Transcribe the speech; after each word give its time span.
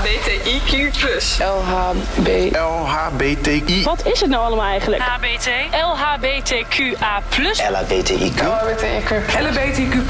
LHBTIQ+. 0.00 1.38
LHB. 1.38 2.56
LHBTI. 2.56 3.82
Wat 3.84 4.06
is 4.06 4.20
het 4.20 4.30
nou 4.30 4.44
allemaal 4.44 4.66
eigenlijk? 4.66 5.02
HBT, 5.02 5.48
LHBTQA+, 5.70 7.22
LHBTIQ. 7.70 8.40
LHBTIQ+. 8.40 9.20
LHBTIQ+. 9.40 10.00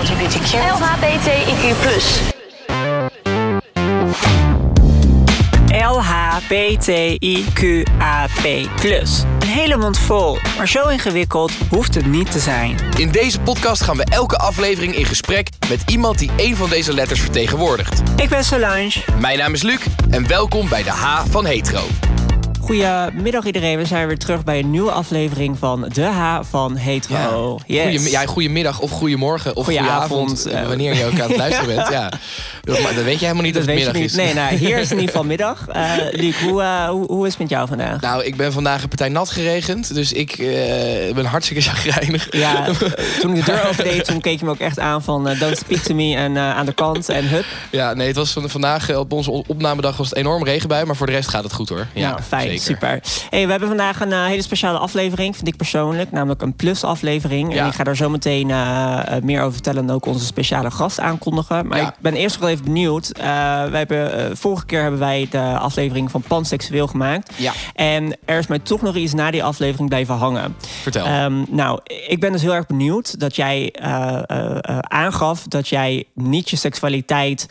LHBTQ. 0.00 0.54
LHBTIQ+. 0.80 2.33
LHBTIQAP+. 5.88 7.84
Een 9.38 9.48
hele 9.48 9.76
mond 9.76 9.98
vol, 9.98 10.38
maar 10.56 10.68
zo 10.68 10.88
ingewikkeld 10.88 11.52
hoeft 11.70 11.94
het 11.94 12.06
niet 12.06 12.32
te 12.32 12.38
zijn. 12.38 12.76
In 12.98 13.10
deze 13.10 13.40
podcast 13.40 13.82
gaan 13.82 13.96
we 13.96 14.04
elke 14.04 14.36
aflevering 14.36 14.94
in 14.94 15.04
gesprek 15.04 15.48
met 15.68 15.82
iemand 15.90 16.18
die 16.18 16.30
een 16.36 16.56
van 16.56 16.68
deze 16.68 16.94
letters 16.94 17.20
vertegenwoordigt. 17.20 18.02
Ik 18.16 18.28
ben 18.28 18.44
Solange. 18.44 18.92
Mijn 19.18 19.38
naam 19.38 19.52
is 19.54 19.62
Luc 19.62 19.80
en 20.10 20.26
welkom 20.28 20.68
bij 20.68 20.82
de 20.82 20.90
H 20.90 21.24
van 21.30 21.46
Hetero. 21.46 21.82
Goedemiddag 22.60 23.44
iedereen, 23.44 23.78
we 23.78 23.84
zijn 23.84 24.06
weer 24.06 24.18
terug 24.18 24.44
bij 24.44 24.58
een 24.58 24.70
nieuwe 24.70 24.90
aflevering 24.90 25.58
van 25.58 25.88
De 25.92 26.04
H 26.04 26.40
van 26.50 26.76
Hetero. 26.76 27.58
Yes. 27.66 27.82
Goeie, 27.96 28.10
ja, 28.10 28.26
goedemiddag 28.26 28.80
of 28.80 28.90
goedemorgen 28.90 29.56
of 29.56 29.64
Goedenavond, 29.64 30.10
goedenavond. 30.30 30.46
eh, 30.46 30.68
wanneer 30.68 30.94
je 30.94 31.04
ook 31.04 31.20
aan 31.20 31.28
het 31.28 31.36
luisteren 31.36 31.74
bent. 31.76 31.88
Ja. 31.94 32.12
Dat, 32.64 32.80
maar 32.82 32.94
dat 32.94 33.04
weet 33.04 33.18
je 33.18 33.20
helemaal 33.24 33.42
niet 33.44 33.54
Dat 33.54 33.66
dat 33.66 33.74
het 33.74 33.84
middag 33.84 34.02
is. 34.02 34.14
Nee, 34.14 34.34
nou, 34.34 34.54
hier 34.54 34.78
is 34.78 34.90
in 34.90 34.94
ieder 34.98 35.10
geval 35.10 35.24
middag. 35.24 35.66
Eh 35.74 35.92
Luc, 36.10 36.40
hoe, 36.40 36.62
eh, 36.62 36.88
hoe, 36.88 37.06
hoe 37.06 37.24
is 37.26 37.30
het 37.32 37.40
met 37.40 37.50
jou 37.50 37.68
vandaag? 37.68 38.00
Nou, 38.00 38.24
ik 38.24 38.36
ben 38.36 38.52
vandaag 38.52 38.82
een 38.82 38.88
partij 38.88 39.08
nat 39.08 39.30
geregend, 39.30 39.94
dus 39.94 40.12
ik 40.12 40.32
eh, 40.32 41.14
ben 41.14 41.24
hartstikke 41.24 41.62
chagrijnig. 41.68 42.26
Ja, 42.30 42.64
toen 43.20 43.34
ik 43.36 43.44
de 43.44 43.52
deur 43.52 43.68
opendeed, 43.68 44.04
toen 44.04 44.20
keek 44.20 44.38
je 44.38 44.44
me 44.44 44.50
ook 44.50 44.58
echt 44.58 44.78
aan 44.78 45.02
van 45.02 45.24
don't 45.38 45.56
speak 45.56 45.78
to 45.80 45.94
me 45.94 46.14
en 46.16 46.38
aan 46.38 46.66
de 46.66 46.72
kant 46.72 47.08
en 47.08 47.28
hup. 47.28 47.44
Ja, 47.70 47.94
nee, 47.94 48.06
het 48.06 48.16
was 48.16 48.32
van- 48.32 48.50
vandaag 48.50 48.96
op 48.96 49.12
onze 49.12 49.30
opnamedag 49.30 49.96
was 49.96 50.08
het 50.08 50.18
enorm 50.18 50.44
regenbui, 50.44 50.84
maar 50.84 50.96
voor 50.96 51.06
de 51.06 51.12
rest 51.12 51.28
gaat 51.28 51.44
het 51.44 51.52
goed 51.52 51.68
hoor. 51.68 51.86
Ja, 51.92 52.08
nou, 52.10 52.22
fijn, 52.22 52.42
zeker. 52.48 52.60
super. 52.62 53.00
Hey, 53.30 53.44
we 53.44 53.50
hebben 53.50 53.68
vandaag 53.68 54.00
een 54.00 54.12
hele 54.12 54.42
speciale 54.42 54.78
aflevering, 54.78 55.34
vind 55.36 55.48
ik 55.48 55.56
persoonlijk. 55.56 56.10
Namelijk 56.12 56.42
een 56.42 56.54
plus-aflevering. 56.56 57.50
En 57.50 57.56
Ja. 57.56 57.66
ik 57.66 57.74
ga 57.74 57.84
daar 57.84 57.96
zo 57.96 58.08
meteen 58.10 58.46
meer 59.22 59.40
over 59.40 59.52
vertellen 59.52 59.82
en 59.82 59.90
ook 59.90 60.06
onze 60.06 60.24
speciale 60.26 60.70
gast 60.70 61.00
aankondigen. 61.00 61.66
Maar 61.66 61.78
Ja. 61.78 61.88
ik 61.88 61.94
ben 62.00 62.14
eerst 62.14 62.40
nog 62.40 62.48
even 62.54 62.72
benieuwd. 62.72 63.10
Eh, 63.10 63.24
wij 63.64 63.78
hebben, 63.78 64.30
eh, 64.30 64.36
vorige 64.36 64.66
keer 64.66 64.80
hebben 64.80 65.00
wij 65.00 65.26
de 65.30 65.58
aflevering 65.58 66.10
van 66.10 66.22
Panseksueel 66.22 66.86
gemaakt. 66.86 67.32
Ja. 67.36 67.52
En 67.74 68.16
er 68.24 68.38
is 68.38 68.46
mij 68.46 68.58
toch 68.58 68.82
nog 68.82 68.96
iets 68.96 69.14
na 69.14 69.30
die 69.30 69.44
aflevering 69.44 69.88
blijven 69.88 70.14
hangen. 70.14 70.56
Vertel. 70.82 71.04
Ehm, 71.04 71.44
nou, 71.48 71.80
ik 72.08 72.20
ben 72.20 72.32
dus 72.32 72.42
heel 72.42 72.54
erg 72.54 72.66
benieuwd 72.66 73.20
dat 73.20 73.36
jij 73.36 73.70
eh, 73.72 74.78
aangaf 74.80 75.42
dat 75.48 75.68
jij 75.68 76.04
niet 76.14 76.50
je 76.50 76.56
seksualiteit 76.56 77.46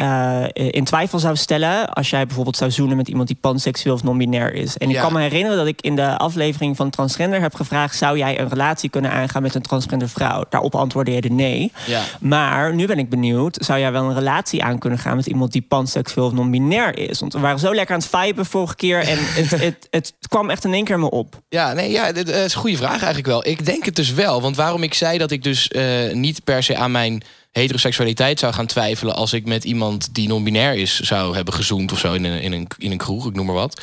eh, 0.00 0.44
in 0.52 0.84
twijfel 0.84 1.18
zou 1.18 1.36
stellen 1.36 1.88
als 1.88 2.10
jij 2.10 2.26
bijvoorbeeld 2.26 2.56
zou 2.56 2.70
zoenen 2.70 2.96
met 2.96 3.08
iemand 3.08 3.28
die 3.28 3.36
panseksueel 3.40 3.94
of 3.94 4.02
non-binair 4.02 4.54
is. 4.54 4.76
En 4.76 4.90
ik 4.90 4.96
kan 4.96 5.12
me 5.12 5.20
herinneren 5.20 5.56
dat 5.56 5.66
ik 5.66 5.80
in 5.80 5.96
de 5.96 6.16
aflevering 6.18 6.76
van 6.76 6.90
Transgender 6.90 7.40
heb 7.40 7.54
gevraagd: 7.54 7.96
zou 7.96 8.18
jij 8.18 8.40
een 8.40 8.48
relatie 8.48 8.90
kunnen 8.90 9.10
aangaan 9.10 9.42
met 9.42 9.54
een 9.54 9.62
transgender 9.62 10.08
vrouw? 10.08 10.44
Daarop 10.48 10.74
antwoordde 10.74 11.12
je 11.12 11.32
nee. 11.32 11.72
Ja. 11.86 12.02
Maar 12.20 12.74
nu 12.74 12.86
ben 12.86 12.98
ik 12.98 13.08
benieuwd, 13.08 13.58
zou 13.60 13.78
jij 13.78 13.92
wel 13.92 14.04
een 14.04 14.14
relatie 14.14 14.62
aan 14.62 14.78
kunnen 14.78 14.98
gaan 14.98 15.16
met 15.16 15.26
iemand 15.26 15.52
die 15.52 15.64
panseksueel 15.68 16.26
of 16.26 16.32
non-binair 16.32 16.98
is? 16.98 17.20
Want 17.20 17.32
we 17.32 17.38
waren 17.38 17.58
zo 17.58 17.74
lekker 17.74 17.94
aan 17.94 18.00
het 18.00 18.10
viben 18.10 18.46
vorige 18.46 18.76
keer 18.76 19.00
en 19.00 19.18
het, 19.40 19.50
het, 19.50 19.86
het, 19.90 20.14
kwam 20.28 20.50
echt 20.50 20.64
in 20.64 20.74
één 20.74 20.84
keer 20.84 20.98
me 20.98 21.10
op. 21.10 21.42
Ja, 21.48 21.72
nee, 21.72 21.90
ja, 21.90 22.12
eh, 22.12 22.44
is 22.44 22.54
een 22.54 22.60
goede 22.60 22.76
vraag 22.76 22.90
eigenlijk 22.90 23.26
wel. 23.26 23.46
Ik 23.46 23.66
denk 23.66 23.84
het 23.84 23.96
dus 23.96 24.12
wel. 24.12 24.42
Want 24.42 24.56
waarom 24.56 24.82
ik 24.82 24.94
zei 24.94 25.18
dat 25.18 25.30
ik 25.30 25.42
dus 25.42 25.68
eh, 25.68 26.12
niet 26.12 26.44
per 26.44 26.62
se 26.62 26.76
aan 26.76 26.90
mijn 26.90 27.22
heteroseksualiteit 27.50 28.38
zou 28.38 28.52
gaan 28.52 28.66
twijfelen 28.66 29.14
als 29.14 29.32
ik 29.32 29.46
met 29.46 29.64
iemand 29.64 30.14
die 30.14 30.28
non-binair 30.28 30.74
is 30.74 31.00
zou 31.00 31.34
hebben 31.34 31.54
gezoend 31.54 31.92
of 31.92 31.98
zo 31.98 32.12
in 32.12 32.24
een, 32.24 32.40
in 32.40 32.52
een, 32.52 32.68
in 32.78 32.90
een 32.90 32.98
kroeg, 32.98 33.26
ik 33.26 33.34
noem 33.34 33.46
maar 33.46 33.54
wat, 33.54 33.80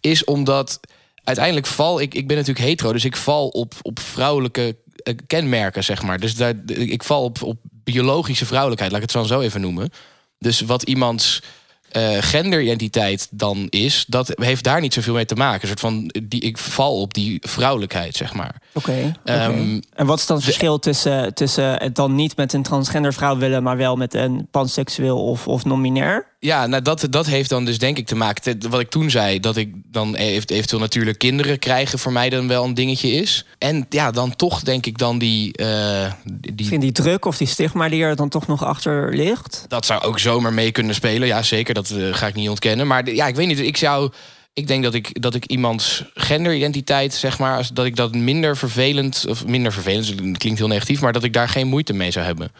is 0.00 0.24
omdat 0.24 0.80
uiteindelijk 1.24 1.66
val 1.66 2.00
ik, 2.00 2.14
ik 2.14 2.26
ben 2.26 2.36
natuurlijk 2.36 2.66
hetero, 2.66 2.92
dus 2.92 3.04
ik 3.04 3.16
val 3.16 3.48
op, 3.48 3.74
op 3.82 3.98
vrouwelijke 3.98 4.76
eh, 4.96 5.14
kenmerken, 5.26 5.84
zeg 5.84 6.02
maar. 6.02 6.20
Dus 6.20 6.34
daar, 6.34 6.54
ik 6.66 7.02
val 7.02 7.24
op, 7.24 7.42
op 7.42 7.58
biologische 7.70 8.46
vrouwelijkheid, 8.46 8.92
laat 8.92 9.02
ik 9.02 9.12
het 9.12 9.16
zo 9.16 9.34
zo 9.34 9.40
even 9.40 9.60
noemen. 9.60 9.90
Dus 10.38 10.60
wat 10.60 10.82
iemands 10.82 11.42
eh, 11.90 12.16
genderidentiteit 12.20 13.28
dan 13.30 13.66
is, 13.70 14.04
dat 14.08 14.32
heeft 14.34 14.64
daar 14.64 14.80
niet 14.80 14.94
zoveel 14.94 15.14
mee 15.14 15.24
te 15.24 15.34
maken. 15.34 15.60
Een 15.62 15.68
soort 15.68 15.80
van, 15.80 16.10
die, 16.22 16.40
ik 16.40 16.58
val 16.58 17.00
op 17.00 17.14
die 17.14 17.38
vrouwelijkheid, 17.40 18.16
zeg 18.16 18.34
maar. 18.34 18.62
Oké. 18.76 19.12
Ehm, 19.24 19.80
en 19.94 20.06
wat 20.06 20.18
is 20.18 20.26
dan 20.26 20.36
het 20.36 20.44
verschil 20.44 20.78
tussen, 20.78 21.34
tussen 21.34 21.74
het 21.76 21.94
dan 21.94 22.14
niet 22.14 22.36
met 22.36 22.52
een 22.52 22.62
transgender 22.62 23.12
vrouw 23.14 23.36
willen, 23.36 23.62
maar 23.62 23.76
wel 23.76 23.96
met 23.96 24.14
een 24.14 24.48
panseksueel 24.50 25.24
of, 25.24 25.48
of 25.48 25.64
non-binair? 25.64 26.26
Ja, 26.38 26.66
nou 26.66 26.82
dat, 26.82 27.06
dat 27.10 27.26
heeft 27.26 27.48
dan 27.48 27.64
dus 27.64 27.78
denk 27.78 27.98
ik 27.98 28.06
te 28.06 28.14
maken... 28.16 28.58
te- 28.58 28.68
wat 28.68 28.80
ik 28.80 28.90
toen 28.90 29.10
zei, 29.10 29.40
dat 29.40 29.56
ik 29.56 29.74
dan 29.84 30.16
heeft 30.16 30.50
eventueel 30.50 30.80
natuurlijk 30.80 31.18
kinderen 31.18 31.58
krijgen... 31.58 31.98
voor 31.98 32.12
mij 32.12 32.28
dan 32.28 32.48
wel 32.48 32.64
een 32.64 32.74
dingetje 32.74 33.10
is. 33.10 33.46
En 33.58 33.86
ja, 33.88 34.10
dan 34.10 34.36
toch 34.36 34.60
denk 34.62 34.86
ik 34.86 34.98
dan 34.98 35.18
die... 35.18 35.56
eh, 35.56 36.12
die 36.24 36.52
Misschien 36.56 36.80
die 36.80 36.92
druk 36.92 37.24
of 37.24 37.36
die 37.36 37.46
stigma 37.46 37.88
die 37.88 38.02
er 38.02 38.16
dan 38.16 38.28
toch 38.28 38.46
nog 38.46 38.64
achter 38.64 39.14
ligt? 39.14 39.64
dat 39.68 39.86
zou 39.86 40.02
ook 40.02 40.18
zomaar 40.18 40.52
mee 40.52 40.72
kunnen 40.72 40.94
spelen. 40.94 41.28
Ja, 41.28 41.42
zeker, 41.42 41.74
dat 41.74 41.90
eh, 41.90 42.14
ga 42.14 42.26
ik 42.26 42.34
niet 42.34 42.48
ontkennen. 42.48 42.86
Maar 42.86 43.10
ja, 43.10 43.26
ik 43.26 43.34
weet 43.36 43.46
niet, 43.46 43.58
ik 43.60 43.76
zou... 43.76 44.10
Ik 44.56 44.66
denk 44.66 44.82
dat 44.82 44.94
ik, 44.94 45.22
dat 45.22 45.34
ik 45.34 45.44
iemands 45.44 46.04
genderidentiteit, 46.14 47.14
zeg 47.14 47.38
maar... 47.38 47.56
als- 47.56 47.68
dat 47.68 47.84
ik 47.84 47.96
dat 47.96 48.14
minder 48.14 48.56
vervelend... 48.56 49.24
of 49.28 49.46
minder 49.46 49.72
vervelend, 49.72 50.38
klinkt 50.38 50.58
heel 50.58 50.68
negatief... 50.68 51.00
maar 51.00 51.12
dat 51.12 51.24
ik 51.24 51.32
daar 51.32 51.48
geen 51.48 51.66
moeite 51.66 51.92
mee 51.92 52.10
zou 52.10 52.24
hebben. 52.26 52.50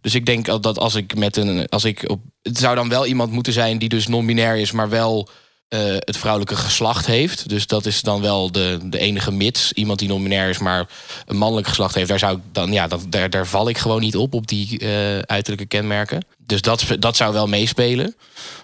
Dus 0.00 0.14
ik 0.14 0.26
denk 0.26 0.62
dat 0.62 0.78
als 0.78 0.94
ik 0.94 1.14
met 1.16 1.36
een. 1.36 1.68
Als 1.68 1.84
ik 1.84 2.10
op, 2.10 2.20
het 2.42 2.58
zou 2.58 2.74
dan 2.74 2.88
wel 2.88 3.06
iemand 3.06 3.32
moeten 3.32 3.52
zijn 3.52 3.78
die 3.78 3.88
dus 3.88 4.06
non-binair 4.06 4.56
is, 4.56 4.72
maar 4.72 4.88
wel 4.88 5.28
eh, 5.68 5.80
het 5.98 6.16
vrouwelijke 6.16 6.56
geslacht 6.56 7.06
heeft. 7.06 7.48
Dus 7.48 7.66
dat 7.66 7.86
is 7.86 8.02
dan 8.02 8.20
wel 8.20 8.52
de, 8.52 8.78
de 8.82 8.98
enige 8.98 9.32
mits. 9.32 9.72
Iemand 9.72 9.98
die 9.98 10.08
non-binair 10.08 10.48
is, 10.48 10.58
maar 10.58 10.88
een 11.26 11.36
mannelijk 11.36 11.66
geslacht 11.66 11.94
heeft, 11.94 12.08
daar 12.08 12.18
zou 12.18 12.36
ik 12.36 12.42
dan. 12.52 12.72
Ja, 12.72 12.86
dat, 12.86 13.06
daar, 13.08 13.30
daar 13.30 13.46
val 13.46 13.68
ik 13.68 13.78
gewoon 13.78 14.00
niet 14.00 14.16
op, 14.16 14.34
op 14.34 14.46
die 14.46 14.78
eh, 14.78 15.18
uiterlijke 15.18 15.66
kenmerken. 15.66 16.24
Dus 16.38 16.60
dat, 16.60 16.84
dat 16.98 17.16
zou 17.16 17.32
wel 17.32 17.46
meespelen. 17.46 18.16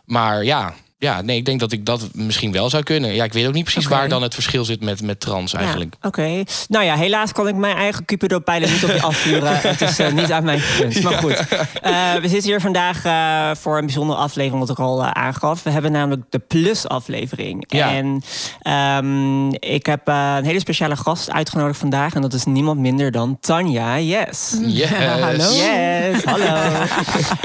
Maar 0.05 0.45
ja. 0.45 0.75
Ja, 1.00 1.21
nee, 1.21 1.37
ik 1.37 1.44
denk 1.44 1.61
dat 1.61 1.72
ik 1.72 1.87
dat 1.87 2.09
misschien 2.12 2.53
wel 2.53 2.71
zou 2.71 2.83
kunnen. 2.83 3.15
Ja, 3.15 3.25
ik 3.25 3.33
weet 3.33 3.47
ook 3.47 3.53
niet 3.53 3.65
precies 3.65 3.87
waar 3.87 4.09
dan 4.09 4.22
het 4.22 4.34
verschil 4.34 4.65
zit 4.65 4.81
met, 4.81 5.03
met 5.03 5.21
trans 5.21 5.55
eigenlijk. 5.55 5.97
Ja, 6.00 6.09
Oké. 6.09 6.43
Nou 6.69 6.84
ja, 6.84 6.97
helaas 6.97 7.33
kan 7.33 7.49
ik 7.49 7.55
mijn 7.55 7.77
eigen 7.77 8.05
Cupido-pijlen 8.05 8.71
niet 8.71 8.84
op 8.84 8.91
je 8.91 9.03
afvuren. 9.03 9.61
het 9.69 9.81
is 9.81 9.99
eh, 9.99 10.12
niet 10.12 10.33
aan 10.33 10.44
mijn 10.44 10.61
gegund. 10.61 11.03
Maar 11.03 11.12
goed. 11.12 11.38
Eh, 11.83 12.15
we 12.15 12.28
zitten 12.28 12.50
hier 12.50 12.61
vandaag 12.61 13.05
eh, 13.05 13.50
voor 13.61 13.78
een 13.78 13.84
bijzondere 13.84 14.19
aflevering, 14.19 14.61
wat 14.61 14.71
ik 14.71 14.78
al 14.78 15.05
aangaf. 15.05 15.62
We 15.62 15.71
hebben 15.71 15.93
namelijk 15.93 16.22
de 16.31 16.38
Plus-aflevering. 16.38 17.65
Ja. 17.69 17.93
En 17.93 18.22
ehm, 18.62 19.49
ik 19.53 19.87
heb 19.87 20.09
eh, 20.09 20.34
een 20.38 20.44
hele 20.44 20.61
speciale 20.61 20.97
gast 20.97 21.31
uitgenodigd 21.31 21.78
vandaag. 21.78 22.15
En 22.15 22.22
dat 22.22 22.32
is 22.32 22.44
niemand 22.44 22.81
minder 22.81 23.11
dan 23.11 23.38
Tanja. 23.41 23.99
Yes. 23.99 24.56
Yes. 24.81 24.88
Hallo. 24.91 25.53
Yes, 25.53 26.25
hallo. 26.25 26.44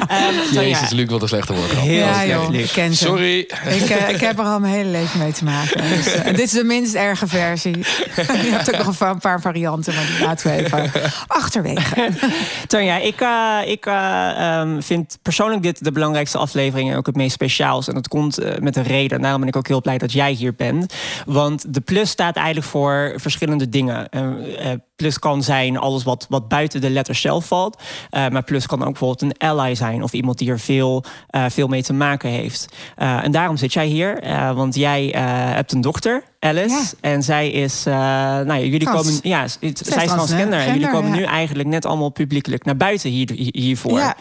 Ehm, 0.07 0.53
Tanja, 0.53 0.61
Jezus, 0.61 0.89
Luc, 0.89 1.09
wat 1.09 1.21
een 1.21 1.27
slechte 1.27 1.53
woord. 1.53 1.69
gehad. 1.69 1.85
Heel 1.85 2.05
Ja, 2.05 2.25
joh. 2.25 2.91
Sorry. 2.91 3.44
Ik, 3.47 3.89
eh, 3.89 4.09
ik 4.09 4.19
heb 4.19 4.39
er 4.39 4.45
al 4.45 4.59
mijn 4.59 4.73
hele 4.73 4.89
leven 4.89 5.19
mee 5.19 5.31
te 5.31 5.43
maken. 5.43 5.89
Dus, 5.89 6.13
eh, 6.13 6.25
dit 6.25 6.39
is 6.39 6.51
de 6.51 6.63
minst 6.63 6.95
erge 6.95 7.27
versie. 7.27 7.77
Je 8.43 8.49
hebt 8.51 8.73
ook 8.73 8.85
nog 8.85 8.99
een 8.99 9.19
paar 9.19 9.41
varianten, 9.41 9.95
maar 9.95 10.05
die 10.05 10.25
laten 10.25 10.47
we 10.47 10.63
even 10.63 10.91
achterwege. 11.27 12.09
Tanja, 12.67 12.97
ik, 12.97 13.21
eh, 13.21 13.59
ik 13.65 13.85
eh, 13.85 14.59
ehm, 14.59 14.81
vind 14.81 15.17
persoonlijk 15.21 15.63
dit 15.63 15.83
de 15.83 15.91
belangrijkste 15.91 16.37
aflevering 16.37 16.91
en 16.91 16.97
ook 16.97 17.05
het 17.05 17.15
meest 17.15 17.33
speciaals. 17.33 17.87
En 17.87 17.93
dat 17.93 18.07
komt 18.07 18.59
met 18.59 18.75
een 18.75 18.83
reden. 18.83 19.17
En 19.17 19.21
daarom 19.21 19.39
ben 19.39 19.49
ik 19.49 19.55
ook 19.55 19.67
heel 19.67 19.81
blij 19.81 19.97
dat 19.97 20.11
jij 20.11 20.31
hier 20.31 20.55
bent. 20.55 20.93
Want 21.25 21.73
de 21.73 21.81
plus 21.81 22.09
staat 22.09 22.35
eigenlijk 22.35 22.67
voor 22.67 23.13
verschillende 23.15 23.69
dingen. 23.69 24.09
Plus 24.95 25.19
kan 25.19 25.43
zijn 25.43 25.77
alles 25.77 26.03
wat, 26.03 26.25
wat 26.29 26.47
buiten 26.47 26.81
de 26.81 26.89
letters 26.89 27.21
zelf 27.21 27.45
valt. 27.45 27.81
Eh, 28.09 28.27
maar 28.27 28.43
plus 28.43 28.65
kan 28.65 28.79
ook 28.79 28.85
bijvoorbeeld 28.85 29.21
een 29.21 29.49
ally 29.49 29.75
zijn. 29.75 30.03
Of 30.03 30.13
iemand 30.13 30.37
die 30.37 30.49
er 30.49 30.59
veel, 30.59 31.03
eh, 31.27 31.45
veel 31.49 31.67
mee 31.67 31.83
te 31.83 31.93
maken 31.93 32.29
heeft. 32.29 32.75
Eh, 32.95 33.23
en 33.23 33.31
daarom 33.31 33.57
zit 33.57 33.73
jij 33.73 33.85
hier. 33.85 34.23
want 34.55 34.75
jij 34.75 35.07
hebt 35.55 35.71
een 35.71 35.81
dochter, 35.81 36.23
Alice. 36.45 36.69
Ja. 36.69 37.09
En 37.09 37.23
zij 37.23 37.49
is... 37.49 37.85
eh, 37.85 37.93
nou 37.93 38.53
ja, 38.53 38.59
jullie 38.59 38.79
Trans. 38.79 38.97
komen... 38.97 39.19
Ja, 39.23 39.47
zij 39.47 39.57
is 39.59 39.73
trans, 39.73 40.05
transgender. 40.05 40.59
En 40.59 40.73
jullie 40.73 40.89
komen 40.89 41.09
ja. 41.11 41.15
nu 41.15 41.23
eigenlijk 41.23 41.69
net 41.69 41.85
allemaal 41.85 42.09
publiekelijk 42.09 42.65
naar 42.65 42.77
buiten 42.77 43.09
hier, 43.09 43.31
hier- 43.31 43.49
hiervoor. 43.51 43.99
Ja. 43.99 44.15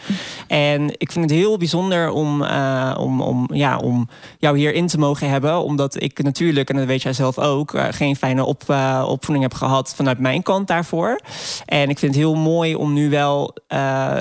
En 0.47 0.89
ik 0.97 1.11
vind 1.11 1.29
het 1.29 1.39
heel 1.39 1.57
bijzonder 1.57 2.09
om, 2.09 2.43
eh, 2.43 2.95
om, 2.99 3.21
om, 3.21 3.49
ja, 3.53 3.77
om 3.77 4.09
jou 4.39 4.57
hierin 4.57 4.87
te 4.87 4.97
mogen 4.97 5.29
hebben. 5.29 5.63
Omdat 5.63 6.01
ik 6.01 6.23
natuurlijk, 6.23 6.69
en 6.69 6.75
dat 6.75 6.85
weet 6.85 7.01
jij 7.01 7.13
zelf 7.13 7.39
ook, 7.39 7.73
eh, 7.73 7.85
geen 7.91 8.15
fijne 8.15 8.43
op, 8.45 8.63
opvoeding 9.05 9.41
heb 9.41 9.53
gehad 9.53 9.93
vanuit 9.95 10.19
mijn 10.19 10.43
kant 10.43 10.67
daarvoor. 10.67 11.19
En 11.65 11.89
ik 11.89 11.99
vind 11.99 12.15
het 12.15 12.23
heel 12.23 12.35
mooi 12.35 12.75
om 12.75 12.93
nu 12.93 13.09
wel 13.09 13.55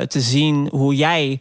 te 0.09 0.21
zien 0.21 0.69
hoe 0.71 0.95
jij, 0.95 1.41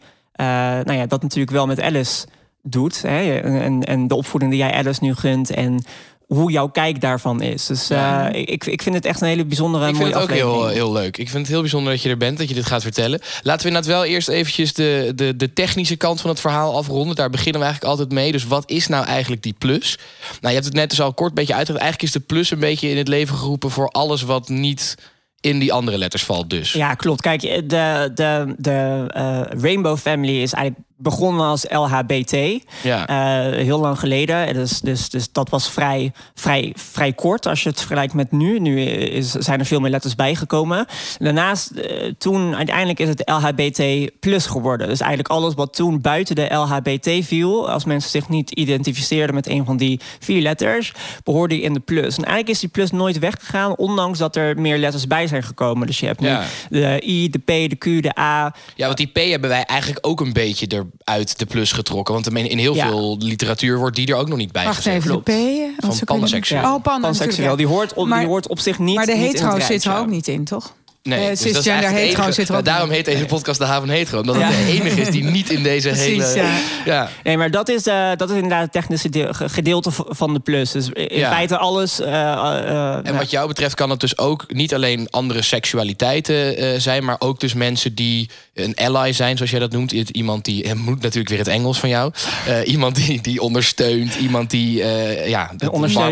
nou 0.84 0.92
ja, 0.92 1.06
dat 1.06 1.22
natuurlijk 1.22 1.52
wel 1.52 1.66
met 1.66 1.80
Alice 1.80 2.26
doet. 2.62 3.02
Hè? 3.02 3.38
En, 3.38 3.82
en 3.84 4.08
de 4.08 4.14
opvoeding 4.14 4.52
die 4.52 4.60
jij 4.60 4.74
Alice 4.74 5.04
nu 5.04 5.14
gunt. 5.14 5.50
En 5.50 5.84
hoe 6.26 6.52
jouw 6.52 6.68
kijk 6.68 7.00
daarvan 7.00 7.40
is. 7.40 7.66
Dus 7.66 7.90
uh, 7.90 8.26
ik, 8.32 8.64
ik 8.66 8.82
vind 8.82 8.94
het 8.94 9.04
echt 9.04 9.20
een 9.20 9.28
hele 9.28 9.44
bijzondere 9.44 9.88
ik 9.88 9.92
mooie 9.92 10.04
vind 10.04 10.14
het 10.14 10.24
ook 10.24 10.30
aflevering. 10.30 10.62
heel, 10.62 10.74
heel 10.74 10.92
leuk. 10.92 11.16
Ik 11.16 11.28
vind 11.28 11.42
het 11.42 11.50
heel 11.50 11.60
bijzonder 11.60 11.92
dat 11.92 12.02
je 12.02 12.08
er 12.08 12.16
bent, 12.16 12.38
dat 12.38 12.48
je 12.48 12.54
dit 12.54 12.66
gaat 12.66 12.82
vertellen. 12.82 13.20
Laten 13.42 13.62
we 13.62 13.68
inderdaad 13.68 13.92
wel 13.92 14.04
eerst 14.04 14.28
eventjes 14.28 14.72
de, 14.72 15.12
de, 15.14 15.36
de 15.36 15.52
technische 15.52 15.96
kant 15.96 16.20
van 16.20 16.30
het 16.30 16.40
verhaal 16.40 16.76
afronden. 16.76 17.16
Daar 17.16 17.30
beginnen 17.30 17.60
we 17.60 17.66
eigenlijk 17.66 17.98
altijd 17.98 18.12
mee. 18.12 18.32
Dus 18.32 18.46
wat 18.46 18.70
is 18.70 18.86
nou 18.86 19.04
eigenlijk 19.04 19.42
die 19.42 19.54
plus? 19.58 19.98
Nou, 20.28 20.48
je 20.48 20.60
hebt 20.60 20.64
het 20.64 20.74
net 20.74 20.90
dus 20.90 21.00
al 21.00 21.14
kort 21.14 21.28
een 21.28 21.34
beetje 21.34 21.54
uitgelegd. 21.54 21.84
Eigenlijk 21.84 22.14
is 22.14 22.20
de 22.20 22.26
plus 22.26 22.50
een 22.50 22.58
beetje 22.58 22.90
in 22.90 22.96
het 22.96 23.08
leven 23.08 23.36
geroepen 23.36 23.70
voor 23.70 23.88
alles 23.88 24.22
wat 24.22 24.48
niet 24.48 24.94
in 25.40 25.58
die 25.58 25.72
andere 25.72 25.98
letters 25.98 26.24
valt 26.24 26.50
dus. 26.50 26.72
Ja, 26.72 26.94
klopt. 26.94 27.20
Kijk, 27.20 27.40
de, 27.40 28.10
de, 28.14 28.54
de 28.58 29.10
uh, 29.16 29.62
Rainbow 29.62 29.98
Family 29.98 30.42
is 30.42 30.52
eigenlijk 30.52 30.86
begonnen 30.96 31.46
als 31.46 31.66
LHBT. 31.70 32.62
Ja. 32.82 33.08
Uh, 33.50 33.56
heel 33.56 33.80
lang 33.80 33.98
geleden. 33.98 34.54
Dus, 34.54 34.80
dus, 34.80 35.08
dus 35.10 35.32
dat 35.32 35.48
was 35.48 35.70
vrij, 35.70 36.12
vrij, 36.34 36.72
vrij 36.76 37.12
kort 37.12 37.46
als 37.46 37.62
je 37.62 37.68
het 37.68 37.78
vergelijkt 37.78 38.14
met 38.14 38.32
nu. 38.32 38.58
Nu 38.58 38.80
is, 38.80 39.30
zijn 39.30 39.60
er 39.60 39.66
veel 39.66 39.80
meer 39.80 39.90
letters 39.90 40.14
bijgekomen. 40.14 40.86
Daarnaast, 41.18 41.70
uh, 41.74 42.12
toen 42.18 42.56
uiteindelijk 42.56 43.00
is 43.00 43.08
het 43.08 43.22
LHBT 43.24 44.10
plus 44.20 44.46
geworden. 44.46 44.88
Dus 44.88 45.00
eigenlijk 45.00 45.30
alles 45.30 45.54
wat 45.54 45.74
toen 45.74 46.00
buiten 46.00 46.34
de 46.34 46.54
LHBT 46.54 47.24
viel, 47.24 47.70
als 47.70 47.84
mensen 47.84 48.10
zich 48.10 48.28
niet 48.28 48.50
identificeerden 48.50 49.34
met 49.34 49.48
een 49.48 49.64
van 49.64 49.76
die 49.76 50.00
vier 50.20 50.42
letters, 50.42 50.92
behoorde 51.24 51.56
je 51.56 51.62
in 51.62 51.72
de 51.72 51.80
plus. 51.80 52.16
En 52.16 52.24
eigenlijk 52.24 52.48
is 52.48 52.60
die 52.60 52.68
plus 52.68 52.90
nooit 52.90 53.18
weggegaan, 53.18 53.76
ondanks 53.76 54.18
dat 54.18 54.36
er 54.36 54.60
meer 54.60 54.78
letters 54.78 55.06
bij 55.06 55.26
zijn 55.26 55.42
gekomen. 55.42 55.86
Dus 55.86 56.00
je 56.00 56.06
hebt 56.06 56.20
nu 56.20 56.28
Ja. 56.28 56.44
de 56.68 57.02
I, 57.06 57.30
de 57.30 57.38
P, 57.38 57.46
de 57.46 57.76
Q, 57.76 58.02
de 58.02 58.18
A. 58.18 58.54
Ja, 58.74 58.86
want 58.86 58.96
die 58.98 59.06
P 59.06 59.16
hebben 59.16 59.50
wij 59.50 59.62
eigenlijk 59.64 60.06
ook 60.06 60.20
een 60.20 60.32
beetje 60.32 60.66
eruit 61.04 61.38
de 61.38 61.46
plus 61.46 61.72
getrokken. 61.72 62.14
Want 62.14 62.26
in 62.28 62.36
in 62.50 62.58
heel 62.58 62.74
Ja. 62.74 62.88
veel 62.88 63.16
literatuur 63.18 63.78
wordt 63.78 63.96
die 63.96 64.06
er 64.06 64.14
ook 64.14 64.28
nog 64.28 64.38
niet 64.38 64.52
bij 64.52 64.64
Wacht 64.64 64.76
gezet. 64.76 64.92
even, 64.94 65.22
de 65.24 65.72
P? 65.78 65.82
Van 65.84 66.18
panseksueel. 66.18 66.60
Oh, 66.74 66.82
pan, 66.82 67.00
Panseksueel. 67.00 67.28
natuurlijk, 67.28 67.56
Die 67.58 67.66
hoort, 67.66 67.94
op, 67.94 68.06
Maar- 68.06 68.18
die 68.18 68.28
hoort 68.28 68.48
op 68.48 68.58
zich 68.58 68.78
niet. 68.78 68.94
Maar 68.96 69.06
de 69.06 69.16
hetero 69.16 69.60
zit 69.60 69.84
er 69.84 69.96
ook 69.96 70.06
niet 70.08 70.28
in, 70.28 70.44
toch? 70.44 70.74
Nee, 71.08 71.18
Eh, 71.20 71.28
dus 71.28 71.38
dat 71.38 71.46
is 71.46 71.52
cisgender 71.52 71.72
eigenlijk 71.72 71.92
het 72.00 72.04
hetero 72.06 72.22
enige- 72.22 72.40
zit 72.40 72.48
er 72.48 72.56
ook 72.56 72.64
Daarom 72.64 72.90
heet 72.90 73.04
deze 73.04 73.24
podcast 73.24 73.58
de 73.58 73.64
haven 73.64 73.88
hetero. 73.88 74.18
Omdat 74.20 74.36
Ja. 74.36 74.48
het 74.50 74.66
de 74.66 74.72
enige 74.72 75.00
is 75.00 75.08
die 75.10 75.24
niet 75.24 75.50
in 75.50 75.62
deze 75.72 75.88
Precies, 75.88 76.06
hele... 76.32 76.34
ja. 76.36 76.50
ja. 76.84 77.08
Nee, 77.24 77.36
maar 77.36 77.50
dat 77.50 77.68
is, 77.68 77.86
eh, 77.86 78.10
dat 78.16 78.28
is 78.30 78.34
inderdaad 78.34 78.62
het 78.62 78.72
technische 78.72 79.08
deel- 79.08 79.32
ge- 79.32 79.48
gedeelte 79.48 79.90
van 79.92 80.32
de 80.34 80.40
plus. 80.40 80.70
Dus 80.70 80.88
in 80.92 81.18
Ja. 81.18 81.30
feite 81.30 81.58
alles. 81.58 82.00
eh, 82.00 82.12
eh, 82.32 82.94
En 82.96 83.02
nou, 83.04 83.16
wat 83.16 83.30
jou 83.30 83.48
betreft 83.48 83.74
kan 83.74 83.90
het 83.90 84.00
dus 84.00 84.18
ook 84.18 84.44
niet 84.52 84.74
alleen 84.74 85.06
andere 85.10 85.42
seksualiteiten 85.42 86.56
eh, 86.56 86.80
zijn... 86.80 87.04
maar 87.04 87.16
ook 87.18 87.40
dus 87.40 87.54
mensen 87.54 87.94
die 87.94 88.30
een 88.54 88.74
ally 88.74 89.12
zijn, 89.12 89.36
zoals 89.36 89.50
jij 89.50 89.60
dat 89.60 89.72
noemt. 89.72 89.92
Iemand 89.92 90.44
die... 90.44 90.68
Het 90.68 90.78
moet 90.78 91.00
natuurlijk 91.02 91.28
weer 91.28 91.38
het 91.38 91.48
Engels 91.48 91.78
van 91.78 91.88
jou. 91.88 92.12
Eh, 92.46 92.68
iemand 92.72 92.96
die, 92.96 93.20
die 93.20 93.40
ondersteunt. 93.40 94.14
Iemand 94.14 94.50
die 94.50 94.82
eh 94.82 95.28
ja, 95.28 95.50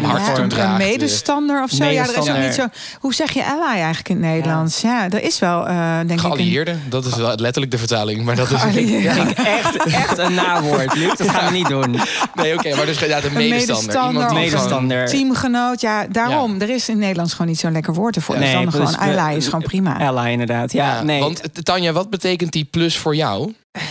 hart 0.02 0.28
een 0.28 0.34
toedraagt. 0.48 0.78
medestander 0.78 1.62
of 1.62 1.70
zo. 1.70 1.84
Ja, 1.84 2.02
er 2.02 2.10
is 2.10 2.28
ook 2.28 2.38
niet 2.38 2.54
zo. 2.54 2.66
Hoe 3.00 3.14
zeg 3.14 3.32
je 3.32 3.44
ally 3.44 3.74
eigenlijk 3.74 4.08
in 4.08 4.14
het 4.22 4.24
Nederlands? 4.24 4.80
Ja, 4.82 5.10
er 5.10 5.22
is 5.22 5.38
wel, 5.38 5.66
eh, 5.66 5.96
denk 5.96 6.02
ik. 6.10 6.10
Een, 6.10 6.18
Geallieerde, 6.18 6.76
dat 6.88 7.04
is 7.04 7.14
wel 7.16 7.34
letterlijk 7.36 7.70
de 7.72 7.78
vertaling. 7.78 8.24
Maar 8.24 8.36
dat 8.36 8.50
is... 8.50 8.62
Ik 8.64 9.04
echt, 9.36 9.76
echt 9.76 10.18
een 10.18 10.34
nawoord, 10.34 10.94
Luc. 10.94 11.16
Dat 11.16 11.28
gaan 11.28 11.46
we 11.46 11.58
niet 11.58 11.68
doen. 11.68 11.96
Nee, 12.34 12.54
oké, 12.54 12.74
maar 12.76 12.86
dus 12.86 12.98
ja, 12.98 13.20
de 13.20 13.26
een 13.26 13.32
medestander. 13.32 13.96
een 13.96 14.12
gewoon- 14.12 14.34
Medestander. 14.34 15.06
teamgenoot. 15.08 15.80
Ja, 15.80 16.06
daarom. 16.10 16.60
Er 16.60 16.70
is 16.70 16.88
in 16.88 16.94
het 16.94 17.02
Nederlands 17.02 17.32
gewoon 17.32 17.46
niet 17.46 17.58
zo'n 17.58 17.72
lekker 17.72 17.94
woord 17.94 18.16
ervoor. 18.16 18.38
Dus 18.38 18.52
dan 18.52 18.64
dus 18.64 18.74
gewoon 18.74 18.90
we- 18.90 18.98
ally 18.98 19.36
is 19.36 19.44
gewoon 19.44 19.62
prima. 19.62 19.98
Ally, 19.98 20.30
inderdaad. 20.30 20.72
Ja, 20.72 20.94
Ja, 20.94 21.02
nee. 21.02 21.20
Want 21.20 21.40
eh, 21.40 21.48
Tanja, 21.62 21.92
wat 21.92 22.10
betekent 22.10 22.52
die 22.52 22.64
plus 22.64 22.96
voor 22.98 23.16
jou? 23.16 23.54
Eh, 23.72 23.82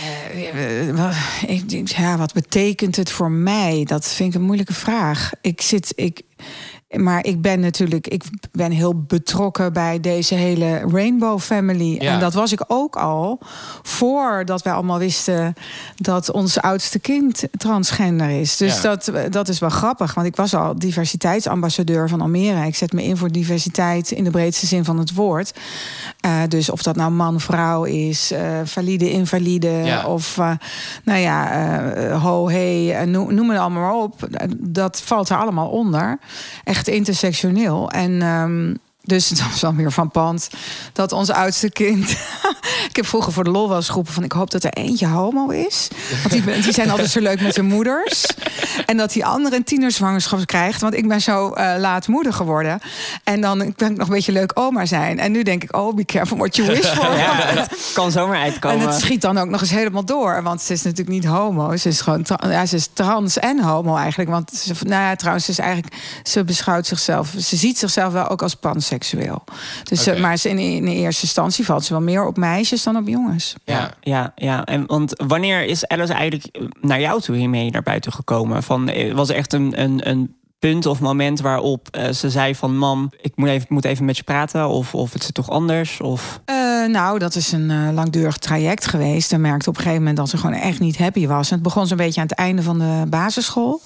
Ja, 1.84 2.16
wat 2.16 2.32
betekent 2.32 2.96
het 2.96 3.10
voor 3.10 3.30
mij? 3.30 3.84
Dat 3.88 4.08
vind 4.08 4.28
ik 4.34 4.40
een 4.40 4.46
moeilijke 4.46 4.74
vraag. 4.74 5.30
Ik 5.40 5.60
zit. 5.60 5.92
Ik, 5.96 6.20
maar 6.96 7.24
ik 7.24 7.40
ben 7.40 7.60
natuurlijk, 7.60 8.06
ik 8.08 8.24
ben 8.52 8.70
heel 8.70 9.02
betrokken 9.06 9.72
bij 9.72 10.00
deze 10.00 10.34
hele 10.34 10.78
Rainbow 10.92 11.40
Family. 11.40 11.96
Ja. 12.02 12.12
En 12.12 12.20
dat 12.20 12.34
was 12.34 12.52
ik 12.52 12.64
ook 12.66 12.96
al 12.96 13.38
voordat 13.82 14.62
wij 14.62 14.72
allemaal 14.72 14.98
wisten 14.98 15.54
dat 15.96 16.30
ons 16.30 16.60
oudste 16.60 16.98
kind 16.98 17.42
transgender 17.58 18.30
is. 18.30 18.56
Dus 18.56 18.74
Ja. 18.76 18.82
dat, 18.82 19.12
dat 19.30 19.48
is 19.48 19.58
wel 19.58 19.68
grappig, 19.70 20.14
want 20.14 20.26
ik 20.26 20.36
was 20.36 20.54
al 20.54 20.78
diversiteitsambassadeur 20.78 22.08
van 22.08 22.20
Almere. 22.20 22.66
Ik 22.66 22.76
zet 22.76 22.92
me 22.92 23.04
in 23.04 23.16
voor 23.16 23.30
diversiteit 23.32 24.10
in 24.10 24.24
de 24.24 24.30
breedste 24.30 24.66
zin 24.66 24.84
van 24.84 24.98
het 24.98 25.14
woord. 25.14 25.52
Eh, 26.20 26.40
dus 26.48 26.70
of 26.70 26.82
dat 26.82 26.96
nou 26.96 27.10
man, 27.10 27.40
vrouw 27.40 27.84
is, 27.84 28.30
eh, 28.30 28.40
valide, 28.64 29.10
invalide, 29.10 29.68
Ja. 29.68 30.06
of 30.06 30.36
uh, 30.36 30.50
nou 31.04 31.18
ja, 31.18 31.62
ho, 32.18 32.48
hey, 32.48 33.04
noem, 33.04 33.34
noem 33.34 33.50
het 33.50 33.58
allemaal 33.58 33.82
maar 33.82 34.02
op. 34.02 34.28
Dat 34.58 35.00
valt 35.04 35.28
er 35.28 35.36
allemaal 35.36 35.68
onder. 35.68 36.18
Echt 36.82 36.94
intersectioneel. 36.94 37.90
En 37.90 38.22
um, 38.22 38.78
dus 39.02 39.28
het 39.28 39.48
was 39.50 39.60
wel 39.60 39.74
weer 39.74 39.92
van 39.92 40.10
pand 40.10 40.50
dat 40.92 41.12
ons 41.12 41.30
oudste 41.30 41.70
kind. 41.70 42.10
ik 42.90 42.96
heb 42.96 43.06
vroeger 43.06 43.32
voor 43.32 43.44
de 43.44 43.50
lol 43.50 43.68
wel 43.68 43.76
eens 43.76 43.88
geroepen 43.88 44.12
van 44.12 44.24
ik 44.24 44.32
hoop 44.32 44.50
dat 44.50 44.64
er 44.64 44.72
eentje 44.72 45.06
homo 45.06 45.48
is. 45.48 45.88
Want 46.22 46.30
die, 46.30 46.60
die 46.60 46.72
zijn 46.72 46.90
altijd 46.90 47.10
zo 47.10 47.20
leuk 47.20 47.40
met 47.40 47.56
hun 47.56 47.64
moeders. 47.64 48.26
En 48.86 48.96
dat 48.96 49.12
die 49.12 49.24
andere 49.24 49.56
een 49.56 49.64
tienerzwangerschap 49.64 50.46
krijgt. 50.46 50.80
Want 50.80 50.94
ik 50.94 51.08
ben 51.08 51.20
zo 51.20 51.48
uh, 51.48 51.74
laat 51.78 52.08
moeder 52.08 52.32
geworden. 52.32 52.80
En 53.24 53.40
dan 53.40 53.74
kan 53.74 53.90
ik 53.90 53.96
nog 53.96 54.06
een 54.06 54.14
beetje 54.14 54.32
leuk 54.32 54.50
oma 54.54 54.86
zijn. 54.86 55.18
En 55.18 55.32
nu 55.32 55.42
denk 55.42 55.62
ik, 55.62 55.76
oh, 55.76 55.94
be 55.94 56.04
careful 56.04 56.36
what 56.36 56.56
you 56.56 56.68
wish 56.68 56.86
for. 56.86 57.16
ja, 57.16 57.66
kan 57.94 58.10
zomaar 58.10 58.40
uitkomen. 58.40 58.80
En 58.80 58.86
het 58.86 59.00
schiet 59.00 59.20
dan 59.20 59.38
ook 59.38 59.48
nog 59.48 59.60
eens 59.60 59.70
helemaal 59.70 60.04
door. 60.04 60.42
Want 60.42 60.60
ze 60.60 60.72
is 60.72 60.82
natuurlijk 60.82 61.10
niet 61.10 61.24
homo. 61.24 61.76
Ze 61.76 61.88
is 61.88 62.00
gewoon 62.00 62.26
ja, 62.40 62.66
ze 62.66 62.76
is 62.76 62.88
trans 62.92 63.38
en 63.38 63.62
homo 63.62 63.96
eigenlijk. 63.96 64.30
Want 64.30 64.52
ze, 64.52 64.72
nou 64.80 65.02
ja, 65.02 65.16
trouwens, 65.16 65.44
ze 65.44 65.50
is 65.50 65.58
eigenlijk, 65.58 65.94
ze 66.22 66.44
beschouwt 66.44 66.86
zichzelf. 66.86 67.34
Ze 67.38 67.56
ziet 67.56 67.78
zichzelf 67.78 68.12
wel 68.12 68.28
ook 68.28 68.42
als 68.42 68.54
panseksueel. 68.98 69.44
Dus, 69.82 70.08
okay. 70.08 70.20
Maar 70.20 70.36
ze 70.36 70.48
in, 70.48 70.58
in 70.58 70.86
eerste 70.86 71.22
instantie 71.22 71.64
valt 71.64 71.84
ze 71.84 71.92
wel 71.92 72.02
meer 72.02 72.26
op 72.26 72.36
meisjes 72.36 72.82
dan 72.82 72.96
op 72.96 73.08
jongens. 73.08 73.54
Ja. 73.64 73.90
Ja, 74.00 74.32
ja. 74.34 74.64
En, 74.64 74.86
want 74.86 75.22
wanneer 75.26 75.64
is 75.64 75.86
Alice 75.86 76.12
eigenlijk 76.12 76.58
naar 76.80 77.00
jou 77.00 77.20
toe 77.20 77.36
hiermee 77.36 77.70
naar 77.70 77.82
buiten 77.82 78.12
gekomen? 78.12 78.62
Van, 78.62 78.88
eh, 78.88 79.14
was 79.14 79.28
er 79.28 79.36
echt 79.36 79.52
een, 79.52 79.80
een, 79.80 80.08
een 80.08 80.34
punt 80.58 80.86
of 80.86 81.00
moment 81.00 81.40
waarop 81.40 81.88
uh, 81.96 82.08
ze 82.08 82.30
zei 82.30 82.54
van... 82.54 82.76
mam, 82.76 83.10
ik 83.20 83.32
moet 83.34 83.48
even, 83.48 83.66
moet 83.68 83.84
even 83.84 84.04
met 84.04 84.16
je 84.16 84.22
praten 84.22 84.68
of, 84.68 84.94
of 84.94 85.12
het 85.12 85.22
zit 85.22 85.34
toch 85.34 85.50
anders? 85.50 86.00
Of... 86.00 86.40
Uh, 86.46 86.88
nou, 86.88 87.18
dat 87.18 87.34
is 87.34 87.52
een 87.52 87.70
uh, 87.70 87.88
langdurig 87.92 88.36
traject 88.36 88.86
geweest. 88.86 89.32
En 89.32 89.40
merkte 89.40 89.68
op 89.68 89.74
een 89.76 89.82
gegeven 89.82 90.02
moment 90.02 90.18
dat 90.18 90.28
ze 90.28 90.36
gewoon 90.36 90.60
echt 90.60 90.80
niet 90.80 90.98
happy 90.98 91.26
was. 91.26 91.48
En 91.48 91.54
het 91.54 91.62
begon 91.62 91.86
zo'n 91.86 91.96
beetje 91.96 92.20
aan 92.20 92.26
het 92.26 92.36
einde 92.38 92.62
van 92.62 92.78
de 92.78 93.02
basisschool. 93.08 93.80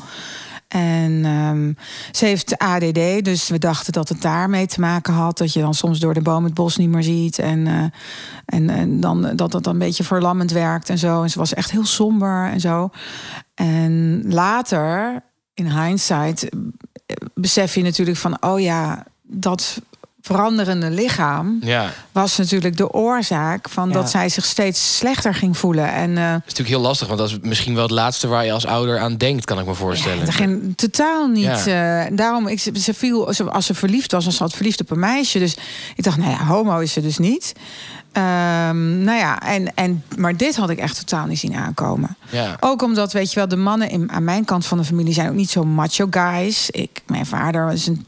En 0.69 1.25
um, 1.25 1.77
ze 2.13 2.25
heeft 2.25 2.59
ADD, 2.59 3.25
dus 3.25 3.49
we 3.49 3.59
dachten 3.59 3.93
dat 3.93 4.09
het 4.09 4.23
daarmee 4.23 4.67
te 4.67 4.81
maken 4.81 5.15
had. 5.15 5.39
Dat 5.39 5.53
je 5.53 5.61
dan 5.61 5.75
soms 5.75 5.99
door 5.99 6.15
de 6.15 6.23
boom 6.23 6.45
het 6.45 6.55
bos 6.55 6.77
niet 6.77 6.89
meer 6.89 7.03
ziet. 7.03 7.39
En, 7.39 7.67
uh, 7.67 7.85
en, 8.47 8.71
en 8.71 9.01
dan, 9.01 9.37
dat 9.37 9.53
het 9.53 9.65
dan 9.65 9.73
een 9.73 9.79
beetje 9.79 10.05
verlammend 10.05 10.51
werkt 10.51 10.91
en 10.91 10.99
zo. 10.99 11.23
En 11.23 11.31
ze 11.31 11.39
was 11.39 11.55
echt 11.55 11.71
heel 11.71 11.85
somber 11.85 12.51
en 12.51 12.61
zo. 12.61 12.91
En 13.55 14.23
later, 14.29 15.23
in 15.55 15.71
hindsight, 15.81 16.49
besef 17.35 17.75
je 17.75 17.83
natuurlijk 17.83 18.19
van... 18.19 18.43
oh 18.43 18.61
ja, 18.61 19.07
dat 19.23 19.83
veranderende 20.26 20.90
lichaam 20.90 21.56
Ja. 21.61 21.90
was 22.12 22.37
natuurlijk 22.37 22.76
de 22.76 22.92
oorzaak 22.92 23.68
van 23.68 23.88
Ja. 23.88 23.95
dat 23.95 24.11
zij 24.11 24.28
zich 24.28 24.45
steeds 24.45 24.97
slechter 24.97 25.35
ging 25.35 25.56
voelen. 25.59 25.92
En 25.92 26.11
uh, 26.11 26.16
Dat 26.16 26.25
is 26.26 26.42
natuurlijk 26.45 26.68
heel 26.68 26.80
lastig, 26.80 27.06
want 27.06 27.18
dat 27.18 27.28
is 27.28 27.38
misschien 27.40 27.75
wel 27.75 27.83
het 27.83 27.92
laatste 27.92 28.26
waar 28.28 28.45
je 28.45 28.52
als 28.52 28.66
ouder 28.66 28.99
aan 28.99 29.16
denkt, 29.16 29.45
kan 29.45 29.59
ik 29.59 29.66
me 29.66 29.75
voorstellen. 29.75 30.25
Ja, 30.26 30.33
geen, 30.33 30.73
totaal 30.76 31.26
niet. 31.28 31.64
Ja. 31.64 32.04
Uh, 32.11 32.16
daarom, 32.16 32.47
ik, 32.49 32.61
ze 32.61 32.95
viel, 32.95 33.33
ze- 33.35 33.50
als 33.50 33.66
ze 33.66 33.75
verliefd 33.75 34.12
was, 34.12 34.26
als 34.26 34.37
ze 34.37 34.42
had 34.42 34.52
verliefd 34.54 34.80
op 34.80 34.90
een 34.90 34.99
meisje. 34.99 35.38
Dus 35.38 35.56
ik 35.97 36.04
dacht, 36.04 36.16
nou 36.16 36.30
ja, 36.30 36.45
homo 36.45 36.78
is 36.78 36.92
ze 36.92 37.00
dus 37.00 37.18
niet. 37.18 37.52
Ehm, 38.12 39.02
nou 39.04 39.18
ja, 39.18 39.42
en, 39.42 39.75
en, 39.75 40.04
maar 40.16 40.37
dit 40.37 40.56
had 40.56 40.71
ik 40.71 40.78
echt 40.78 40.97
totaal 40.99 41.26
niet 41.26 41.38
zien 41.38 41.54
aankomen. 41.54 42.16
Ja. 42.30 42.56
Ook 42.61 42.83
omdat, 42.83 43.12
weet 43.12 43.28
je 43.33 43.38
wel, 43.38 43.49
de 43.49 43.56
mannen 43.56 43.90
in, 43.90 44.12
aan 44.12 44.25
mijn 44.25 44.45
kant 44.45 44.66
van 44.66 44.78
de 44.78 44.85
familie 44.85 45.12
zijn 45.14 45.28
ook 45.28 45.35
niet 45.35 45.50
zo 45.50 45.64
macho 45.64 46.06
guys. 46.11 46.71
Ik, 46.71 47.02
mijn 47.06 47.26
vader 47.26 47.73
is 47.73 47.87
een 47.87 48.06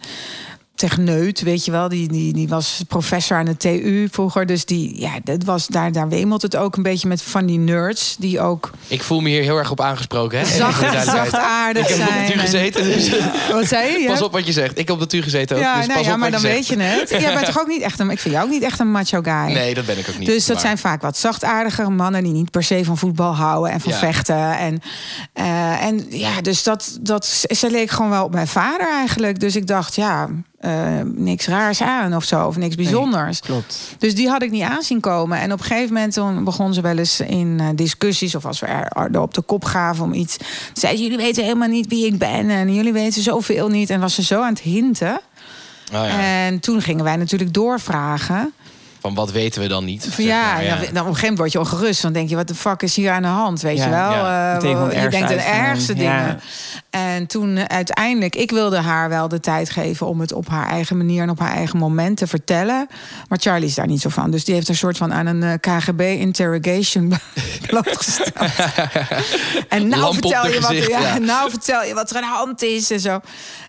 techneut, 0.79 1.41
weet 1.41 1.65
je 1.65 1.71
wel. 1.71 1.89
Die, 1.89 2.09
die, 2.09 2.33
die 2.33 2.49
was 2.49 2.83
professor 2.89 3.37
aan 3.37 3.45
de 3.45 3.57
TU 3.57 4.09
vroeger. 4.11 4.47
Dus 4.47 4.65
die, 4.65 5.01
ja, 5.01 5.11
dat 5.25 5.45
was, 5.45 5.67
daar, 5.67 5.93
daar 5.93 6.09
wemelt 6.09 6.43
het 6.43 6.57
ook 6.57 6.77
een 6.77 6.83
beetje 6.83 7.09
met 7.09 7.23
van 7.23 7.47
die 7.47 7.59
nerds. 7.59 8.17
Die 8.19 8.41
ook 8.41 8.71
Ik 8.87 9.03
voel 9.03 9.21
me 9.21 9.29
hier 9.29 9.43
heel 9.43 9.57
erg 9.57 9.71
op 9.71 9.81
aangesproken. 9.81 10.39
Hè? 10.39 10.45
zacht, 10.45 10.81
duidelijkheid. 10.81 11.31
zachtaardig 11.31 11.89
Ik 11.89 11.97
heb 11.97 12.09
op 12.09 12.27
de 12.27 12.39
gezeten, 12.39 12.85
dus 12.85 13.11
Wat 13.53 13.67
zei 13.67 14.01
je? 14.03 14.07
Pas 14.07 14.23
op 14.23 14.33
wat 14.33 14.47
je 14.47 14.53
zegt. 14.53 14.79
Ik 14.79 14.89
heb 14.89 15.01
op 15.01 15.11
de 15.11 15.23
gezeten 15.23 15.57
ook, 15.57 15.63
Ja, 15.63 15.77
dus 15.77 15.87
nou 15.87 15.99
pas 15.99 16.07
ja, 16.07 16.13
op 16.13 16.19
maar 16.19 16.31
dan 16.31 16.41
weet 16.41 16.67
je 16.67 16.77
het. 16.79 17.11
Jij 17.11 17.35
bent 17.35 17.47
toch 17.47 17.61
ook 17.61 17.69
niet 17.69 17.83
echt 17.83 17.99
een. 17.99 18.11
Ik 18.11 18.19
vind 18.19 18.35
jou 18.35 18.47
ook 18.47 18.53
niet 18.53 18.63
echt 18.63 18.81
een 18.81 18.91
macho 18.91 19.21
guy. 19.23 19.53
Nee, 19.53 19.75
dat 19.75 19.87
ben 19.87 19.99
ik 19.99 20.09
ook 20.09 20.19
niet. 20.19 20.29
Dus 20.29 20.47
dat 20.47 20.57
maar- 20.57 20.65
zijn 20.65 20.79
vaak 20.79 21.03
wat 21.03 21.17
zachtaardigere 21.17 21.91
mannen 21.91 22.23
die 22.23 22.33
niet 22.33 22.51
per 22.51 22.63
se 22.63 22.85
van 22.85 22.99
voetbal 22.99 23.35
houden 23.35 23.73
en 23.73 23.81
van 23.81 23.93
Ja. 23.93 23.99
vechten. 23.99 24.59
En, 24.59 24.81
eh, 25.33 25.85
en 25.85 26.07
ja, 26.11 26.41
dus 26.41 26.63
dat, 26.63 26.99
dat, 27.01 27.27
ze 27.49 27.71
leek 27.71 27.91
gewoon 27.91 28.11
wel 28.11 28.25
op 28.25 28.33
mijn 28.33 28.47
vader 28.49 28.89
eigenlijk. 28.89 29.41
Dus 29.41 29.57
ik 29.57 29.67
dacht, 29.67 29.95
ja, 29.95 30.29
eh, 30.59 30.73
niks 31.05 31.47
raars 31.47 31.83
aan 31.83 32.17
of 32.17 32.25
zo, 32.25 32.47
of 32.47 32.57
niks 32.57 32.75
bijzonders. 32.75 33.41
Klopt. 33.41 33.95
Dus 33.99 34.15
die 34.15 34.29
had 34.29 34.43
ik 34.43 34.51
niet 34.51 34.63
aanzien 34.63 35.01
komen. 35.01 35.39
En 35.41 35.53
op 35.53 35.59
een 35.59 35.65
gegeven 35.65 35.93
moment 35.95 36.13
toen 36.13 36.45
begon 36.45 36.75
ze 36.75 36.81
wel 36.81 36.99
eens 36.99 37.21
in 37.21 37.57
eh, 37.61 37.67
discussies... 37.75 38.35
of 38.35 38.45
als 38.47 38.61
we 38.61 38.67
er 38.67 39.21
op 39.21 39.35
de 39.35 39.43
kop 39.43 39.65
gaven 39.65 40.05
om 40.05 40.13
iets... 40.13 40.37
zei 40.73 41.03
jullie 41.03 41.17
weten 41.17 41.43
helemaal 41.43 41.69
niet 41.69 41.87
wie 41.87 42.07
ik 42.07 42.19
ben... 42.19 42.51
en 42.51 42.75
jullie 42.75 42.93
weten 42.93 43.23
zoveel 43.23 43.69
niet. 43.69 43.91
En 43.91 44.01
was 44.01 44.15
ze 44.15 44.23
zo 44.23 44.43
aan 44.43 44.53
het 44.53 44.61
hinten. 44.61 45.21
Oh, 45.93 46.05
ja. 46.05 46.21
En 46.21 46.61
toen 46.61 46.83
gingen 46.83 47.05
wij 47.05 47.17
natuurlijk 47.17 47.55
doorvragen. 47.55 48.53
Van 49.01 49.15
wat 49.15 49.33
weten 49.33 49.63
we 49.63 49.69
dan 49.69 49.85
niet? 49.85 50.03
Zeg 50.03 50.17
ja, 50.27 50.53
maar, 50.53 50.65
ja. 50.65 50.75
dan 50.77 50.81
op 50.81 50.87
een 50.87 50.95
gegeven 50.95 51.21
moment 51.21 51.39
word 51.39 51.53
je 51.53 51.59
ongerust. 51.59 52.03
Dan 52.03 52.13
denk 52.13 52.29
je, 52.29 52.37
wat 52.37 52.49
de 52.49 52.55
fuck 52.55 52.83
is 52.83 52.97
hier 52.97 53.11
aan 53.11 53.23
de 53.23 53.29
hand? 53.29 53.61
Weet 53.61 53.77
Ja, 53.77 53.85
je 53.85 53.91
wel? 53.91 54.11
ja. 54.11 54.53
Het 54.53 54.63
je 54.63 54.69
ergste 54.69 55.11
denkt 55.11 55.29
de 55.29 55.35
ergste 55.35 55.97
Ja. 55.97 55.99
dingen. 55.99 56.41
En 56.91 57.27
toen 57.27 57.57
eh, 57.57 57.65
uiteindelijk, 57.65 58.37
ik 58.37 58.51
wilde 58.51 58.77
haar 58.77 59.09
wel 59.09 59.29
de 59.29 59.41
tijd 59.41 59.71
geven 59.71 60.07
om 60.07 60.21
het 60.21 60.33
op 60.33 60.49
haar 60.49 60.69
eigen 60.69 60.97
manier 60.97 61.23
en 61.23 61.31
op 61.31 61.39
haar 61.39 61.55
eigen 61.55 61.79
moment 61.79 62.17
te 62.17 62.27
vertellen. 62.27 62.87
Maar 63.29 63.39
Charlie 63.39 63.69
is 63.69 63.75
daar 63.75 63.87
niet 63.87 64.01
zo 64.01 64.09
van. 64.09 64.31
Dus 64.31 64.45
die 64.45 64.55
heeft 64.55 64.69
een 64.69 64.77
soort 64.77 64.97
van 64.97 65.13
aan 65.13 65.27
een 65.27 65.43
eh, 65.43 65.53
KGB 65.61 66.01
interrogation 66.01 67.13
blootgesteld. 67.67 68.51
en 69.69 69.89
nou 69.89 70.13
vertel, 70.13 70.47
je 70.47 70.61
wat, 70.61 70.89
ja, 70.89 71.01
ja. 71.01 71.19
nou 71.35 71.51
vertel 71.51 71.85
je 71.85 71.95
wat 71.95 72.11
er 72.11 72.17
aan 72.17 72.23
de 72.23 72.29
hand 72.29 72.63
is 72.63 72.91
en 72.91 73.01
zo. 73.01 73.21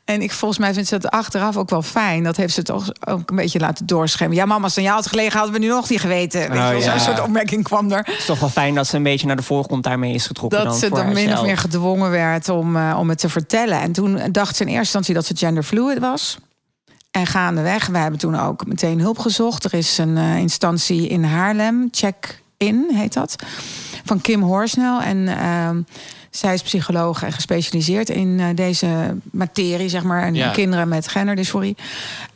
En 0.05 0.21
ik, 0.21 0.31
volgens 0.31 0.59
mij 0.59 0.73
vindt 0.73 0.89
ze 0.89 0.99
dat 0.99 1.11
achteraf 1.11 1.57
ook 1.57 1.69
wel 1.69 1.81
fijn. 1.81 2.23
Dat 2.23 2.37
heeft 2.37 2.53
ze 2.53 2.63
toch 2.63 2.89
ook 3.07 3.29
een 3.29 3.35
beetje 3.35 3.59
laten 3.59 3.85
doorschemmen. 3.85 4.37
Ja, 4.37 4.45
mama, 4.45 4.63
als 4.63 4.75
het 4.75 4.79
aan 4.79 4.89
jou 4.89 4.95
had 4.95 5.07
gelegen, 5.07 5.37
hadden 5.37 5.53
we 5.53 5.65
nu 5.65 5.67
nog 5.67 5.89
niet 5.89 5.99
geweten. 5.99 6.51
Oh, 6.51 6.77
Zo'n 6.77 6.99
soort 6.99 7.21
opmerking 7.21 7.63
kwam 7.63 7.91
er. 7.91 7.97
Het 7.97 8.17
is 8.17 8.25
toch 8.25 8.39
wel 8.39 8.49
fijn 8.49 8.75
dat 8.75 8.87
ze 8.87 8.95
een 8.95 9.03
beetje 9.03 9.27
naar 9.27 9.35
de 9.35 9.43
voorgrond 9.43 9.83
daarmee 9.83 10.13
is 10.13 10.27
getrokken. 10.27 10.59
Dat 10.59 10.67
dan 10.67 10.77
ze 10.77 10.87
voor 10.87 10.97
dan 10.97 11.13
min 11.13 11.33
of 11.33 11.41
meer 11.41 11.57
gedwongen 11.57 12.11
werd 12.11 12.49
om, 12.49 12.75
eh, 12.75 12.97
om 12.99 13.08
het 13.09 13.19
te 13.19 13.29
vertellen. 13.29 13.79
En 13.81 13.91
toen 13.91 14.19
dacht 14.31 14.55
ze 14.55 14.61
in 14.61 14.67
eerste 14.67 14.81
instantie 14.83 15.13
dat 15.13 15.25
ze 15.25 15.35
genderfluid 15.37 15.99
was. 15.99 16.37
En 17.11 17.25
gaandeweg, 17.27 17.87
we 17.87 17.97
hebben 17.97 18.19
toen 18.19 18.39
ook 18.39 18.65
meteen 18.65 18.99
hulp 18.99 19.19
gezocht. 19.19 19.63
Er 19.63 19.73
is 19.73 19.97
een 19.97 20.17
eh, 20.17 20.37
instantie 20.37 21.07
in 21.07 21.23
Haarlem, 21.23 21.87
Check-in 21.91 22.85
heet 22.93 23.13
dat, 23.13 23.35
van 24.05 24.21
Kim 24.21 24.41
Horsnel. 24.41 25.01
En 25.01 25.27
ehm, 25.27 25.81
zij 26.29 26.53
is 26.53 26.61
psycholoog 26.61 27.23
en 27.23 27.31
gespecialiseerd 27.31 28.09
in 28.09 28.39
eh, 28.39 28.45
deze 28.55 29.17
materie, 29.31 29.89
zeg 29.89 30.03
maar. 30.03 30.23
En 30.23 30.33
Ja. 30.33 30.49
kinderen 30.51 30.87
met 30.87 31.07
genderdysforie. 31.07 31.77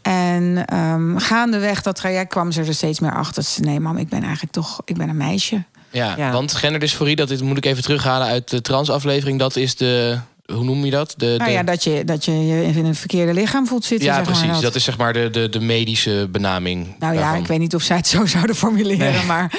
En 0.01 0.65
ehm, 0.65 1.17
gaandeweg 1.17 1.81
dat 1.81 1.95
traject 1.95 2.29
kwam 2.29 2.51
ze 2.51 2.61
er 2.63 2.73
steeds 2.73 2.99
meer 2.99 3.15
achter. 3.15 3.43
Ze 3.43 3.49
zei, 3.51 3.65
nee 3.65 3.79
mam, 3.79 3.97
ik 3.97 4.09
ben 4.09 4.21
eigenlijk 4.23 4.53
toch, 4.53 4.81
ik 4.85 4.97
ben 4.97 5.09
een 5.09 5.17
meisje. 5.17 5.63
Ja, 5.91 6.13
Ja. 6.17 6.31
want 6.31 6.53
genderdysforie, 6.53 7.15
dat 7.15 7.29
is, 7.29 7.41
moet 7.41 7.57
ik 7.57 7.65
even 7.65 7.83
terughalen 7.83 8.27
uit 8.27 8.49
de 8.49 8.61
transaflevering. 8.61 9.39
Dat 9.39 9.55
is 9.55 9.75
de, 9.75 10.19
hoe 10.53 10.63
noem 10.63 10.85
je 10.85 10.91
dat? 10.91 11.13
De, 11.17 11.25
Nou 11.25 11.43
de- 11.45 11.51
ja, 11.51 11.63
dat 11.63 11.83
je, 11.83 12.03
dat 12.05 12.25
je 12.25 12.45
je 12.47 12.63
in 12.63 12.85
het 12.85 12.97
verkeerde 12.97 13.33
lichaam 13.33 13.67
voelt 13.67 13.85
zitten. 13.85 14.07
ja 14.07 14.13
zeg 14.15 14.23
maar, 14.25 14.33
precies. 14.33 14.53
dat. 14.53 14.61
Dat 14.61 14.75
is 14.75 14.83
zeg 14.83 14.97
maar 14.97 15.13
de, 15.13 15.29
de, 15.29 15.49
de 15.49 15.59
medische 15.59 16.27
benaming. 16.31 16.95
Nou 16.99 17.13
ja, 17.13 17.35
ik 17.35 17.47
weet 17.47 17.59
niet 17.59 17.75
of 17.75 17.81
zij 17.81 17.95
het 17.95 18.07
zo 18.07 18.25
zouden 18.35 18.55
formuleren, 18.55 19.25
maar 19.25 19.53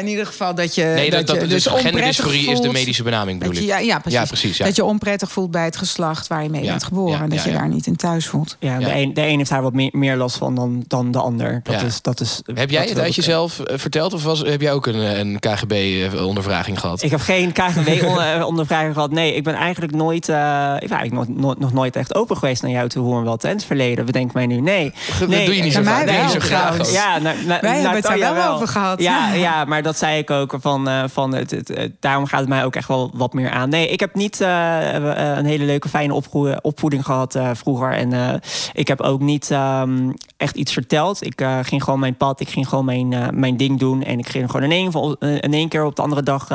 in 0.00 0.06
ieder 0.06 0.26
geval 0.26 0.54
dat 0.54 0.74
je. 0.74 0.82
Nee, 0.84 1.10
dat, 1.10 1.26
dat, 1.26 1.40
je 1.40 1.46
dus 1.46 1.66
genderdysforie 1.66 2.40
is 2.40 2.46
de 2.56 2.62
voelt. 2.62 2.72
medische 2.72 3.02
benaming, 3.02 3.38
bedoel 3.38 3.54
je, 3.54 3.60
ik. 3.60 3.66
ja, 3.66 3.78
ja, 3.78 3.98
precies. 3.98 4.20
Ja, 4.20 4.26
precies, 4.26 4.56
ja. 4.56 4.64
Dat 4.64 4.76
je 4.76 4.84
onprettig 4.84 5.32
voelt 5.32 5.50
bij 5.50 5.64
het 5.64 5.76
geslacht 5.76 6.26
waar 6.26 6.42
je 6.42 6.48
mee 6.50 6.62
Ja, 6.62 6.70
bent 6.70 6.84
geboren. 6.84 7.12
ja, 7.16 7.22
en 7.22 7.28
dat 7.28 7.38
ja, 7.38 7.44
je 7.44 7.50
ja. 7.50 7.58
daar 7.58 7.68
niet 7.68 7.86
in 7.86 7.96
thuis 7.96 8.26
voelt. 8.26 8.56
Ja, 8.60 8.78
Ja. 8.78 8.86
De, 8.88 8.94
een, 8.94 9.14
de 9.14 9.26
een 9.26 9.36
heeft 9.38 9.50
daar 9.50 9.62
wat 9.62 9.72
meer, 9.72 9.90
meer 9.92 10.16
last 10.16 10.36
van 10.36 10.54
dan, 10.54 10.84
dan 10.86 11.10
de 11.12 11.18
ander. 11.18 11.60
Dat 11.62 11.80
Ja. 11.80 11.86
is, 11.86 12.02
dat 12.02 12.20
is, 12.20 12.40
Heb 12.54 12.70
jij 12.70 12.80
dat 12.80 12.88
het 12.90 12.98
uit 12.98 13.14
jezelf 13.14 13.60
eh, 13.60 13.78
verteld 13.78 14.14
of 14.14 14.22
was, 14.22 14.40
heb 14.40 14.60
jij 14.60 14.72
ook 14.72 14.86
een, 14.86 14.94
eh, 15.02 15.18
een 15.18 15.38
KGB-ondervraging 15.38 16.80
gehad? 16.80 17.02
Ik 17.02 17.10
heb 17.10 17.20
geen 17.20 17.52
KGB-ondervraging 17.52 18.94
gehad. 18.98 19.10
Nee, 19.10 19.34
ik 19.34 19.44
ben 19.44 19.54
eigenlijk 19.54 19.92
nooit, 19.94 20.27
eh, 20.28 20.74
ik 20.80 20.88
ben 20.88 20.98
eigenlijk 20.98 21.28
nog, 21.28 21.38
nooit- 21.38 21.58
nog 21.58 21.72
nooit 21.72 21.96
echt 21.96 22.14
open 22.14 22.36
geweest 22.36 22.62
naar 22.62 22.70
jou 22.70 22.88
toe, 22.88 23.04
hoe 23.04 23.18
en 23.18 23.24
wat. 23.24 23.44
En 23.44 23.50
het 23.50 23.64
verleden, 23.64 24.04
bedenk 24.06 24.32
mij 24.32 24.46
nu. 24.46 24.60
Nee. 24.60 24.92
Dat 25.18 25.28
nee 25.28 25.46
doe 25.46 25.56
je 25.56 25.62
niet 25.62 25.72
zo 25.72 25.82
mij 25.82 26.04
wel, 26.06 26.28
zo 26.28 26.38
graag. 26.38 26.92
Ja, 26.92 27.20
Wij 27.20 27.74
hebben 27.74 27.92
het 27.92 28.02
daar 28.02 28.34
wel 28.34 28.54
over 28.54 28.68
gehad. 28.68 29.00
Ja, 29.00 29.32
ja, 29.48 29.64
maar 29.64 29.82
dat 29.82 29.98
zei 29.98 30.18
ik 30.18 30.30
ook. 30.30 30.56
Van, 30.60 30.88
eh, 30.88 31.02
van 31.12 31.34
het, 31.34 31.50
het, 31.50 31.68
het- 31.68 31.92
daarom 32.00 32.26
gaat 32.26 32.40
het 32.40 32.48
mij 32.48 32.64
ook 32.64 32.76
echt 32.76 32.88
wel 32.88 33.10
wat 33.14 33.32
meer 33.32 33.50
aan. 33.50 33.68
Nee, 33.68 33.88
ik 33.88 34.00
heb 34.00 34.14
niet 34.14 34.40
eh, 34.40 34.96
eh, 34.96 35.36
een 35.38 35.46
hele 35.46 35.64
leuke, 35.64 35.88
fijne 35.88 36.14
opvoe- 36.14 36.58
opvoeding 36.62 37.04
gehad 37.04 37.34
eh, 37.34 37.50
vroeger. 37.54 37.92
En 37.92 38.12
eh, 38.12 38.34
ik 38.72 38.88
heb 38.88 39.00
ook 39.00 39.20
niet 39.20 39.50
ehm, 39.50 40.10
echt 40.38 40.56
iets 40.56 40.72
verteld. 40.72 41.26
Ik 41.26 41.40
eh, 41.40 41.58
ging 41.62 41.84
gewoon 41.84 42.00
mijn 42.00 42.16
pad, 42.16 42.40
ik 42.40 42.48
ging 42.48 42.68
gewoon 42.68 42.84
mijn, 42.84 43.12
eh, 43.12 43.28
mijn 43.32 43.56
ding 43.56 43.78
doen. 43.78 44.02
En 44.02 44.18
ik 44.18 44.28
ging 44.28 44.50
gewoon 44.50 44.70
in 44.70 44.92
één, 44.92 45.16
eh, 45.18 45.34
in 45.34 45.52
één 45.52 45.68
keer 45.68 45.84
op 45.84 45.96
de 45.96 46.02
andere 46.02 46.22
dag 46.22 46.50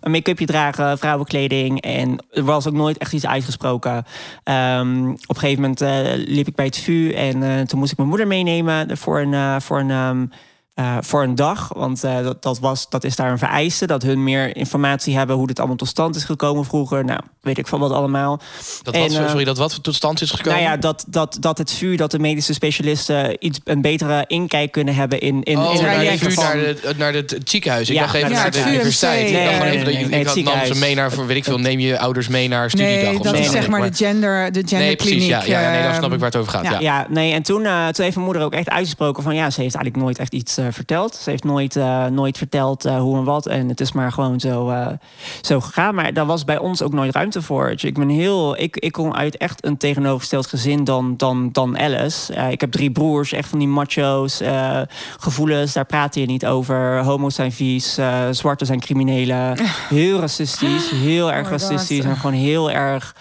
een 0.00 0.10
make-upje 0.10 0.46
dragen, 0.46 0.98
vrouwenkleding. 0.98 1.80
En 1.80 2.24
er 2.30 2.44
was 2.44 2.68
ook 2.68 2.74
nooit 2.74 2.98
echt 2.98 3.12
iets 3.12 3.26
uitgesproken. 3.26 4.04
Ehm, 4.44 5.08
op 5.10 5.34
een 5.34 5.36
gegeven 5.36 5.62
moment 5.62 5.80
liep 6.28 6.46
ik 6.46 6.54
bij 6.54 6.64
het 6.64 6.78
VU 6.78 7.12
en 7.12 7.66
toen 7.66 7.78
moest 7.78 7.90
ik 7.92 7.96
mijn 7.96 8.08
moeder 8.08 8.26
meenemen 8.26 8.96
voor 8.96 9.20
een, 9.20 9.60
voor 9.60 9.78
een, 9.78 9.90
ehm, 9.90 10.26
eh, 10.74 10.96
voor 11.00 11.22
een 11.22 11.34
dag. 11.34 11.70
Want 11.74 12.04
eh, 12.04 12.22
dat, 12.22 12.42
dat, 12.42 12.58
was, 12.58 12.88
dat 12.90 13.04
is 13.04 13.16
daar 13.16 13.30
een 13.30 13.38
vereiste. 13.38 13.86
Dat 13.86 14.02
hun 14.02 14.24
meer 14.24 14.56
informatie 14.56 15.16
hebben 15.16 15.36
hoe 15.36 15.46
dit 15.46 15.58
allemaal 15.58 15.76
tot 15.76 15.88
stand 15.88 16.16
is 16.16 16.24
gekomen 16.24 16.64
vroeger. 16.64 17.04
Nou, 17.04 17.20
weet 17.40 17.58
ik 17.58 17.66
van 17.66 17.80
wat 17.80 17.90
allemaal. 17.90 18.40
Dat 18.82 18.94
En, 18.94 19.00
wat, 19.00 19.10
eh, 19.12 19.28
sorry, 19.28 19.44
dat 19.44 19.58
wat 19.58 19.82
tot 19.82 19.94
stand 19.94 20.20
is 20.20 20.30
gekomen? 20.30 20.60
Nou 20.60 20.70
ja, 20.72 20.76
dat, 20.76 21.04
dat, 21.08 21.36
dat 21.40 21.58
het 21.58 21.72
VU, 21.72 21.96
dat 21.96 22.10
de 22.10 22.18
medische 22.18 22.52
specialisten 22.52 23.36
iets, 23.46 23.60
een 23.64 23.80
betere 23.80 24.24
inkijk 24.26 24.72
kunnen 24.72 24.94
hebben 24.94 25.20
in, 25.20 25.42
in, 25.42 25.58
Oh, 25.58 25.74
in 25.74 25.82
naar, 25.82 25.92
traject 25.94 26.20
de, 26.24 26.32
trajecten 26.32 26.82
naar, 26.82 26.92
de, 26.92 26.98
naar 26.98 27.12
het, 27.12 27.30
het 27.30 27.50
ziekenhuis. 27.50 27.88
Ik 27.88 27.94
Ja, 27.94 28.00
dacht 28.02 28.14
even 28.14 28.28
naar 28.30 28.36
naar 28.36 28.44
het 28.44 28.64
de 28.64 28.70
universiteit. 28.70 29.26
Ik 29.28 29.32
Nee, 29.32 29.44
dacht 29.44 29.56
gewoon 29.56 29.66
nee, 29.68 29.72
even 29.74 29.84
dat 29.84 29.94
nee, 29.94 30.02
je, 30.02 30.08
nee, 30.10 30.20
ik 30.20 30.26
het 30.26 30.44
had, 30.44 30.54
nam 30.56 30.64
ze 30.74 30.80
mee 30.80 30.94
naar, 30.94 31.12
voor, 31.12 31.26
weet 31.26 31.36
ik 31.36 31.44
veel, 31.44 31.58
neem 31.58 31.78
je 31.78 31.98
ouders 31.98 32.28
mee 32.28 32.48
naar 32.48 32.70
studiedag 32.70 33.02
Nee, 33.02 33.18
of 33.18 33.22
dat 33.24 33.36
zo. 33.36 33.42
is 33.42 33.50
zeg 33.50 33.68
maar 33.68 33.80
nee, 33.80 33.90
de 33.90 33.96
gender, 33.96 34.52
de 34.52 34.58
Nee, 34.60 34.68
genderkliniek. 34.68 34.96
precies. 34.96 35.26
Ja, 35.26 35.60
ja, 35.60 35.70
nee, 35.70 35.82
dan 35.82 35.90
snap 35.92 36.04
ehm, 36.04 36.12
ik 36.12 36.18
waar 36.20 36.30
het 36.30 36.36
over 36.40 36.52
gaat. 36.52 36.64
ja. 36.64 36.70
Ja. 36.70 36.78
Ja, 36.80 37.06
nee, 37.08 37.32
en 37.32 37.42
toen, 37.42 37.64
eh, 37.64 37.86
toen 37.88 38.04
heeft 38.04 38.14
mijn 38.14 38.26
moeder 38.26 38.42
ook 38.42 38.52
echt 38.52 38.68
uitgesproken 38.70 39.22
van 39.22 39.34
ja, 39.34 39.50
ze 39.50 39.60
heeft 39.60 39.74
eigenlijk 39.74 40.04
nooit 40.04 40.18
echt 40.18 40.32
iets 40.32 40.58
verteld. 40.70 41.14
Ze 41.14 41.30
heeft 41.30 41.44
nooit, 41.44 41.76
eh, 41.76 42.06
nooit 42.06 42.38
verteld 42.38 42.84
eh, 42.84 42.98
hoe 42.98 43.16
en 43.16 43.24
wat. 43.24 43.46
En 43.46 43.68
het 43.68 43.80
is 43.80 43.92
maar 43.92 44.12
gewoon 44.12 44.40
zo, 44.40 44.68
eh, 44.70 44.86
zo 45.40 45.60
gegaan. 45.60 45.94
Maar 45.94 46.12
daar 46.12 46.26
was 46.26 46.44
bij 46.44 46.58
ons 46.58 46.82
ook 46.82 46.92
nooit 46.92 47.14
ruimte 47.14 47.42
voor. 47.42 47.70
Dus 47.70 47.84
ik 47.84 47.94
ben 47.98 48.08
heel, 48.08 48.58
ik, 48.58 48.76
ik 48.76 48.92
kom 48.92 49.12
uit 49.14 49.36
echt 49.36 49.64
een 49.66 49.76
tegenovergesteld 49.76 50.46
gezin 50.46 50.84
dan, 50.84 51.16
dan, 51.16 51.48
dan 51.52 51.78
Alice. 51.78 52.34
Eh, 52.34 52.50
ik 52.50 52.60
heb 52.60 52.70
drie 52.72 52.90
broers, 52.90 53.32
echt 53.32 53.48
van 53.48 53.58
die 53.58 53.68
macho's. 53.68 54.40
eh, 54.40 54.80
gevoelens, 55.18 55.72
daar 55.72 55.84
praat 55.86 56.14
je 56.14 56.26
niet 56.26 56.46
over. 56.46 56.98
Homo's 57.04 57.34
zijn 57.34 57.52
vies, 57.52 57.98
eh 57.98 58.20
zwarte 58.30 58.64
zijn 58.64 58.80
criminelen. 58.80 59.58
Heel 59.88 60.18
racistisch, 60.20 60.90
heel 60.90 61.32
erg 61.32 61.44
Oh 61.46 61.50
racistisch 61.50 62.04
en 62.04 62.16
gewoon 62.16 62.36
heel 62.36 62.70
erg. 62.70 63.16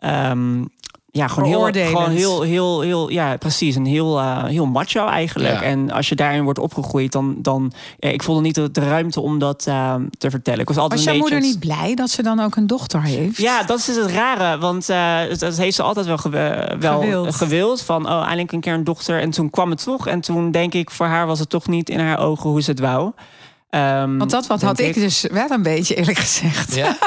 ehm, 0.00 0.64
ja, 1.14 1.28
gewoon 1.28 1.48
heel, 1.48 1.86
gewoon 1.86 2.10
heel, 2.10 2.42
heel, 2.42 2.80
heel, 2.80 3.10
ja, 3.10 3.36
precies. 3.36 3.74
Een 3.74 3.86
heel, 3.86 4.18
eh, 4.18 4.44
heel 4.44 4.66
macho 4.66 5.06
eigenlijk. 5.06 5.54
Ja. 5.54 5.62
En 5.62 5.90
als 5.90 6.08
je 6.08 6.14
daarin 6.14 6.44
wordt 6.44 6.58
opgegroeid, 6.58 7.12
dan, 7.12 7.34
dan 7.38 7.72
ja, 7.98 8.08
ik 8.08 8.22
voelde 8.22 8.40
niet 8.40 8.54
de, 8.54 8.70
de 8.70 8.80
ruimte 8.80 9.20
om 9.20 9.38
dat 9.38 9.66
eh, 9.66 9.94
te 10.18 10.30
vertellen. 10.30 10.60
Ik 10.60 10.68
was 10.68 10.76
altijd 10.76 11.00
Was 11.00 11.08
een 11.08 11.14
jouw 11.14 11.22
moeder 11.22 11.40
niet 11.48 11.58
blij 11.58 11.94
dat 11.94 12.10
ze 12.10 12.22
dan 12.22 12.40
ook 12.40 12.56
een 12.56 12.66
dochter 12.66 13.02
heeft? 13.02 13.36
Ja, 13.36 13.62
dat 13.62 13.78
is 13.78 13.86
het 13.86 14.10
rare. 14.10 14.58
Want 14.58 14.88
eh, 14.88 15.18
dat, 15.28 15.38
dat 15.38 15.56
heeft 15.56 15.76
ze 15.76 15.82
altijd 15.82 16.06
wel, 16.06 16.18
gew- 16.18 16.32
wel 16.80 17.00
Gewild. 17.00 17.34
gewild. 17.34 17.82
Van, 17.82 18.06
oh, 18.06 18.20
eindelijk 18.20 18.52
een 18.52 18.60
keer 18.60 18.74
een 18.74 18.84
dochter. 18.84 19.20
En 19.20 19.30
toen 19.30 19.50
kwam 19.50 19.70
het 19.70 19.82
toch. 19.82 20.06
En 20.06 20.20
toen 20.20 20.50
denk 20.50 20.74
ik, 20.74 20.90
voor 20.90 21.06
haar 21.06 21.26
was 21.26 21.38
het 21.38 21.48
toch 21.48 21.68
niet 21.68 21.88
in 21.88 22.00
haar 22.00 22.18
ogen 22.18 22.50
hoe 22.50 22.62
ze 22.62 22.70
het 22.70 22.80
wou. 22.80 23.12
Ehm, 23.72 24.16
Want 24.18 24.30
dat 24.30 24.46
wat 24.46 24.62
had 24.62 24.78
ik 24.78 24.94
dus 24.94 25.26
wel 25.30 25.50
een 25.50 25.62
beetje 25.62 25.94
eerlijk 25.94 26.18
gezegd. 26.18 26.74
Ja? 26.74 26.96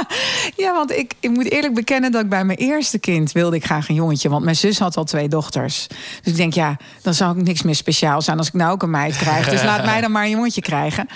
Ja, 0.55 0.73
want 0.73 0.91
ik, 0.91 1.13
ik 1.19 1.29
moet 1.29 1.51
eerlijk 1.51 1.73
bekennen 1.73 2.11
dat 2.11 2.23
ik 2.23 2.29
bij 2.29 2.45
mijn 2.45 2.57
eerste 2.57 2.99
kind 2.99 3.31
wilde 3.31 3.55
ik 3.55 3.65
graag 3.65 3.89
een 3.89 3.95
jongetje. 3.95 4.29
Want 4.29 4.43
mijn 4.43 4.55
zus 4.55 4.79
had 4.79 4.97
al 4.97 5.03
twee 5.03 5.27
dochters. 5.27 5.87
Dus 6.21 6.31
ik 6.31 6.35
denk, 6.35 6.53
ja, 6.53 6.77
dan 7.01 7.13
zou 7.13 7.39
ik 7.39 7.45
niks 7.45 7.61
meer 7.61 7.75
speciaal 7.75 8.21
zijn 8.21 8.37
als 8.37 8.47
ik 8.47 8.53
nou 8.53 8.71
ook 8.71 8.83
een 8.83 8.89
meid 8.89 9.17
krijg. 9.17 9.49
Dus 9.49 9.63
laat 9.63 9.85
mij 9.85 10.01
dan 10.01 10.11
maar 10.11 10.23
een 10.23 10.29
jongetje 10.29 10.61
krijgen. 10.61 11.07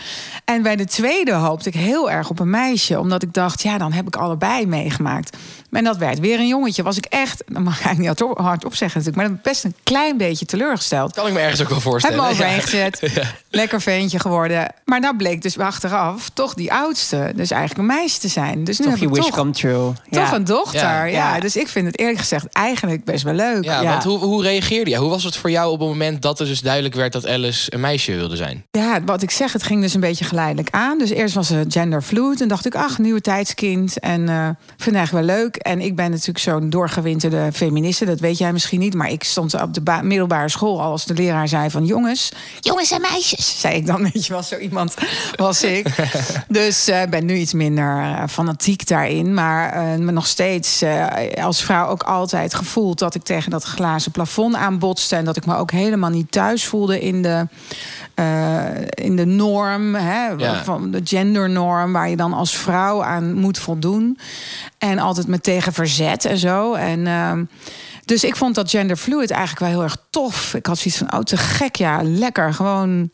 En 0.45 0.61
bij 0.61 0.75
de 0.75 0.85
tweede 0.85 1.33
hoopte 1.33 1.69
ik 1.69 1.75
heel 1.75 2.11
erg 2.11 2.29
op 2.29 2.39
een 2.39 2.49
meisje. 2.49 2.99
Omdat 2.99 3.23
ik 3.23 3.33
dacht, 3.33 3.61
ja, 3.61 3.77
dan 3.77 3.91
heb 3.91 4.07
ik 4.07 4.15
allebei 4.15 4.65
meegemaakt. 4.65 5.37
En 5.71 5.83
dat 5.83 5.97
werd 5.97 6.19
weer 6.19 6.39
een 6.39 6.47
jongetje. 6.47 6.83
Was 6.83 6.97
ik 6.97 7.05
echt, 7.05 7.43
dat 7.47 7.63
mag 7.63 7.79
ik 7.79 7.85
eigenlijk 7.85 8.19
niet 8.19 8.37
hardop 8.37 8.75
zeggen 8.75 9.01
natuurlijk... 9.01 9.29
maar 9.29 9.39
best 9.43 9.63
een 9.63 9.75
klein 9.83 10.17
beetje 10.17 10.45
teleurgesteld. 10.45 11.13
Kan 11.13 11.27
ik 11.27 11.33
me 11.33 11.39
ergens 11.39 11.61
ook 11.61 11.67
wel 11.67 11.77
Heb 11.77 11.85
voorstellen. 11.87 12.17
me 12.23 12.29
overheen 12.29 12.55
Ja. 12.55 12.61
gezet. 12.61 13.01
Lekker 13.49 13.81
ventje 13.81 14.19
geworden. 14.19 14.73
Maar 14.85 14.99
nou 14.99 15.15
bleek 15.15 15.41
dus 15.41 15.57
achteraf 15.57 16.29
toch 16.33 16.53
die 16.53 16.73
oudste. 16.73 17.31
Dus 17.35 17.51
eigenlijk 17.51 17.79
een 17.89 17.95
meisje 17.97 18.19
te 18.19 18.27
zijn. 18.27 18.63
Dus 18.63 18.77
nu 18.79 18.83
toch 18.85 18.93
heb 18.93 19.03
je 19.03 19.09
wish 19.15 19.25
toch, 19.25 19.35
come 19.35 19.51
true. 19.51 19.91
toch 20.09 20.31
een 20.31 20.43
dochter. 20.43 20.79
Ja. 20.79 21.03
Ja. 21.03 21.33
Ja. 21.35 21.39
Dus 21.39 21.55
ik 21.55 21.67
vind 21.67 21.85
het 21.85 21.99
eerlijk 21.99 22.19
gezegd 22.19 22.45
eigenlijk 22.51 23.03
best 23.03 23.23
wel 23.23 23.33
leuk. 23.33 23.63
Ja, 23.63 23.81
Ja. 23.81 23.89
want 23.91 24.03
hoe, 24.03 24.17
hoe 24.17 24.41
reageerde 24.43 24.89
je? 24.89 24.97
Hoe 24.97 25.09
was 25.09 25.23
het 25.23 25.35
voor 25.35 25.51
jou 25.51 25.71
op 25.71 25.79
het 25.79 25.87
moment 25.87 26.21
dat 26.21 26.39
er 26.39 26.45
dus 26.45 26.61
duidelijk 26.61 26.95
werd 26.95 27.13
dat 27.13 27.27
Alice 27.27 27.73
een 27.73 27.79
meisje 27.79 28.11
wilde 28.15 28.35
zijn? 28.35 28.65
Ja, 28.71 29.03
wat 29.03 29.21
ik 29.21 29.31
zeg, 29.31 29.53
het 29.53 29.63
ging 29.63 29.81
dus 29.81 29.93
een 29.93 29.99
beetje 29.99 30.25
geleidelijk 30.25 30.67
aan. 30.71 30.97
Dus 30.97 31.09
eerst 31.09 31.35
was 31.35 31.49
het 31.49 31.73
genderfluid. 31.73 32.41
En 32.41 32.47
dacht 32.47 32.65
ik, 32.65 32.75
ach, 32.75 32.97
nieuwe 32.97 33.21
tijdskind. 33.21 33.99
En 33.99 34.29
eh, 34.29 34.43
vind 34.77 34.85
het 34.85 34.95
eigenlijk 34.95 35.27
wel 35.27 35.35
leuk. 35.37 35.55
En 35.61 35.81
ik 35.81 35.95
ben 35.95 36.09
natuurlijk 36.11 36.39
zo'n 36.39 36.69
doorgewinterde 36.69 37.49
feministe. 37.53 38.05
Dat 38.05 38.19
weet 38.19 38.37
jij 38.37 38.51
misschien 38.53 38.79
niet. 38.79 38.93
Maar 38.93 39.09
ik 39.11 39.23
stond 39.23 39.61
op 39.61 39.73
de 39.73 39.81
ba- 39.81 40.01
middelbare 40.01 40.49
school 40.49 40.81
al 40.81 40.91
als 40.91 41.05
de 41.05 41.13
leraar 41.13 41.47
zei 41.47 41.69
van... 41.69 41.85
jongens, 41.85 42.31
jongens 42.59 42.91
en 42.91 43.01
meisjes, 43.01 43.59
zei 43.59 43.75
ik 43.75 43.85
dan. 43.85 44.01
Weet 44.13 44.25
je 44.25 44.33
wel, 44.33 44.43
zo 44.43 44.57
iemand 44.57 44.93
was 45.35 45.63
ik. 45.63 45.87
Dus 46.47 46.87
ik 46.87 47.09
ben 47.09 47.25
nu 47.25 47.35
iets 47.35 47.53
minder 47.53 47.97
eh, 48.01 48.23
fanatiek 48.29 48.87
daarin. 48.87 49.33
Maar 49.33 49.71
eh, 49.73 49.95
me 49.99 50.11
nog 50.11 50.27
steeds 50.27 50.81
eh, 50.81 51.05
als 51.43 51.63
vrouw 51.63 51.87
ook 51.87 52.03
altijd 52.03 52.53
gevoeld... 52.55 52.99
dat 52.99 53.15
ik 53.15 53.23
tegen 53.23 53.51
dat 53.51 53.63
glazen 53.63 54.11
plafond 54.11 54.55
aanbotste... 54.55 55.15
en 55.15 55.25
dat 55.25 55.37
ik 55.37 55.45
me 55.45 55.55
ook 55.55 55.71
helemaal 55.71 56.09
niet 56.09 56.31
thuis 56.31 56.65
voelde 56.65 56.99
in 56.99 57.21
de, 57.21 57.47
eh, 58.13 58.65
in 58.89 59.15
de 59.15 59.25
norm... 59.25 59.95
Hè, 59.95 60.27
Ja. 60.27 60.63
van 60.63 60.91
de 60.91 61.01
gendernorm... 61.03 61.93
waar 61.93 62.09
je 62.09 62.15
dan 62.15 62.33
als 62.33 62.57
vrouw 62.57 63.03
aan 63.03 63.33
moet 63.33 63.59
voldoen. 63.59 64.17
En 64.77 64.99
altijd 64.99 65.27
me 65.27 65.39
tegen 65.53 65.73
verzet 65.73 66.25
en 66.25 66.37
zo. 66.37 66.73
En... 66.73 67.07
ehm, 67.07 67.43
dus 68.05 68.23
ik 68.23 68.35
vond 68.35 68.55
dat 68.55 68.69
genderfluid 68.69 69.31
eigenlijk 69.31 69.59
wel 69.59 69.69
heel 69.69 69.83
erg 69.83 69.97
tof. 70.09 70.53
Ik 70.53 70.65
had 70.65 70.77
zoiets 70.77 70.97
van, 70.97 71.13
oh 71.13 71.23
te 71.23 71.37
gek, 71.37 71.75
ja, 71.75 72.01
lekker. 72.03 72.53
Gewoon 72.53 73.11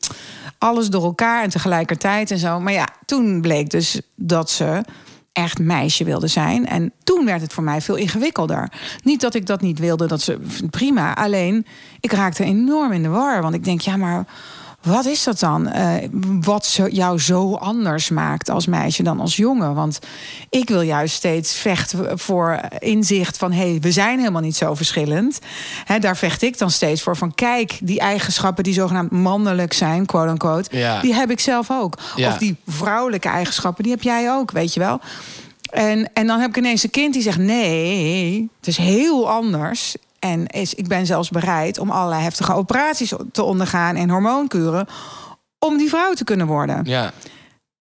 alles 0.57 0.89
door 0.89 1.03
elkaar 1.03 1.43
en 1.43 1.49
tegelijkertijd 1.49 2.31
en 2.31 2.37
zo. 2.37 2.59
Maar 2.59 2.73
ja, 2.73 2.87
toen 3.05 3.41
bleek 3.41 3.69
dus 3.69 4.01
dat 4.15 4.49
ze 4.49 4.83
echt 5.31 5.59
meisje 5.59 6.03
wilde 6.03 6.27
zijn. 6.27 6.67
En 6.67 6.91
toen 7.03 7.25
werd 7.25 7.41
het 7.41 7.53
voor 7.53 7.63
mij 7.63 7.81
veel 7.81 7.95
ingewikkelder. 7.95 8.71
Niet 9.03 9.21
dat 9.21 9.33
ik 9.33 9.45
dat 9.45 9.61
niet 9.61 9.79
wilde, 9.79 10.07
dat 10.07 10.21
ze 10.21 10.39
prima. 10.69 11.15
Alleen, 11.15 11.65
ik 11.99 12.11
raakte 12.11 12.43
enorm 12.43 12.91
in 12.91 13.03
de 13.03 13.09
war. 13.09 13.41
Want 13.41 13.53
ik 13.53 13.63
denk, 13.63 13.81
ja, 13.81 13.97
maar 13.97 14.25
wat 14.85 15.05
is 15.05 15.23
dat 15.23 15.39
dan? 15.39 15.67
Eh, 15.67 16.09
wat 16.41 16.65
zo- 16.65 16.87
jou 16.87 17.19
zo 17.19 17.55
anders 17.55 18.09
maakt 18.09 18.49
als 18.49 18.65
meisje 18.65 19.03
dan 19.03 19.19
als 19.19 19.35
jongen? 19.35 19.73
Want 19.73 19.99
ik 20.49 20.69
wil 20.69 20.81
juist 20.81 21.15
steeds 21.15 21.53
vechten 21.55 22.19
voor 22.19 22.59
inzicht 22.79 23.37
van... 23.37 23.51
hé, 23.51 23.69
hey, 23.69 23.77
we 23.81 23.91
zijn 23.91 24.19
helemaal 24.19 24.41
niet 24.41 24.55
zo 24.55 24.75
verschillend. 24.75 25.39
Hè, 25.85 25.99
daar 25.99 26.17
vecht 26.17 26.41
ik 26.41 26.57
dan 26.57 26.71
steeds 26.71 27.01
voor. 27.01 27.17
Van 27.17 27.35
kijk, 27.35 27.77
die 27.81 27.99
eigenschappen 27.99 28.63
die 28.63 28.73
zogenaamd 28.73 29.11
mannelijk 29.11 29.73
zijn, 29.73 30.05
quote-unquote... 30.05 30.77
Ja. 30.77 31.01
die 31.01 31.13
heb 31.13 31.31
ik 31.31 31.39
zelf 31.39 31.71
ook. 31.71 31.97
Ja. 32.15 32.27
Of 32.29 32.37
die 32.37 32.55
vrouwelijke 32.67 33.29
eigenschappen, 33.29 33.83
die 33.83 33.91
heb 33.93 34.01
jij 34.01 34.31
ook, 34.31 34.51
weet 34.51 34.73
je 34.73 34.79
wel. 34.79 34.99
En, 35.71 36.13
en 36.13 36.27
dan 36.27 36.39
heb 36.39 36.49
ik 36.49 36.57
ineens 36.57 36.83
een 36.83 36.89
kind 36.89 37.13
die 37.13 37.21
zegt: 37.21 37.37
nee, 37.37 38.49
het 38.59 38.67
is 38.67 38.77
heel 38.77 39.29
anders. 39.29 39.95
En 40.25 40.45
is, 40.47 40.73
ik 40.73 40.87
ben 40.87 41.05
zelfs 41.05 41.29
bereid 41.29 41.79
om 41.79 41.91
allerlei 41.91 42.21
heftige 42.21 42.53
operaties 42.53 43.13
te 43.31 43.43
ondergaan 43.43 43.95
en 43.95 44.09
hormoonkuren. 44.09 44.87
om 45.59 45.77
die 45.77 45.89
vrouw 45.89 46.13
te 46.13 46.23
kunnen 46.23 46.47
worden. 46.47 46.81
Ja. 46.83 47.13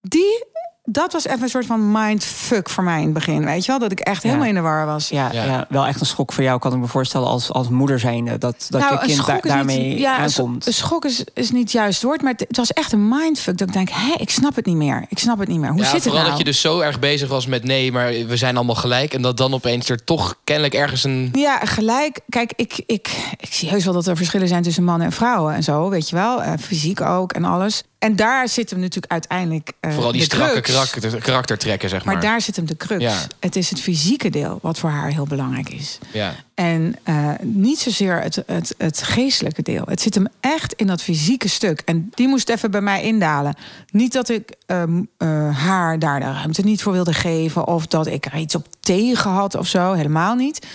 Die, 0.00 0.44
dat 0.86 1.12
was 1.12 1.26
even 1.26 1.42
een 1.42 1.48
soort 1.48 1.66
van 1.66 1.92
mindfuck 1.92 2.70
voor 2.70 2.84
mij 2.84 2.98
in 2.98 3.04
het 3.04 3.12
begin. 3.12 3.44
Weet 3.44 3.64
je 3.64 3.70
wel? 3.70 3.80
Dat 3.80 3.92
ik 3.92 4.00
echt 4.00 4.22
helemaal 4.22 4.46
in 4.46 4.54
de 4.54 4.60
war 4.60 4.86
was. 4.86 5.08
Ja, 5.08 5.32
Ja. 5.32 5.44
ja. 5.44 5.66
wel 5.68 5.86
echt 5.86 6.00
een 6.00 6.06
schok 6.06 6.32
voor 6.32 6.44
jou, 6.44 6.58
kan 6.58 6.72
ik 6.72 6.78
me 6.78 6.86
voorstellen, 6.86 7.28
als, 7.28 7.50
als 7.52 7.68
moeder 7.68 7.98
zijnde. 7.98 8.38
Dat, 8.38 8.66
dat 8.70 8.80
je 8.82 8.88
Nou, 8.88 8.92
een 9.00 9.06
kind 9.06 9.26
da- 9.26 9.38
daarmee 9.42 9.78
niet, 9.88 9.98
ja, 9.98 10.16
een 10.16 10.22
aankomt. 10.24 10.66
Een 10.66 10.72
schok 10.72 11.04
is, 11.04 11.24
is 11.34 11.50
niet 11.50 11.72
juist 11.72 11.94
het 11.94 12.04
woord, 12.04 12.22
maar 12.22 12.32
het, 12.32 12.44
het 12.48 12.56
was 12.56 12.72
echt 12.72 12.92
een 12.92 13.08
mindfuck. 13.08 13.58
Dat 13.58 13.68
ik 13.68 13.74
denk, 13.74 13.88
hé, 13.92 14.14
ik 14.16 14.30
snap 14.30 14.56
het 14.56 14.66
niet 14.66 14.76
meer. 14.76 15.04
Ik 15.08 15.18
snap 15.18 15.38
het 15.38 15.48
niet 15.48 15.58
meer. 15.58 15.70
Hoe 15.70 15.78
ja, 15.78 15.84
zit 15.84 15.92
het 15.94 16.02
vooral 16.02 16.20
nou? 16.20 16.30
dat 16.30 16.38
je 16.38 16.44
dus 16.44 16.60
zo 16.60 16.80
erg 16.80 16.98
bezig 16.98 17.28
was 17.28 17.46
met 17.46 17.64
nee, 17.64 17.92
maar 17.92 18.06
we 18.26 18.36
zijn 18.36 18.56
allemaal 18.56 18.74
gelijk. 18.74 19.14
En 19.14 19.22
dat 19.22 19.36
dan 19.36 19.54
opeens 19.54 19.88
er 19.88 20.04
toch 20.04 20.36
kennelijk 20.44 20.74
ergens 20.74 21.04
een... 21.04 21.28
Ja, 21.32 21.58
gelijk. 21.58 22.20
Kijk, 22.28 22.52
ik, 22.56 22.82
ik, 22.86 23.10
ik 23.40 23.52
zie 23.52 23.68
heus 23.68 23.84
wel 23.84 23.94
dat 23.94 24.06
er 24.06 24.16
verschillen 24.16 24.48
zijn 24.48 24.62
tussen 24.62 24.84
mannen 24.84 25.06
en 25.06 25.12
vrouwen 25.12 25.54
en 25.54 25.62
zo, 25.62 25.88
weet 25.88 26.08
je 26.08 26.16
wel. 26.16 26.42
Eh, 26.42 26.52
fysiek 26.60 27.00
ook 27.00 27.32
en 27.32 27.44
alles. 27.44 27.82
En 27.98 28.16
daar 28.16 28.48
zit 28.48 28.70
hem 28.70 28.80
natuurlijk 28.80 29.12
uiteindelijk. 29.12 29.72
eh, 29.80 29.92
Vooral 29.92 30.12
die 30.12 30.22
strakke. 30.22 30.60
Karakter, 30.74 31.20
karaktertrekken, 31.20 31.88
zeg 31.88 32.04
maar. 32.04 32.14
Maar 32.14 32.22
daar 32.22 32.40
zit 32.40 32.56
hem 32.56 32.66
de 32.66 32.76
crux. 32.76 33.02
Ja. 33.02 33.18
Het 33.40 33.56
is 33.56 33.70
het 33.70 33.80
fysieke 33.80 34.30
deel 34.30 34.58
wat 34.62 34.78
voor 34.78 34.90
haar 34.90 35.10
heel 35.10 35.26
belangrijk 35.26 35.68
is. 35.68 35.98
Ja. 36.12 36.34
En 36.54 36.96
eh, 37.02 37.30
niet 37.42 37.78
zozeer 37.78 38.20
het, 38.20 38.42
het, 38.46 38.74
het 38.78 39.02
geestelijke 39.02 39.62
deel. 39.62 39.82
Het 39.86 40.00
zit 40.00 40.14
hem 40.14 40.26
echt 40.40 40.72
in 40.72 40.86
dat 40.86 41.02
fysieke 41.02 41.48
stuk. 41.48 41.82
En 41.84 42.10
die 42.14 42.28
moest 42.28 42.48
even 42.48 42.70
bij 42.70 42.80
mij 42.80 43.02
indalen. 43.02 43.54
Niet 43.90 44.12
dat 44.12 44.28
ik 44.28 44.54
ehm, 44.66 45.02
eh, 45.16 45.58
haar 45.58 45.98
daar 45.98 46.20
de 46.20 46.32
ruimte 46.32 46.62
niet 46.62 46.82
voor 46.82 46.92
wilde 46.92 47.12
geven. 47.12 47.66
Of 47.66 47.86
dat 47.86 48.06
ik 48.06 48.26
er 48.26 48.36
iets 48.36 48.54
op 48.54 48.66
tegen 48.80 49.30
had 49.30 49.54
of 49.54 49.66
zo. 49.66 49.92
Helemaal 49.92 50.34
niet. 50.34 50.66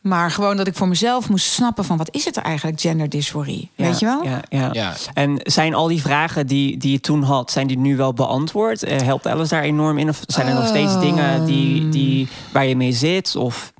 Maar 0.00 0.30
gewoon 0.30 0.56
dat 0.56 0.66
ik 0.66 0.74
voor 0.74 0.88
mezelf 0.88 1.28
moest 1.28 1.46
snappen 1.52 1.84
van... 1.84 1.96
wat 1.96 2.14
is 2.14 2.24
het 2.24 2.36
eigenlijk, 2.36 2.80
genderdysforie? 2.80 3.70
Ja, 3.74 3.84
Weet 3.84 3.98
je 3.98 4.06
wel? 4.06 4.24
Ja, 4.24 4.40
ja. 4.48 4.68
Ja. 4.72 4.94
En 5.14 5.40
zijn 5.42 5.74
al 5.74 5.86
die 5.86 6.00
vragen 6.00 6.46
die, 6.46 6.76
die 6.76 6.92
je 6.92 7.00
toen 7.00 7.22
had, 7.22 7.50
zijn 7.50 7.66
die 7.66 7.78
nu 7.78 7.96
wel 7.96 8.12
beantwoord? 8.14 8.82
Eh, 8.82 9.00
helpt 9.02 9.26
Alice 9.26 9.54
daar 9.54 9.62
enorm 9.62 9.98
in? 9.98 10.08
Of 10.08 10.20
zijn 10.26 10.46
er 10.46 10.54
nog 10.54 10.66
steeds 10.66 10.92
Oh. 10.94 11.00
dingen 11.00 11.44
die, 11.44 11.88
die, 11.88 12.28
waar 12.52 12.66
je 12.66 12.76
mee 12.76 12.92
zit? 12.92 13.36
Of 13.36 13.72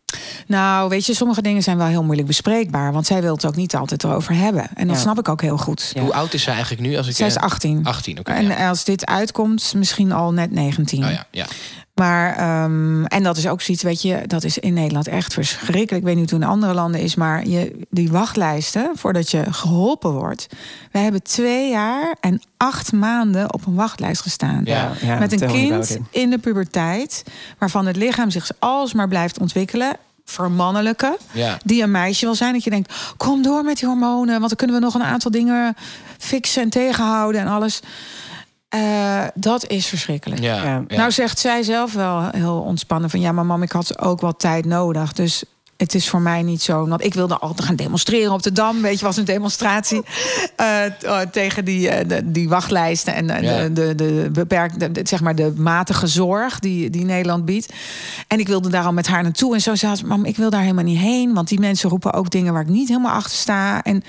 Nou, 0.47 0.89
weet 0.89 1.07
je, 1.07 1.15
sommige 1.15 1.43
dingen 1.43 1.63
zijn 1.63 1.77
wel 1.77 1.87
heel 1.87 2.03
moeilijk 2.03 2.29
bespreekbaar. 2.29 2.93
Want 2.93 3.07
zij 3.07 3.23
wil 3.23 3.35
het 3.35 3.47
ook 3.47 3.57
niet 3.57 3.75
altijd 3.77 4.05
erover 4.05 4.35
hebben. 4.35 4.69
En 4.75 4.87
dat 4.87 4.97
Ja. 4.97 5.03
snap 5.03 5.19
ik 5.19 5.29
ook 5.29 5.41
heel 5.43 5.59
goed. 5.59 5.91
Ja. 5.95 6.01
Hoe 6.01 6.15
oud 6.15 6.35
is 6.35 6.43
ze 6.43 6.51
eigenlijk 6.51 6.81
nu? 6.83 6.97
Als 6.97 7.09
ik, 7.09 7.17
Zij 7.17 7.27
is 7.27 7.35
eh, 7.37 7.43
18. 7.43 7.85
18, 7.85 8.19
oké. 8.19 8.33
En 8.33 8.47
ja. 8.47 8.69
als 8.69 8.85
dit 8.85 9.07
uitkomt, 9.07 9.75
misschien 9.77 10.13
al 10.13 10.33
net 10.33 10.51
19. 10.51 11.05
Oh 11.05 11.11
ja, 11.11 11.27
ja. 11.31 11.47
Maar, 11.99 12.37
ehm, 12.37 13.05
en 13.05 13.23
dat 13.23 13.37
is 13.37 13.49
ook 13.49 13.61
zoiets, 13.61 13.83
weet 13.83 14.03
je, 14.03 14.23
dat 14.27 14.45
is 14.45 14.59
in 14.59 14.75
Nederland 14.75 15.09
echt 15.09 15.33
verschrikkelijk. 15.33 15.91
Ik 15.91 16.03
weet 16.03 16.17
niet 16.17 16.31
hoe 16.31 16.39
het 16.39 16.49
in 16.49 16.55
andere 16.55 16.75
landen 16.75 17.01
is, 17.01 17.15
maar 17.15 17.47
je, 17.47 17.87
die 17.91 18.11
wachtlijsten 18.11 18.91
voordat 18.95 19.31
je 19.31 19.45
geholpen 19.53 20.13
wordt. 20.13 20.47
Wij 20.93 21.03
hebben 21.03 21.23
twee 21.23 21.71
jaar 21.71 22.17
en 22.21 22.43
acht 22.57 22.93
maanden 22.93 23.55
op 23.55 23.67
een 23.67 23.75
wachtlijst 23.75 24.23
gestaan. 24.23 24.61
Ja. 24.65 24.91
ja, 25.01 25.19
Met 25.19 25.33
een 25.33 25.49
kind 25.49 25.99
in 26.11 26.31
de 26.31 26.39
puberteit, 26.39 27.25
waarvan 27.59 27.87
het 27.87 27.97
lichaam 27.97 28.31
zich 28.31 28.51
alsmaar 28.59 29.09
blijft 29.09 29.39
ontwikkelen. 29.39 29.97
Vermannelijke, 30.25 31.19
Ja. 31.33 31.59
die 31.65 31.83
een 31.83 31.91
meisje 31.91 32.25
wil 32.25 32.35
zijn. 32.35 32.53
Dat 32.53 32.65
je 32.65 32.71
denkt, 32.71 32.95
kom 33.17 33.43
door 33.43 33.65
met 33.65 33.79
die 33.79 33.89
hormonen, 33.89 34.35
want 34.39 34.49
dan 34.49 34.57
kunnen 34.57 34.77
we 34.77 34.83
nog 34.83 34.95
een 34.95 35.03
aantal 35.03 35.31
dingen 35.31 35.77
fixen 36.19 36.63
en 36.63 36.71
tegenhouden 36.71 37.41
en 37.41 37.47
alles. 37.47 37.81
Eh, 38.69 39.25
dat 39.35 39.67
is 39.67 39.87
verschrikkelijk. 39.87 40.41
Ja. 40.43 40.55
Ja. 40.65 40.85
ja. 40.89 40.97
Nou 40.97 41.11
zegt 41.11 41.39
zij 41.39 41.63
zelf 41.63 41.93
wel 41.93 42.29
heel 42.31 42.61
ontspannen 42.61 43.11
van 43.11 43.21
ja, 43.21 43.33
maar 43.33 43.47
mam, 43.47 43.63
ik 43.63 43.73
had 43.73 43.99
ook 44.01 44.21
wel 44.21 44.37
tijd 44.37 44.65
nodig. 44.65 45.13
Dus 45.13 45.45
het 45.77 45.95
is 45.95 46.09
voor 46.09 46.21
mij 46.21 46.43
niet 46.43 46.63
zo. 46.63 46.87
Want 46.89 47.05
ik 47.05 47.15
wilde 47.15 47.39
altijd 47.39 47.67
gaan 47.67 47.77
demonstreren 47.77 48.33
op 48.33 48.43
de 48.43 48.53
dam. 48.53 48.83
Weet 48.83 48.99
je, 48.99 49.05
was 49.05 49.17
een 49.17 49.25
demonstratie 49.25 50.03
eh, 50.57 50.85
eh, 50.85 51.21
tegen 51.33 51.65
die, 51.65 51.89
eh, 51.89 52.09
de, 52.09 52.31
die 52.31 52.49
wachtlijsten 52.49 53.15
en 53.15 53.43
Ja. 53.43 53.63
de, 53.69 53.73
de, 53.73 53.95
de 53.95 54.29
beperkte, 54.33 54.93
de- 54.93 55.01
zeg 55.05 55.21
maar 55.21 55.35
de 55.35 55.53
matige 55.57 56.07
zorg 56.07 56.59
die, 56.59 56.91
die 56.91 57.05
Nederland 57.05 57.45
biedt. 57.45 57.73
En 58.29 58.39
ik 58.39 58.47
wilde 58.49 58.69
daar 58.69 58.85
al 58.85 58.93
met 58.93 59.07
haar 59.07 59.23
naartoe. 59.23 59.55
En 59.55 59.61
zo 59.61 59.75
zei 59.75 59.95
ze, 59.97 60.07
mam, 60.07 60.25
ik 60.25 60.37
wil 60.37 60.51
daar 60.51 60.61
helemaal 60.63 60.85
niet 60.85 60.99
heen. 60.99 61.35
Want 61.35 61.49
die 61.49 61.61
mensen 61.61 61.91
roepen 61.91 62.13
ook 62.13 62.31
dingen 62.31 62.53
waar 62.53 62.63
ik 62.63 62.69
niet 62.69 62.89
helemaal 62.89 63.15
achter 63.15 63.37
sta. 63.37 63.83
En 63.83 64.03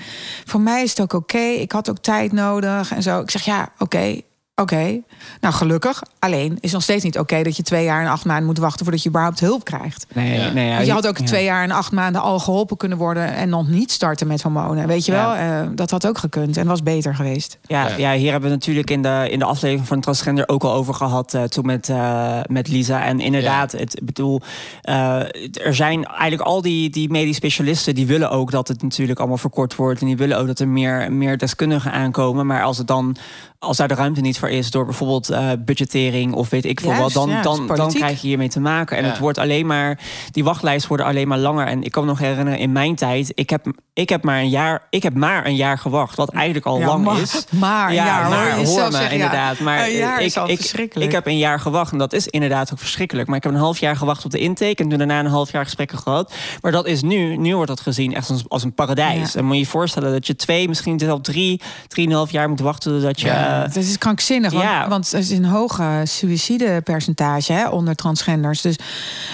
voor 0.44 0.60
mij 0.60 0.82
is 0.82 0.90
het 0.90 1.00
ook 1.00 1.12
oké. 1.12 1.38
Ik 1.38 1.72
had 1.72 1.90
ook 1.90 1.98
tijd 1.98 2.32
nodig 2.32 2.92
en 2.92 3.02
zo. 3.02 3.20
Ik 3.20 3.30
zeg 3.30 3.42
ja, 3.44 3.68
oké. 3.78 4.20
Oké, 4.60 5.00
nou 5.40 5.54
gelukkig. 5.54 6.02
Alleen 6.18 6.58
is 6.60 6.72
nog 6.72 6.82
steeds 6.82 7.04
niet 7.04 7.18
oké 7.18 7.42
dat 7.42 7.56
je 7.56 7.62
twee 7.62 7.84
jaar 7.84 8.02
en 8.02 8.10
acht 8.10 8.24
maanden 8.24 8.46
moet 8.46 8.58
wachten 8.58 8.82
voordat 8.84 9.02
je 9.02 9.08
überhaupt 9.08 9.40
hulp 9.40 9.64
krijgt. 9.64 10.06
Nee, 10.14 10.38
Ja. 10.40 10.52
nee, 10.52 10.66
ja, 10.68 10.74
Want 10.74 10.86
je 10.86 10.92
had 10.92 11.06
ook 11.06 11.18
ja. 11.18 11.24
twee 11.24 11.44
jaar 11.44 11.62
en 11.62 11.70
acht 11.70 11.92
maanden 11.92 12.22
al 12.22 12.38
geholpen 12.38 12.76
kunnen 12.76 12.98
worden 12.98 13.34
en 13.34 13.48
nog 13.48 13.68
niet 13.68 13.90
starten 13.90 14.26
met 14.26 14.42
hormonen. 14.42 14.86
Weet 14.86 15.04
je 15.04 15.12
wel. 15.12 15.34
Eh, 15.34 15.60
dat 15.74 15.90
had 15.90 16.06
ook 16.06 16.18
gekund 16.18 16.56
en 16.56 16.66
was 16.66 16.82
beter 16.82 17.14
geweest. 17.14 17.58
Ja, 17.62 17.88
Ja. 17.88 17.96
ja. 17.96 18.12
hier 18.12 18.30
hebben 18.30 18.48
we 18.48 18.54
het 18.54 18.64
natuurlijk 18.66 18.90
in 18.90 19.02
de, 19.02 19.26
in 19.30 19.38
de 19.38 19.44
aflevering 19.44 19.86
van 19.86 20.00
Transgender 20.00 20.48
ook 20.48 20.62
al 20.64 20.72
over 20.72 20.94
gehad. 20.94 21.34
eh, 21.34 21.42
toen 21.42 21.66
met, 21.66 21.88
eh, 21.88 22.40
met 22.46 22.68
Lisa. 22.68 23.04
En 23.04 23.20
inderdaad, 23.20 23.72
het, 23.72 23.96
ik 24.00 24.04
bedoel, 24.06 24.40
eh, 24.82 25.18
er 25.66 25.74
zijn 25.74 26.04
eigenlijk 26.04 26.42
al 26.42 26.62
die, 26.62 26.90
die 26.90 27.10
medisch 27.10 27.36
specialisten. 27.36 27.94
die 27.94 28.06
willen 28.06 28.30
ook 28.30 28.50
dat 28.50 28.68
het 28.68 28.82
natuurlijk 28.82 29.18
allemaal 29.18 29.36
verkort 29.38 29.76
wordt. 29.76 30.00
En 30.00 30.06
die 30.06 30.16
willen 30.16 30.38
ook 30.38 30.46
dat 30.46 30.58
er 30.58 30.68
meer, 30.68 31.12
meer 31.12 31.38
deskundigen 31.38 31.92
aankomen. 31.92 32.46
Maar 32.46 32.62
als 32.62 32.78
het 32.78 32.86
dan. 32.86 33.16
Als 33.62 33.76
daar 33.76 33.88
de 33.88 33.94
ruimte 33.94 34.20
niet 34.20 34.38
voor 34.38 34.50
is 34.50 34.70
door 34.70 34.84
bijvoorbeeld 34.84 35.30
eh, 35.30 35.50
budgettering 35.58 36.32
of 36.34 36.48
weet 36.50 36.64
ik 36.64 36.80
veel 36.80 36.90
Juist, 36.90 37.02
wat, 37.02 37.12
dan, 37.26 37.28
ja, 37.36 37.42
dan, 37.42 37.56
dan 37.66 37.76
politiek. 37.76 38.00
krijg 38.00 38.20
je 38.20 38.26
hiermee 38.28 38.48
te 38.48 38.60
maken. 38.60 38.96
En 38.96 39.04
Ja. 39.04 39.10
het 39.10 39.18
wordt 39.18 39.38
alleen 39.38 39.66
maar, 39.66 39.98
die 40.30 40.44
wachtlijsten 40.44 40.88
worden 40.88 41.06
alleen 41.06 41.28
maar 41.28 41.38
langer. 41.38 41.66
En 41.66 41.82
ik 41.82 41.90
kan 41.90 42.02
me 42.04 42.08
nog 42.08 42.18
herinneren, 42.18 42.58
in 42.58 42.72
mijn 42.72 42.94
tijd, 42.94 43.32
ik 43.34 43.50
heb, 43.50 43.66
ik 43.92 44.08
heb, 44.08 44.22
maar, 44.24 44.38
een 44.38 44.48
jaar, 44.48 44.86
ik 44.90 45.02
heb 45.02 45.14
maar 45.14 45.46
een 45.46 45.56
jaar 45.56 45.78
gewacht, 45.78 46.16
wat 46.16 46.30
eigenlijk 46.32 46.66
al 46.66 46.78
Ja, 46.78 46.86
lang 46.86 47.04
maar- 47.04 47.20
is. 47.20 47.44
maar 47.58 47.94
jaar, 47.94 48.22
hoor. 48.24 48.34
maar 48.34 48.60
Je 48.60 48.66
hoor 48.66 48.84
me, 48.84 48.90
zeggen, 48.90 49.00
ja, 49.02 49.10
inderdaad. 49.10 49.58
Maar 49.58 49.84
een 49.86 49.92
jaar 49.96 50.20
ik, 50.20 50.26
is 50.26 50.36
al 50.36 50.48
ik, 50.48 50.56
verschrikkelijk. 50.56 51.08
ik 51.10 51.14
heb 51.16 51.26
een 51.26 51.38
jaar 51.38 51.60
gewacht 51.60 51.92
en 51.92 51.98
dat 51.98 52.12
is 52.12 52.26
inderdaad 52.26 52.72
ook 52.72 52.78
verschrikkelijk. 52.78 53.28
Maar 53.28 53.36
ik 53.36 53.42
heb 53.42 53.52
een 53.52 53.58
half 53.58 53.78
jaar 53.78 53.96
gewacht 53.96 54.24
op 54.24 54.30
de 54.30 54.38
intake 54.38 54.82
en 54.82 54.88
toen 54.88 54.98
daarna 54.98 55.18
een 55.20 55.26
half 55.26 55.52
jaar 55.52 55.64
gesprekken 55.64 55.98
gehad. 55.98 56.32
Maar 56.60 56.72
dat 56.72 56.86
is 56.86 57.02
nu, 57.02 57.36
nu 57.36 57.54
wordt 57.54 57.68
dat 57.68 57.80
gezien 57.80 58.14
echt 58.14 58.30
als, 58.30 58.42
als 58.48 58.62
een 58.64 58.74
paradijs. 58.74 59.32
Ja. 59.32 59.38
En 59.38 59.44
moet 59.44 59.54
je 59.54 59.60
je 59.60 59.66
voorstellen 59.66 60.12
dat 60.12 60.26
je 60.26 60.36
twee, 60.36 60.68
misschien 60.68 60.98
zelfs 60.98 61.22
drie, 61.22 61.60
drieënhalf 61.88 62.30
jaar 62.30 62.48
moet 62.48 62.60
wachten 62.60 63.00
dat 63.02 63.20
je... 63.20 63.48
Ja. 63.50 63.64
eh, 63.64 63.72
Dat 63.74 63.82
is 63.84 63.98
krankzinnig, 63.98 64.52
want, 64.52 64.64
Ja. 64.64 64.88
want 64.88 65.12
er 65.12 65.18
is 65.18 65.30
een 65.30 65.44
hoge 65.44 66.02
suïcidepercentage 66.04 67.52
hè, 67.52 67.68
onder 67.68 67.94
transgenders. 67.94 68.60
Dus 68.60 68.76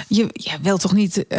je, 0.09 0.29
je 0.33 0.53
wilt 0.63 0.81
toch 0.81 0.93
niet, 0.93 1.27
eh, 1.27 1.39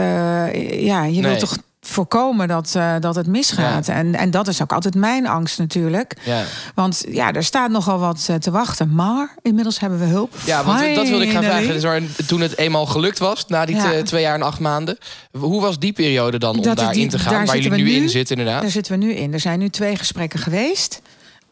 ja, 0.85 1.03
je 1.03 1.11
Nee. 1.11 1.21
wilt 1.21 1.39
toch 1.39 1.57
voorkomen 1.81 2.47
dat, 2.47 2.73
eh, 2.75 2.93
dat 2.99 3.15
het 3.15 3.27
misgaat. 3.27 3.85
Ja. 3.85 3.93
En, 3.93 4.15
en 4.15 4.31
dat 4.31 4.47
is 4.47 4.61
ook 4.61 4.71
altijd 4.71 4.95
mijn 4.95 5.27
angst 5.27 5.57
natuurlijk. 5.59 6.13
Ja. 6.25 6.43
Want 6.75 7.03
ja, 7.09 7.33
er 7.33 7.43
staat 7.43 7.69
nogal 7.71 7.99
wat 7.99 8.29
te 8.39 8.51
wachten. 8.51 8.93
Maar 8.95 9.35
inmiddels 9.41 9.79
hebben 9.79 9.99
we 9.99 10.05
hulp. 10.05 10.35
Ja, 10.45 10.63
want 10.63 10.95
dat 10.95 11.07
wilde 11.07 11.25
ik 11.25 11.31
gaan 11.31 11.43
vragen. 11.43 11.67
Dus 11.67 11.83
maar 11.83 12.01
toen 12.27 12.41
het 12.41 12.57
eenmaal 12.57 12.85
gelukt 12.85 13.19
was, 13.19 13.45
na 13.47 13.65
die 13.65 13.75
Ja. 13.75 14.03
twee 14.03 14.21
jaar 14.21 14.33
en 14.35 14.41
acht 14.41 14.59
maanden. 14.59 14.97
Hoe 15.31 15.61
was 15.61 15.79
die 15.79 15.93
periode 15.93 16.39
dan 16.39 16.55
om 16.57 16.75
daarin 16.75 17.09
te 17.09 17.19
gaan? 17.19 17.33
daar 17.33 17.45
waar 17.45 17.57
jullie 17.57 17.83
nu 17.83 17.89
nu. 17.91 17.95
in 17.95 18.09
zitten, 18.09 18.37
inderdaad. 18.37 18.61
Daar 18.61 18.71
zitten 18.71 18.99
we 18.99 19.05
nu 19.05 19.13
in. 19.13 19.33
Er 19.33 19.39
zijn 19.39 19.59
nu 19.59 19.69
twee 19.69 19.95
gesprekken 19.95 20.39
geweest. 20.39 21.01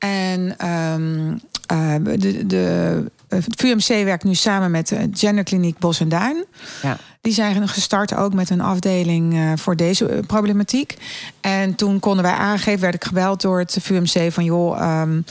En 0.06 0.58
ehm, 0.58 1.38
eh, 1.66 1.96
de, 2.20 2.46
de, 2.46 3.04
het 3.28 3.46
VUMC 3.56 3.88
werkt 3.88 4.24
nu 4.24 4.36
samen 4.36 4.72
met 4.72 4.88
de 4.88 5.10
Genderkliniek 5.12 5.78
Bos 5.78 6.00
en 6.00 6.10
Duin. 6.10 6.46
Ja. 6.82 6.98
Die 7.22 7.34
zijn 7.34 7.68
gestart 7.68 8.16
ook 8.16 8.34
met 8.34 8.50
een 8.50 8.62
afdeling 8.62 9.34
eh, 9.34 9.52
voor 9.56 9.76
deze 9.76 10.08
eh, 10.08 10.20
problematiek. 10.28 10.98
En 11.42 11.76
toen 11.76 12.00
konden 12.00 12.24
wij 12.24 12.34
aangeven, 12.34 12.82
werd 12.82 12.96
ik 12.96 13.04
gebeld 13.04 13.42
door 13.42 13.60
het 13.60 13.78
VUMC 13.82 14.32
van 14.32 14.44
joh, 14.44 14.80
ehm, 14.82 15.22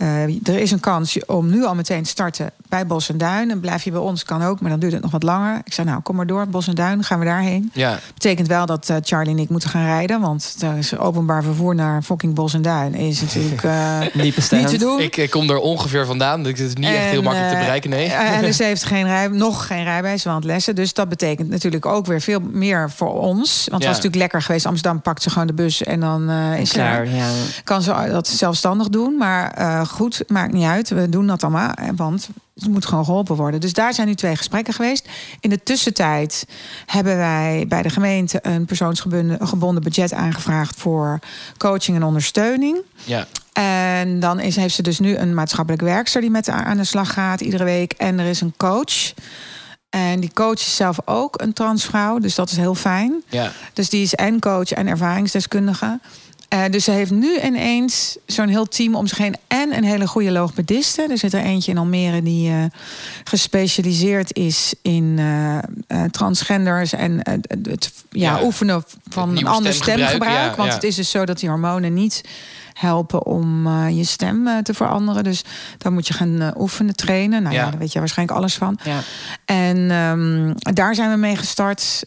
eh, 0.00 0.22
er 0.22 0.58
is 0.58 0.70
een 0.70 0.80
kans 0.80 1.24
om 1.26 1.50
nu 1.50 1.64
al 1.64 1.74
meteen 1.74 2.02
te 2.02 2.08
starten 2.08 2.52
bij 2.68 2.86
Bos 2.86 3.08
en 3.08 3.18
Duin. 3.18 3.50
En 3.50 3.60
blijf 3.60 3.82
je 3.82 3.90
bij 3.90 4.00
ons, 4.00 4.24
kan 4.24 4.42
ook, 4.42 4.60
maar 4.60 4.70
dan 4.70 4.78
duurt 4.78 4.92
het 4.92 5.02
nog 5.02 5.10
wat 5.10 5.22
langer. 5.22 5.60
Ik 5.64 5.72
zei, 5.72 5.86
nou, 5.86 6.00
kom 6.00 6.16
maar 6.16 6.26
door, 6.26 6.46
Bos 6.46 6.68
en 6.68 6.74
Duin, 6.74 7.04
gaan 7.04 7.18
we 7.18 7.24
daarheen. 7.24 7.70
Ja. 7.74 7.98
Betekent 8.14 8.48
wel 8.48 8.66
dat 8.66 8.88
eh, 8.88 8.96
Charlie 9.02 9.32
en 9.32 9.38
ik 9.38 9.48
moeten 9.48 9.68
gaan 9.68 9.84
rijden. 9.84 10.20
Want 10.20 10.56
er 10.60 10.76
is 10.76 10.98
openbaar 10.98 11.42
vervoer 11.42 11.74
naar 11.74 12.02
fucking 12.02 12.34
Bos 12.34 12.54
en 12.54 12.62
Duin. 12.62 12.94
Is 12.94 13.20
natuurlijk 13.20 13.62
eh, 13.62 14.00
Niet 14.24 14.50
niet 14.50 14.68
te 14.68 14.78
doen. 14.78 15.00
Ik, 15.00 15.16
ik 15.16 15.30
kom 15.30 15.50
er 15.50 15.58
ongeveer 15.58 16.06
vandaan. 16.06 16.42
dus 16.42 16.58
Het 16.58 16.68
is 16.68 16.74
niet 16.74 16.84
echt 16.84 17.04
heel 17.04 17.18
En, 17.18 17.24
makkelijk 17.24 17.52
te 17.52 17.58
bereiken, 17.58 17.90
nee. 17.90 18.06
eh, 18.06 18.36
Alice 18.36 18.64
heeft 18.70 18.84
geen 18.84 19.04
rij, 19.04 19.28
nog 19.28 19.66
geen 19.66 19.84
rijbewijs, 19.84 20.24
want 20.24 20.44
lessen. 20.44 20.74
Dus 20.74 20.92
dat 20.92 21.08
betekent 21.08 21.48
natuurlijk 21.48 21.86
ook 21.86 22.06
weer 22.06 22.20
veel 22.20 22.40
meer 22.50 22.90
voor 22.90 23.20
ons. 23.20 23.66
Want 23.70 23.82
het 23.82 23.92
was 23.92 24.02
natuurlijk 24.02 24.14
lekker 24.14 24.42
geweest. 24.42 24.66
Amsterdam 24.66 25.00
pakt 25.00 25.22
ze 25.22 25.30
gewoon 25.30 25.46
de 25.46 25.52
bus 25.52 25.82
en 25.82 26.00
dan 26.00 26.30
is 26.30 26.72
Klaar, 26.72 27.06
ze 27.06 27.14
ja. 27.14 27.28
kan 27.64 27.82
ze 27.82 28.08
dat 28.10 28.28
zelfstandig 28.28 28.88
doen. 28.88 29.16
Maar 29.16 29.86
goed, 29.90 30.22
maakt 30.26 30.52
niet 30.52 30.64
uit. 30.64 30.88
We 30.88 31.08
doen 31.08 31.26
dat 31.26 31.42
allemaal, 31.42 31.74
want 31.96 32.28
het 32.54 32.68
moet 32.68 32.86
gewoon 32.86 33.04
geholpen 33.04 33.36
worden. 33.36 33.60
Dus 33.60 33.72
daar 33.72 33.94
zijn 33.94 34.06
nu 34.06 34.14
twee 34.14 34.36
gesprekken 34.36 34.74
geweest. 34.74 35.08
In 35.40 35.50
de 35.50 35.62
tussentijd 35.62 36.46
hebben 36.86 37.16
wij 37.16 37.64
bij 37.68 37.82
de 37.82 37.90
gemeente 37.90 38.38
een 38.42 38.64
persoonsgebonden 38.64 39.46
gebonden 39.48 39.82
budget 39.82 40.12
aangevraagd 40.12 40.76
voor 40.76 41.18
coaching 41.56 41.96
en 41.96 42.02
ondersteuning. 42.02 42.78
Ja. 43.04 43.26
En 43.52 44.20
dan 44.20 44.40
is, 44.40 44.56
heeft 44.56 44.74
ze 44.74 44.82
dus 44.82 44.98
nu 44.98 45.16
een 45.16 45.34
maatschappelijk 45.34 45.82
werkster 45.82 46.20
die 46.20 46.30
met 46.30 46.46
haar 46.46 46.64
aan 46.64 46.76
de 46.76 46.84
slag 46.84 47.12
gaat 47.12 47.40
iedere 47.40 47.64
week. 47.64 47.92
En 47.92 48.18
er 48.18 48.26
is 48.26 48.40
een 48.40 48.54
coach. 48.56 49.12
En 49.90 50.20
die 50.20 50.32
coach 50.32 50.60
is 50.60 50.76
zelf 50.76 50.98
ook 51.04 51.40
een 51.40 51.52
transvrouw, 51.52 52.18
dus 52.18 52.34
dat 52.34 52.50
is 52.50 52.56
heel 52.56 52.74
fijn. 52.74 53.22
Ja. 53.28 53.52
Dus 53.72 53.88
die 53.88 54.02
is 54.02 54.14
en 54.14 54.38
coach 54.38 54.72
en 54.72 54.86
ervaringsdeskundige. 54.86 56.00
Eh, 56.50 56.64
dus 56.70 56.84
ze 56.84 56.90
heeft 56.90 57.10
nu 57.10 57.40
ineens 57.40 58.16
zo'n 58.26 58.48
heel 58.48 58.68
team 58.68 58.94
om 58.94 59.06
zich 59.06 59.18
heen. 59.18 59.36
En 59.46 59.76
een 59.76 59.84
hele 59.84 60.06
goede 60.06 60.30
logopediste. 60.30 61.06
Er 61.10 61.18
zit 61.18 61.32
er 61.32 61.42
eentje 61.42 61.70
in 61.70 61.78
Almere 61.78 62.22
die 62.22 62.50
eh, 62.50 62.64
gespecialiseerd 63.24 64.36
is 64.36 64.74
in 64.82 65.18
eh, 65.18 66.02
transgenders. 66.04 66.92
En 66.92 67.20
het 67.48 67.92
ja, 68.10 68.36
Ja, 68.36 68.44
oefenen 68.44 68.84
van 69.08 69.36
een 69.36 69.46
ander 69.46 69.72
stemgebruik, 69.72 70.08
stemgebruik. 70.08 70.50
ja, 70.50 70.56
want 70.56 70.68
ja. 70.68 70.74
het 70.74 70.84
is 70.84 70.94
dus 70.94 71.10
zo 71.10 71.24
dat 71.24 71.38
die 71.38 71.48
hormonen 71.48 71.94
niet 71.94 72.20
helpen 72.72 73.26
om 73.26 73.68
je 73.88 74.04
stem 74.04 74.62
te 74.62 74.74
veranderen. 74.74 75.24
Dus 75.24 75.44
dan 75.78 75.92
moet 75.92 76.06
je 76.06 76.12
gaan 76.14 76.54
oefenen, 76.58 76.96
trainen. 76.96 77.42
Nou 77.42 77.54
ja. 77.54 77.70
Daar 77.70 77.78
weet 77.78 77.92
je 77.92 77.98
waarschijnlijk 77.98 78.38
alles 78.38 78.54
van. 78.54 78.78
Ja. 78.84 79.00
En 79.44 79.90
ehm, 79.90 80.74
daar 80.74 80.94
zijn 80.94 81.10
we 81.10 81.16
mee 81.16 81.36
gestart. 81.36 82.04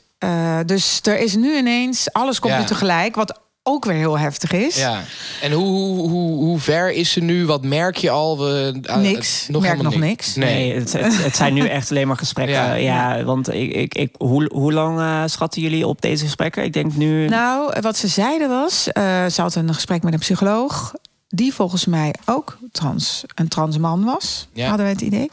Dus 0.66 1.00
er 1.04 1.20
is 1.20 1.36
nu 1.36 1.58
ineens, 1.58 2.14
alles 2.14 2.40
komt 2.40 2.54
Ja. 2.54 2.60
nu 2.60 2.66
tegelijk, 2.66 3.16
wat 3.16 3.42
ook 3.64 3.86
weer 3.86 3.96
heel 3.96 4.20
heftig 4.20 4.52
is. 4.52 4.76
ja. 4.76 5.02
En 5.42 5.52
hoe, 5.52 5.66
hoe, 5.66 6.10
hoe, 6.10 6.32
hoe 6.32 6.60
ver 6.60 6.92
is 6.92 7.12
ze 7.12 7.20
nu? 7.20 7.46
Wat 7.46 7.64
merk 7.64 7.98
je 7.98 8.10
al? 8.10 8.38
We, 8.38 8.80
ah, 8.84 8.98
Niks. 8.98 9.46
Ik 9.48 9.52
merk 9.52 9.64
helemaal 9.72 9.92
nog 9.92 10.02
niks. 10.02 10.36
Nee. 10.36 10.56
Nee, 10.56 10.80
het, 10.80 10.94
het, 10.94 11.24
het 11.24 11.36
zijn 11.36 11.54
nu 11.54 11.68
echt 11.68 11.90
alleen 11.92 12.08
maar 12.08 12.18
gesprekken. 12.18 12.56
Ja. 12.56 12.74
Ja, 12.74 13.24
want 13.24 13.54
ik, 13.54 13.72
ik, 13.72 13.96
ik, 13.96 14.16
hoe, 14.18 14.50
hoe 14.54 14.74
lang 14.74 15.00
eh, 15.00 15.24
schatten 15.26 15.62
jullie 15.62 15.88
op 15.88 16.02
deze 16.02 16.24
gesprekken? 16.24 16.64
Ik 16.64 16.74
denk 16.74 16.96
nu... 16.96 17.28
Nou, 17.28 17.74
wat 17.82 17.98
ze 17.98 18.08
zeiden 18.08 18.50
was, 18.50 18.92
eh, 18.92 19.26
ze 19.26 19.42
had 19.42 19.56
een 19.56 19.74
gesprek 19.74 20.04
met 20.04 20.14
een 20.14 20.20
psycholoog. 20.20 20.94
Die 21.36 21.54
volgens 21.54 21.86
mij 21.86 22.14
ook 22.26 22.58
trans, 22.72 23.24
een 23.36 23.48
trans 23.48 23.78
man 23.78 24.04
was, 24.04 24.48
Ja. 24.52 24.68
hadden 24.68 24.86
we 24.86 24.92
het 24.92 25.02
idee. 25.02 25.32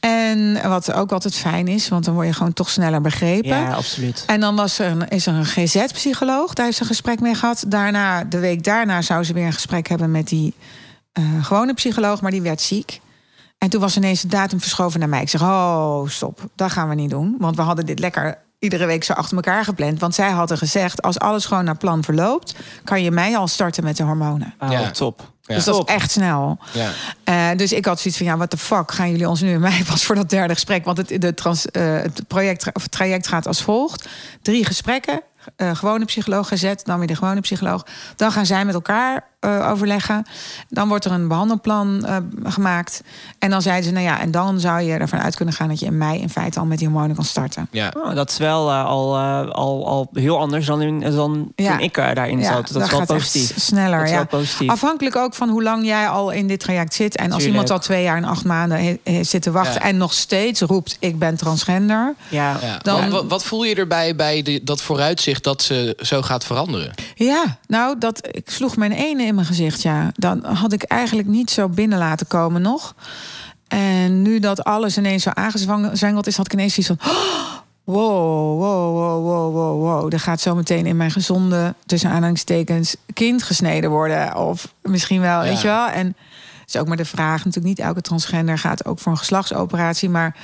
En 0.00 0.68
wat 0.68 0.92
ook 0.92 1.12
altijd 1.12 1.34
fijn 1.34 1.68
is, 1.68 1.88
want 1.88 2.04
dan 2.04 2.14
word 2.14 2.26
je 2.26 2.32
gewoon 2.32 2.52
toch 2.52 2.70
sneller 2.70 3.00
begrepen. 3.00 3.48
ja, 3.56 3.72
absoluut. 3.72 4.24
En 4.26 4.40
dan 4.40 4.56
was 4.56 4.78
er 4.78 4.86
een, 4.90 5.08
is 5.08 5.26
er 5.26 5.34
een 5.34 5.44
GZ-psycholoog, 5.44 6.52
daar 6.54 6.64
heeft 6.64 6.76
ze 6.76 6.82
een 6.82 6.88
gesprek 6.88 7.20
mee 7.20 7.34
gehad. 7.34 7.64
Daarna, 7.68 8.24
de 8.24 8.38
week 8.38 8.64
daarna 8.64 9.02
zou 9.02 9.24
ze 9.24 9.32
weer 9.32 9.46
een 9.46 9.52
gesprek 9.52 9.88
hebben 9.88 10.10
met 10.10 10.28
die 10.28 10.54
eh, 11.12 11.44
gewone 11.44 11.74
psycholoog, 11.74 12.20
maar 12.20 12.30
die 12.30 12.42
werd 12.42 12.60
ziek. 12.60 13.00
En 13.58 13.70
toen 13.70 13.80
was 13.80 13.96
ineens 13.96 14.20
de 14.20 14.28
datum 14.28 14.60
verschoven 14.60 15.00
naar 15.00 15.08
mij. 15.08 15.22
Ik 15.22 15.28
zeg, 15.28 15.42
oh, 15.42 16.08
stop, 16.08 16.40
dat 16.56 16.72
gaan 16.72 16.88
we 16.88 16.94
niet 16.94 17.10
doen. 17.10 17.36
Want 17.38 17.56
we 17.56 17.62
hadden 17.62 17.86
dit 17.86 17.98
lekker 17.98 18.38
iedere 18.64 18.86
week 18.86 19.04
zo 19.04 19.12
achter 19.12 19.36
elkaar 19.36 19.64
gepland. 19.64 20.00
Want 20.00 20.14
zij 20.14 20.30
hadden 20.30 20.58
gezegd, 20.58 21.02
als 21.02 21.18
alles 21.18 21.44
gewoon 21.46 21.64
naar 21.64 21.76
plan 21.76 22.04
verloopt... 22.04 22.54
kan 22.84 23.02
je 23.02 23.10
mij 23.10 23.36
al 23.36 23.48
starten 23.48 23.84
met 23.84 23.96
de 23.96 24.02
hormonen. 24.02 24.54
Oh, 24.58 24.70
Ja. 24.70 24.90
top. 24.90 25.32
Ja. 25.42 25.54
Dus 25.54 25.64
dat 25.64 25.88
is 25.88 25.94
echt 25.94 26.10
snel. 26.10 26.58
Ja. 26.72 26.90
Eh, 27.24 27.56
dus 27.58 27.72
ik 27.72 27.84
had 27.84 28.00
zoiets 28.00 28.18
van, 28.20 28.26
ja, 28.30 28.36
wat 28.36 28.50
de 28.50 28.56
fuck 28.56 28.92
gaan 28.92 29.10
jullie 29.10 29.28
ons 29.28 29.40
nu 29.40 29.52
en 29.54 29.60
mij 29.60 29.82
pas 29.90 30.04
voor 30.04 30.14
dat 30.14 30.30
derde 30.30 30.54
gesprek? 30.54 30.84
Want 30.84 30.96
het, 30.96 31.20
de 31.20 31.34
trans, 31.34 31.66
eh, 31.70 31.82
het 31.82 32.22
project, 32.28 32.72
of 32.72 32.82
het 32.82 32.90
traject 32.90 33.26
gaat 33.26 33.46
als 33.46 33.62
volgt. 33.62 34.08
Drie 34.42 34.64
gesprekken, 34.66 35.20
eh, 35.56 35.74
gewone 35.74 36.04
psycholoog 36.04 36.48
gezet, 36.48 36.82
dan 36.84 36.98
weer 36.98 37.06
de 37.06 37.16
gewone 37.16 37.40
psycholoog. 37.40 37.86
Dan 38.16 38.32
gaan 38.32 38.46
zij 38.46 38.64
met 38.64 38.74
elkaar 38.74 39.24
eh, 39.40 39.70
overleggen. 39.70 40.26
Dan 40.68 40.88
wordt 40.88 41.04
er 41.04 41.12
een 41.12 41.28
behandelplan 41.28 42.04
eh, 42.06 42.16
gemaakt. 42.44 43.02
En 43.38 43.50
dan 43.50 43.62
zeiden 43.62 43.84
ze, 43.84 43.90
nou 43.92 44.04
ja, 44.04 44.20
en 44.20 44.30
dan 44.30 44.60
zou 44.60 44.80
je 44.80 44.92
ervan 44.92 45.20
uit 45.20 45.34
kunnen 45.36 45.54
gaan... 45.54 45.68
dat 45.68 45.80
je 45.80 45.86
in 45.86 45.98
mei 45.98 46.20
in 46.20 46.30
feite 46.30 46.58
al 46.60 46.66
met 46.66 46.78
die 46.78 46.88
hormonen 46.88 47.16
kan 47.16 47.24
starten. 47.24 47.68
Ja. 47.70 47.92
Oh, 47.96 48.14
dat 48.14 48.30
is 48.30 48.36
wel 48.38 48.72
al, 48.72 49.16
eh, 49.16 49.50
al, 49.50 49.86
al 49.86 50.08
heel 50.12 50.38
anders 50.38 50.66
dan, 50.66 50.82
in, 50.82 51.00
dan 51.00 51.52
Ja. 51.56 51.70
toen 51.70 51.80
ik 51.80 51.94
daarin 51.94 52.44
zat. 52.44 52.52
Dat 52.54 52.64
is 52.66 52.72
wel 52.72 52.86
gaat 52.86 52.98
echt 52.98 53.08
positief. 53.08 53.58
sneller, 53.60 53.96
Dat 53.98 54.04
is 54.06 54.10
ja. 54.10 54.16
wel 54.16 54.26
positief. 54.26 54.68
Afhankelijk 54.70 55.16
ook 55.16 55.34
van 55.34 55.48
hoe 55.48 55.62
lang 55.62 55.84
jij 55.86 56.08
al 56.08 56.30
in 56.30 56.46
dit 56.48 56.60
traject 56.60 56.94
zit. 56.94 57.16
En 57.16 57.24
als 57.24 57.42
Tuurlijk. 57.42 57.50
iemand 57.50 57.70
al 57.70 57.78
twee 57.78 58.02
jaar 58.02 58.16
en 58.16 58.24
acht 58.24 58.44
maanden 58.44 58.78
he- 58.84 58.98
he- 59.04 59.24
zit 59.24 59.42
te 59.42 59.50
wachten... 59.50 59.74
Ja. 59.82 59.86
en 59.88 59.96
nog 59.96 60.12
steeds 60.12 60.60
roept, 60.60 60.96
ik 61.00 61.18
ben 61.18 61.36
transgender... 61.36 62.14
Ja. 62.28 62.56
Ja. 62.62 62.78
Dan- 62.82 63.10
Wat, 63.10 63.24
wat 63.28 63.44
voel 63.44 63.64
je 63.64 63.74
erbij 63.74 64.16
bij 64.16 64.42
de, 64.42 64.60
dat 64.64 64.82
vooruitzicht 64.82 65.33
dat 65.40 65.62
ze 65.62 65.96
zo 66.00 66.22
gaat 66.22 66.44
veranderen? 66.44 66.90
Ja, 67.14 67.58
nou, 67.66 67.98
dat, 67.98 68.28
ik 68.30 68.50
sloeg 68.50 68.76
mijn 68.76 68.92
ene 68.92 69.22
in 69.22 69.34
mijn 69.34 69.46
gezicht, 69.46 69.82
ja. 69.82 70.10
Dan 70.14 70.44
had 70.44 70.72
ik 70.72 70.82
eigenlijk 70.82 71.28
niet 71.28 71.50
zo 71.50 71.68
binnen 71.68 71.98
laten 71.98 72.26
komen 72.26 72.62
nog. 72.62 72.94
En 73.68 74.22
nu 74.22 74.38
dat 74.38 74.64
alles 74.64 74.98
ineens 74.98 75.22
zo 75.22 75.30
aangezwengeld 75.30 76.26
is, 76.26 76.36
had 76.36 76.46
ik 76.46 76.52
ineens 76.52 76.78
iets 76.78 76.86
van... 76.86 76.98
"Oh, 77.00 77.14
wow, 77.84 78.58
wow, 78.60 78.94
wow, 78.94 79.24
wow, 79.24 79.54
wow, 79.54 79.80
wow. 79.82 80.12
Er 80.12 80.20
gaat 80.20 80.40
zo 80.40 80.54
meteen 80.54 80.86
in 80.86 80.96
mijn 80.96 81.10
gezonde, 81.10 81.74
tussen 81.86 82.10
aanhalingstekens, 82.10 82.96
kind 83.12 83.42
gesneden 83.42 83.90
worden. 83.90 84.36
Of 84.36 84.74
misschien 84.82 85.20
wel, 85.20 85.42
Ja. 85.42 85.48
weet 85.48 85.60
je 85.60 85.66
wel. 85.68 85.86
En 85.88 86.06
het 86.60 86.74
is 86.74 86.80
ook 86.80 86.86
maar 86.88 86.96
de 86.96 87.04
vraag, 87.04 87.36
natuurlijk 87.44 87.76
niet 87.76 87.86
elke 87.86 88.00
transgender 88.00 88.58
gaat 88.58 88.84
ook 88.84 88.98
voor 88.98 89.12
een 89.12 89.18
geslachtsoperatie. 89.18 90.08
Maar 90.08 90.36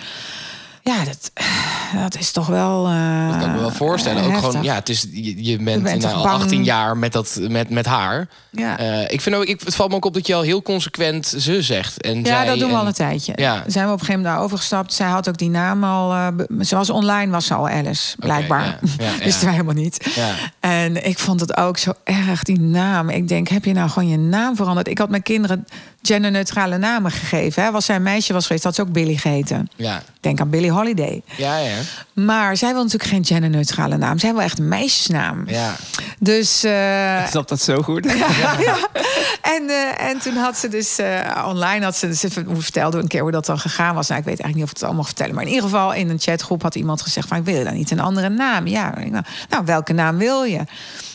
ja, 0.82 1.04
dat, 1.04 1.30
dat 2.02 2.18
is 2.18 2.30
toch 2.32 2.46
wel... 2.46 2.86
eh, 2.86 3.28
Dat 3.28 3.36
kan 3.38 3.48
ik 3.48 3.54
me 3.54 3.60
wel 3.60 3.70
voorstellen. 3.70 4.22
Ook 4.24 4.30
heftig. 4.30 4.48
gewoon, 4.50 4.62
ja, 4.64 4.74
het 4.74 4.88
is, 4.88 5.06
je, 5.12 5.44
je 5.44 5.56
bent, 5.56 5.82
bent 5.82 6.02
nou, 6.02 6.14
al 6.14 6.22
bang? 6.22 6.42
18 6.42 6.64
jaar 6.64 6.96
met, 6.96 7.12
dat, 7.12 7.38
met, 7.48 7.70
met 7.70 7.86
haar. 7.86 8.28
Ja. 8.50 8.78
Eh, 8.78 9.10
ik 9.12 9.20
vind 9.20 9.36
ook, 9.36 9.44
ik, 9.44 9.60
het 9.64 9.74
valt 9.74 9.90
me 9.90 9.96
ook 9.96 10.04
op 10.04 10.14
dat 10.14 10.26
je 10.26 10.34
al 10.34 10.42
heel 10.42 10.62
consequent 10.62 11.26
ze 11.38 11.62
zegt. 11.62 12.00
En 12.00 12.18
Ja, 12.18 12.24
zij 12.24 12.46
dat 12.46 12.58
doen 12.58 12.68
we 12.68 12.74
en- 12.74 12.80
al 12.80 12.86
een 12.86 12.92
tijdje. 12.92 13.32
Ja. 13.36 13.62
Zijn 13.66 13.86
we 13.86 13.92
op 13.92 13.98
een 14.00 14.04
gegeven 14.06 14.20
moment 14.20 14.34
daar 14.36 14.44
overgestapt. 14.44 14.92
Zij 14.92 15.08
had 15.08 15.28
ook 15.28 15.38
die 15.38 15.50
naam 15.50 15.84
al. 15.84 16.12
eh, 16.12 16.26
be- 16.34 16.64
ze 16.64 16.76
was 16.76 16.90
online, 16.90 17.30
was 17.32 17.46
ze 17.46 17.54
al 17.54 17.68
Alice, 17.68 18.16
blijkbaar. 18.18 18.64
Ja, 18.98 19.04
ja. 19.18 19.24
Wisten 19.24 19.44
wij 19.44 19.52
helemaal 19.52 19.74
niet. 19.74 20.10
Ja. 20.14 20.34
En 20.60 21.06
ik 21.06 21.18
vond 21.18 21.40
het 21.40 21.56
ook 21.56 21.78
zo 21.78 21.92
erg, 22.04 22.42
die 22.42 22.60
naam. 22.60 23.08
Ik 23.08 23.28
denk, 23.28 23.48
heb 23.48 23.64
je 23.64 23.72
nou 23.72 23.90
gewoon 23.90 24.08
je 24.08 24.18
naam 24.18 24.56
veranderd? 24.56 24.88
Ik 24.88 24.98
had 24.98 25.08
mijn 25.10 25.22
kinderen 25.22 25.66
genderneutrale 26.02 26.78
namen 26.78 27.10
gegeven. 27.10 27.62
Hè. 27.62 27.70
Was 27.70 27.84
zij 27.84 27.96
een 27.96 28.02
meisje 28.02 28.32
was 28.32 28.46
geweest, 28.46 28.64
had 28.64 28.74
ze 28.74 28.80
ook 28.82 28.92
Billy 28.92 29.16
geheten. 29.16 29.68
Ja, 29.76 30.02
Denk 30.20 30.40
aan 30.40 30.50
Billie 30.70 30.94
Holiday. 30.94 31.22
ja, 31.37 31.56
ja. 31.59 31.78
Maar 32.12 32.56
zij 32.56 32.72
wil 32.72 32.83
natuurlijk 32.83 33.11
geen 33.11 33.24
genderneutrale 33.24 33.96
naam. 33.96 34.18
Zij 34.18 34.33
wil 34.33 34.42
echt 34.42 34.59
een 34.59 34.68
meisjesnaam. 34.68 35.42
ja. 35.46 35.76
Dus 36.18 36.64
eh, 36.64 37.20
Ik 37.24 37.26
snap 37.30 37.48
dat 37.48 37.61
zo 37.61 37.83
goed. 37.83 38.06
en, 39.56 39.68
eh, 39.68 40.09
en 40.09 40.18
toen 40.18 40.37
had 40.37 40.56
ze 40.56 40.68
dus 40.68 40.98
eh, 40.98 41.44
online, 41.46 41.85
had 41.85 41.96
ze, 41.96 42.14
ze 42.14 42.28
vertelde 42.59 42.98
een 42.98 43.09
keer 43.09 43.22
hoe 43.22 43.30
dat 43.30 43.46
dan 43.46 43.59
gegaan 43.59 43.94
was. 43.94 44.09
Nou, 44.09 44.20
ik 44.20 44.26
weet 44.26 44.40
eigenlijk 44.40 44.54
niet 44.54 44.64
of 44.64 44.70
ik 44.70 44.76
het 44.76 44.85
allemaal 44.85 45.04
vertellen. 45.04 45.35
Maar 45.35 45.44
in 45.44 45.50
ieder 45.50 45.64
geval 45.64 45.94
in 45.94 46.11
een 46.11 46.20
chatgroep 46.20 46.62
had 46.62 46.74
iemand 46.74 47.02
gezegd 47.02 47.28
van... 47.28 47.37
ik 47.37 47.44
wil 47.44 47.64
dan 47.64 47.74
niet 47.74 47.90
een 47.90 48.00
andere 48.00 48.28
naam. 48.28 48.66
Ja, 48.66 48.94
nou, 48.94 49.24
nou, 49.48 49.64
welke 49.64 49.92
naam 49.92 50.18
wil 50.18 50.42
je? 50.42 50.64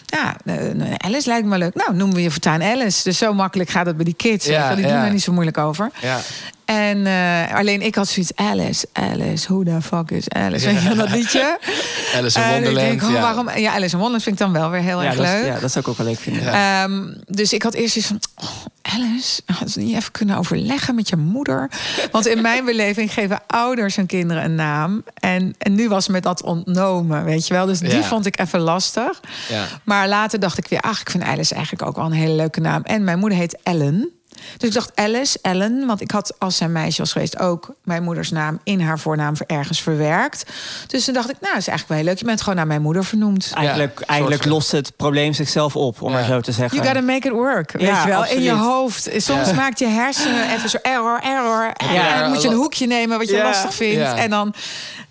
Ja, 0.06 0.36
eh, 0.46 0.56
Alice 0.98 1.30
lijkt 1.30 1.46
me 1.48 1.58
leuk. 1.58 1.74
Nou, 1.76 1.96
noemen 1.96 2.15
we 2.15 2.22
je 2.22 2.32
voortaan 2.32 2.63
Alice. 2.63 3.04
Dus 3.04 3.18
zo 3.18 3.34
makkelijk 3.34 3.70
gaat 3.70 3.86
het 3.86 3.96
bij 3.96 4.06
die 4.06 4.13
kids. 4.13 4.46
Ja, 4.46 4.76
die 4.76 4.86
ja. 4.86 4.91
doen 4.96 5.06
er 5.06 5.12
niet 5.12 5.24
zo 5.24 5.32
moeilijk 5.32 5.58
over. 5.58 5.89
ja. 6.02 6.20
En 6.65 7.06
eh, 7.06 7.56
alleen 7.56 7.82
ik 7.82 7.96
had 7.96 8.08
zoiets, 8.08 8.32
Alice, 8.36 8.88
Alice, 8.94 9.48
who 9.48 9.63
the 9.63 9.82
fuck 9.82 10.12
is 10.12 10.30
Alice? 10.30 10.65
Weet 10.65 10.82
je 10.82 10.88
wel, 10.88 10.98
dat 10.98 11.10
liedje? 11.10 11.58
Alice 12.15 12.39
in 12.39 12.44
En 12.46 12.50
ik 12.58 12.63
Wonderland. 12.63 12.76
denk, 13.00 13.04
oh, 13.04 13.12
ja. 13.12 13.22
waarom? 13.22 13.50
Ja, 13.50 13.72
Alice 13.72 13.84
in 13.84 13.91
Wonderland 13.91 14.24
vind 14.24 14.39
ik 14.39 14.46
dan 14.46 14.54
wel 14.54 14.70
weer 14.70 14.82
heel 14.82 15.02
Ja, 15.02 15.08
erg 15.10 15.18
leuk. 15.18 15.46
ja, 15.46 15.60
dat 15.60 15.72
zou 15.72 15.84
ik 15.86 15.88
ook 15.91 15.98
wel 15.98 16.08
leuk 16.08 16.20
vinden. 16.20 16.54
Ehm, 16.54 17.13
dus 17.28 17.54
ik 17.54 17.63
had 17.63 17.74
eerst 17.74 17.96
iets 17.96 18.06
van, 18.08 18.20
oh, 18.36 18.50
Alice, 18.95 19.41
had 19.45 19.69
ze 19.69 19.79
niet 19.79 19.95
even 19.95 20.12
kunnen 20.12 20.38
overleggen 20.38 20.95
met 20.95 21.10
je 21.10 21.15
moeder? 21.15 21.69
Want 22.12 22.27
in 22.27 22.41
mijn 22.41 22.65
beleving 22.65 23.13
geven 23.13 23.39
ouders 23.47 23.95
hun 23.95 24.05
kinderen 24.05 24.43
een 24.43 24.55
naam. 24.55 25.03
En, 25.13 25.55
en 25.58 25.75
nu 25.75 25.88
was 25.89 26.08
me 26.08 26.19
dat 26.19 26.43
ontnomen, 26.43 27.23
weet 27.23 27.47
je 27.47 27.53
wel. 27.53 27.65
Dus 27.65 27.79
die 27.79 27.95
Ja. 27.95 28.03
vond 28.03 28.25
ik 28.25 28.39
even 28.39 28.60
lastig. 28.60 29.21
Ja. 29.49 29.65
Maar 29.84 30.08
later 30.08 30.39
dacht 30.39 30.58
ik 30.58 30.67
weer, 30.67 30.79
ach, 30.81 31.01
ik 31.01 31.10
vind 31.10 31.23
Alice 31.23 31.53
eigenlijk 31.53 31.88
ook 31.88 31.95
wel 31.95 32.05
een 32.05 32.12
hele 32.12 32.34
leuke 32.36 32.60
naam. 32.60 32.81
En 32.84 33.03
mijn 33.03 33.19
moeder 33.19 33.38
heet 33.38 33.58
Ellen. 33.63 34.10
Dus 34.58 34.69
ik 34.69 34.74
dacht 34.76 34.91
Alice, 34.95 35.39
Ellen. 35.41 35.86
Want 35.86 36.02
ik 36.02 36.12
had, 36.12 36.34
als 36.39 36.58
zij 36.58 36.67
meisje 36.67 37.02
was 37.02 37.12
geweest, 37.12 37.39
ook 37.39 37.74
mijn 37.84 38.04
moeders 38.04 38.32
naam 38.32 38.60
in 38.63 38.82
haar 38.82 39.00
voornaam 39.00 39.34
ergens 39.48 39.82
verwerkt. 39.82 40.45
Dus 40.88 41.06
toen 41.06 41.13
dacht 41.13 41.30
ik, 41.30 41.36
nou, 41.39 41.54
dat 41.54 41.62
is 41.62 41.67
eigenlijk 41.67 41.88
wel 41.88 41.98
heel 41.98 42.06
leuk. 42.08 42.17
Je 42.19 42.26
bent 42.26 42.39
gewoon 42.41 42.56
naar 42.56 42.67
mijn 42.67 42.82
moeder 42.82 43.06
vernoemd. 43.06 43.52
Eigenlijk, 43.56 44.00
eigenlijk 44.00 44.45
lost 44.45 44.71
het 44.71 44.95
probleem 44.95 45.34
zichzelf 45.34 45.76
op, 45.76 46.02
om 46.02 46.10
Ja. 46.12 46.15
maar 46.17 46.26
zo 46.28 46.39
te 46.41 46.52
zeggen. 46.52 46.78
You 46.78 46.88
gotta 46.89 47.06
make 47.13 47.28
it 47.28 47.34
work, 47.34 47.71
weet 47.71 47.88
Ja, 47.88 48.02
je 48.04 48.08
wel. 48.10 48.26
In 48.26 48.41
je 48.41 48.52
hoofd. 48.52 49.10
Soms 49.17 49.54
maakt 49.54 49.80
je 49.80 49.88
hersenen 49.88 50.54
even 50.56 50.69
zo 50.69 50.78
error, 50.82 51.19
error. 51.24 51.71
En 51.78 51.93
Ja. 51.93 52.19
dan 52.21 52.30
moet 52.32 52.41
je 52.41 52.48
een 52.48 52.54
hoekje 52.56 52.88
nemen 52.88 53.17
wat 53.17 53.30
je 53.30 53.36
Ja. 53.36 53.43
lastig 53.43 53.74
vindt. 53.74 53.95
Ja. 53.95 54.17
En, 54.17 54.30
dan, 54.30 54.54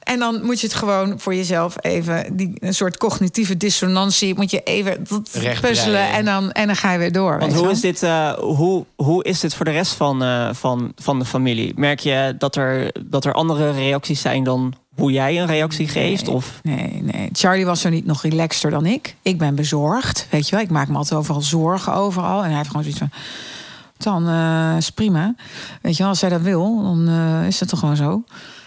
en 0.02 0.18
dan 0.18 0.44
moet 0.44 0.60
je 0.60 0.66
het 0.66 0.76
gewoon 0.76 1.20
voor 1.20 1.34
jezelf 1.34 1.74
even... 1.80 2.36
Die, 2.36 2.52
een 2.58 2.74
soort 2.74 2.96
cognitieve 2.96 3.56
dissonantie 3.56 4.34
moet 4.34 4.50
je 4.50 4.62
even 4.62 5.06
puzzelen. 5.60 6.08
En 6.08 6.24
dan, 6.24 6.52
en 6.52 6.66
dan 6.66 6.76
ga 6.76 6.92
je 6.92 6.98
weer 6.98 7.12
door. 7.12 7.38
Want 7.38 7.54
hoe 7.54 7.70
is, 7.70 7.80
dit, 7.80 8.02
eh, 8.02 8.32
hoe, 8.32 8.84
hoe 8.96 9.13
is 9.22 9.40
dit 9.40 9.54
voor 9.54 9.64
de 9.64 9.70
rest 9.70 9.92
van, 9.92 10.22
eh, 10.22 10.48
van, 10.52 10.92
van 10.96 11.18
de 11.18 11.24
familie? 11.24 11.72
Merk 11.76 12.00
je 12.00 12.34
dat 12.38 12.56
er, 12.56 12.92
dat 13.04 13.24
er 13.24 13.32
andere 13.32 13.70
reacties 13.70 14.20
zijn 14.20 14.44
dan 14.44 14.74
hoe 14.94 15.12
jij 15.12 15.40
een 15.40 15.46
reactie 15.46 15.88
geeft? 15.88 16.28
Of? 16.28 16.60
Nee, 16.62 17.02
nee. 17.02 17.28
Charlie 17.32 17.66
was 17.66 17.80
zo 17.80 17.88
niet 17.88 18.06
nog 18.06 18.22
relaxter 18.22 18.70
dan 18.70 18.86
ik. 18.86 19.16
Ik 19.22 19.38
ben 19.38 19.54
bezorgd, 19.54 20.26
weet 20.30 20.48
je 20.48 20.54
wel. 20.56 20.64
Ik 20.64 20.70
maak 20.70 20.88
me 20.88 20.96
altijd 20.96 21.20
overal 21.20 21.42
zorgen 21.42 21.94
overal. 21.94 22.42
En 22.42 22.48
hij 22.48 22.56
heeft 22.56 22.68
gewoon 22.68 22.82
zoiets 22.82 23.00
van... 23.00 23.10
Dan 23.96 24.28
eh, 24.28 24.76
is 24.76 24.90
prima. 24.90 25.34
Weet 25.82 25.96
je 25.96 26.02
wel, 26.02 26.08
als 26.08 26.20
hij 26.20 26.30
dat 26.30 26.40
wil, 26.40 26.82
dan 26.82 27.08
eh, 27.08 27.46
is 27.46 27.58
dat 27.58 27.68
toch 27.68 27.78
gewoon 27.78 27.96
zo. 27.96 28.24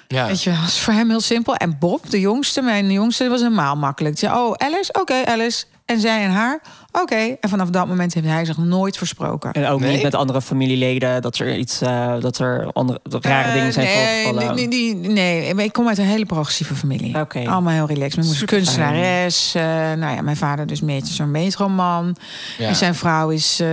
Ja. 0.07 0.27
Weet 0.27 0.43
je 0.43 0.49
wel, 0.49 0.59
dat 0.59 0.67
is 0.67 0.79
voor 0.79 0.93
hem 0.93 1.09
heel 1.09 1.21
simpel. 1.21 1.55
En 1.55 1.77
Bob, 1.79 2.09
de 2.09 2.19
jongste, 2.19 2.61
mijn 2.61 2.91
jongste, 2.91 3.29
was 3.29 3.41
helemaal 3.41 3.75
makkelijk. 3.75 4.17
Zei, 4.17 4.37
oh, 4.37 4.53
Alice? 4.53 4.93
Oké, 4.93 5.25
Alice. 5.25 5.65
En 5.87 5.99
zij 5.99 6.23
en 6.23 6.31
haar? 6.31 6.61
Oké. 6.91 7.15
En 7.41 7.49
vanaf 7.49 7.69
dat 7.69 7.87
moment 7.87 8.13
heeft 8.13 8.27
hij 8.27 8.45
zich 8.45 8.57
nooit 8.57 8.97
versproken. 8.97 9.51
En 9.51 9.67
ook 9.67 9.79
Nee? 9.79 9.93
niet 9.93 10.03
met 10.03 10.15
andere 10.15 10.41
familieleden, 10.41 11.21
dat 11.21 11.37
er 11.37 11.57
iets, 11.57 11.81
eh, 11.81 12.13
dat 12.19 12.37
er 12.37 12.71
andere 12.73 12.99
dat 13.03 13.25
rare 13.25 13.53
dingen 13.53 13.73
zijn 13.73 13.87
Eh, 13.87 13.93
nee, 13.95 14.23
voorgevallen. 14.23 14.55
Nee, 14.69 14.95
nee, 14.95 15.53
nee, 15.53 15.65
ik 15.65 15.73
kom 15.73 15.87
uit 15.87 15.97
een 15.97 16.05
hele 16.05 16.25
progressieve 16.25 16.75
familie. 16.75 17.19
Oké. 17.19 17.39
Allemaal 17.49 17.73
heel 17.73 17.87
relaxed. 17.87 18.15
Mijn 18.15 18.27
moeder 18.27 18.43
is 18.43 18.49
kunstenares. 18.49 19.55
eh, 19.55 19.63
nou 19.97 20.15
ja, 20.15 20.21
mijn 20.21 20.37
vader 20.37 20.67
dus 20.67 20.81
beetje 20.81 21.13
zo'n 21.13 21.31
metroman. 21.31 22.15
Ja. 22.57 22.67
En 22.67 22.75
zijn 22.75 22.95
vrouw 22.95 23.29
is, 23.29 23.59
eh, 23.59 23.67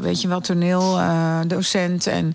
weet 0.00 0.20
je 0.20 0.28
wel, 0.28 0.40
toneeldocent. 0.40 2.06
en 2.06 2.34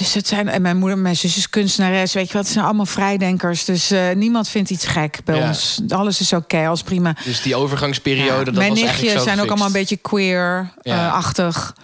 dus 0.00 0.14
het 0.14 0.28
zijn, 0.28 0.48
en 0.48 0.62
mijn 0.62 0.76
moeder, 0.76 0.98
mijn 0.98 1.16
zus 1.16 1.36
is 1.36 1.50
kunstenares. 1.50 2.12
Weet 2.12 2.26
je 2.26 2.32
wat, 2.32 2.42
het 2.44 2.52
zijn 2.52 2.64
allemaal 2.64 2.86
vrijdenkers. 2.86 3.64
Dus 3.64 3.90
eh, 3.90 4.10
niemand 4.14 4.48
vindt 4.48 4.70
iets 4.70 4.86
gek 4.86 5.18
bij 5.24 5.36
Ja. 5.36 5.46
ons. 5.48 5.80
Alles 5.88 6.20
is 6.20 6.32
oké, 6.32 6.66
alles 6.66 6.82
prima. 6.82 7.14
Dus 7.24 7.42
die 7.42 7.54
overgangsperiode, 7.56 8.24
Ja, 8.38 8.44
dat 8.44 8.54
mijn 8.54 8.68
was 8.70 8.78
eigenlijk 8.78 9.00
nichtjes 9.02 9.22
zijn 9.22 9.40
ook 9.40 9.48
allemaal 9.48 9.66
een 9.66 9.72
beetje 9.72 9.98
Ja. 10.02 10.08
queer-achtig. 10.08 11.74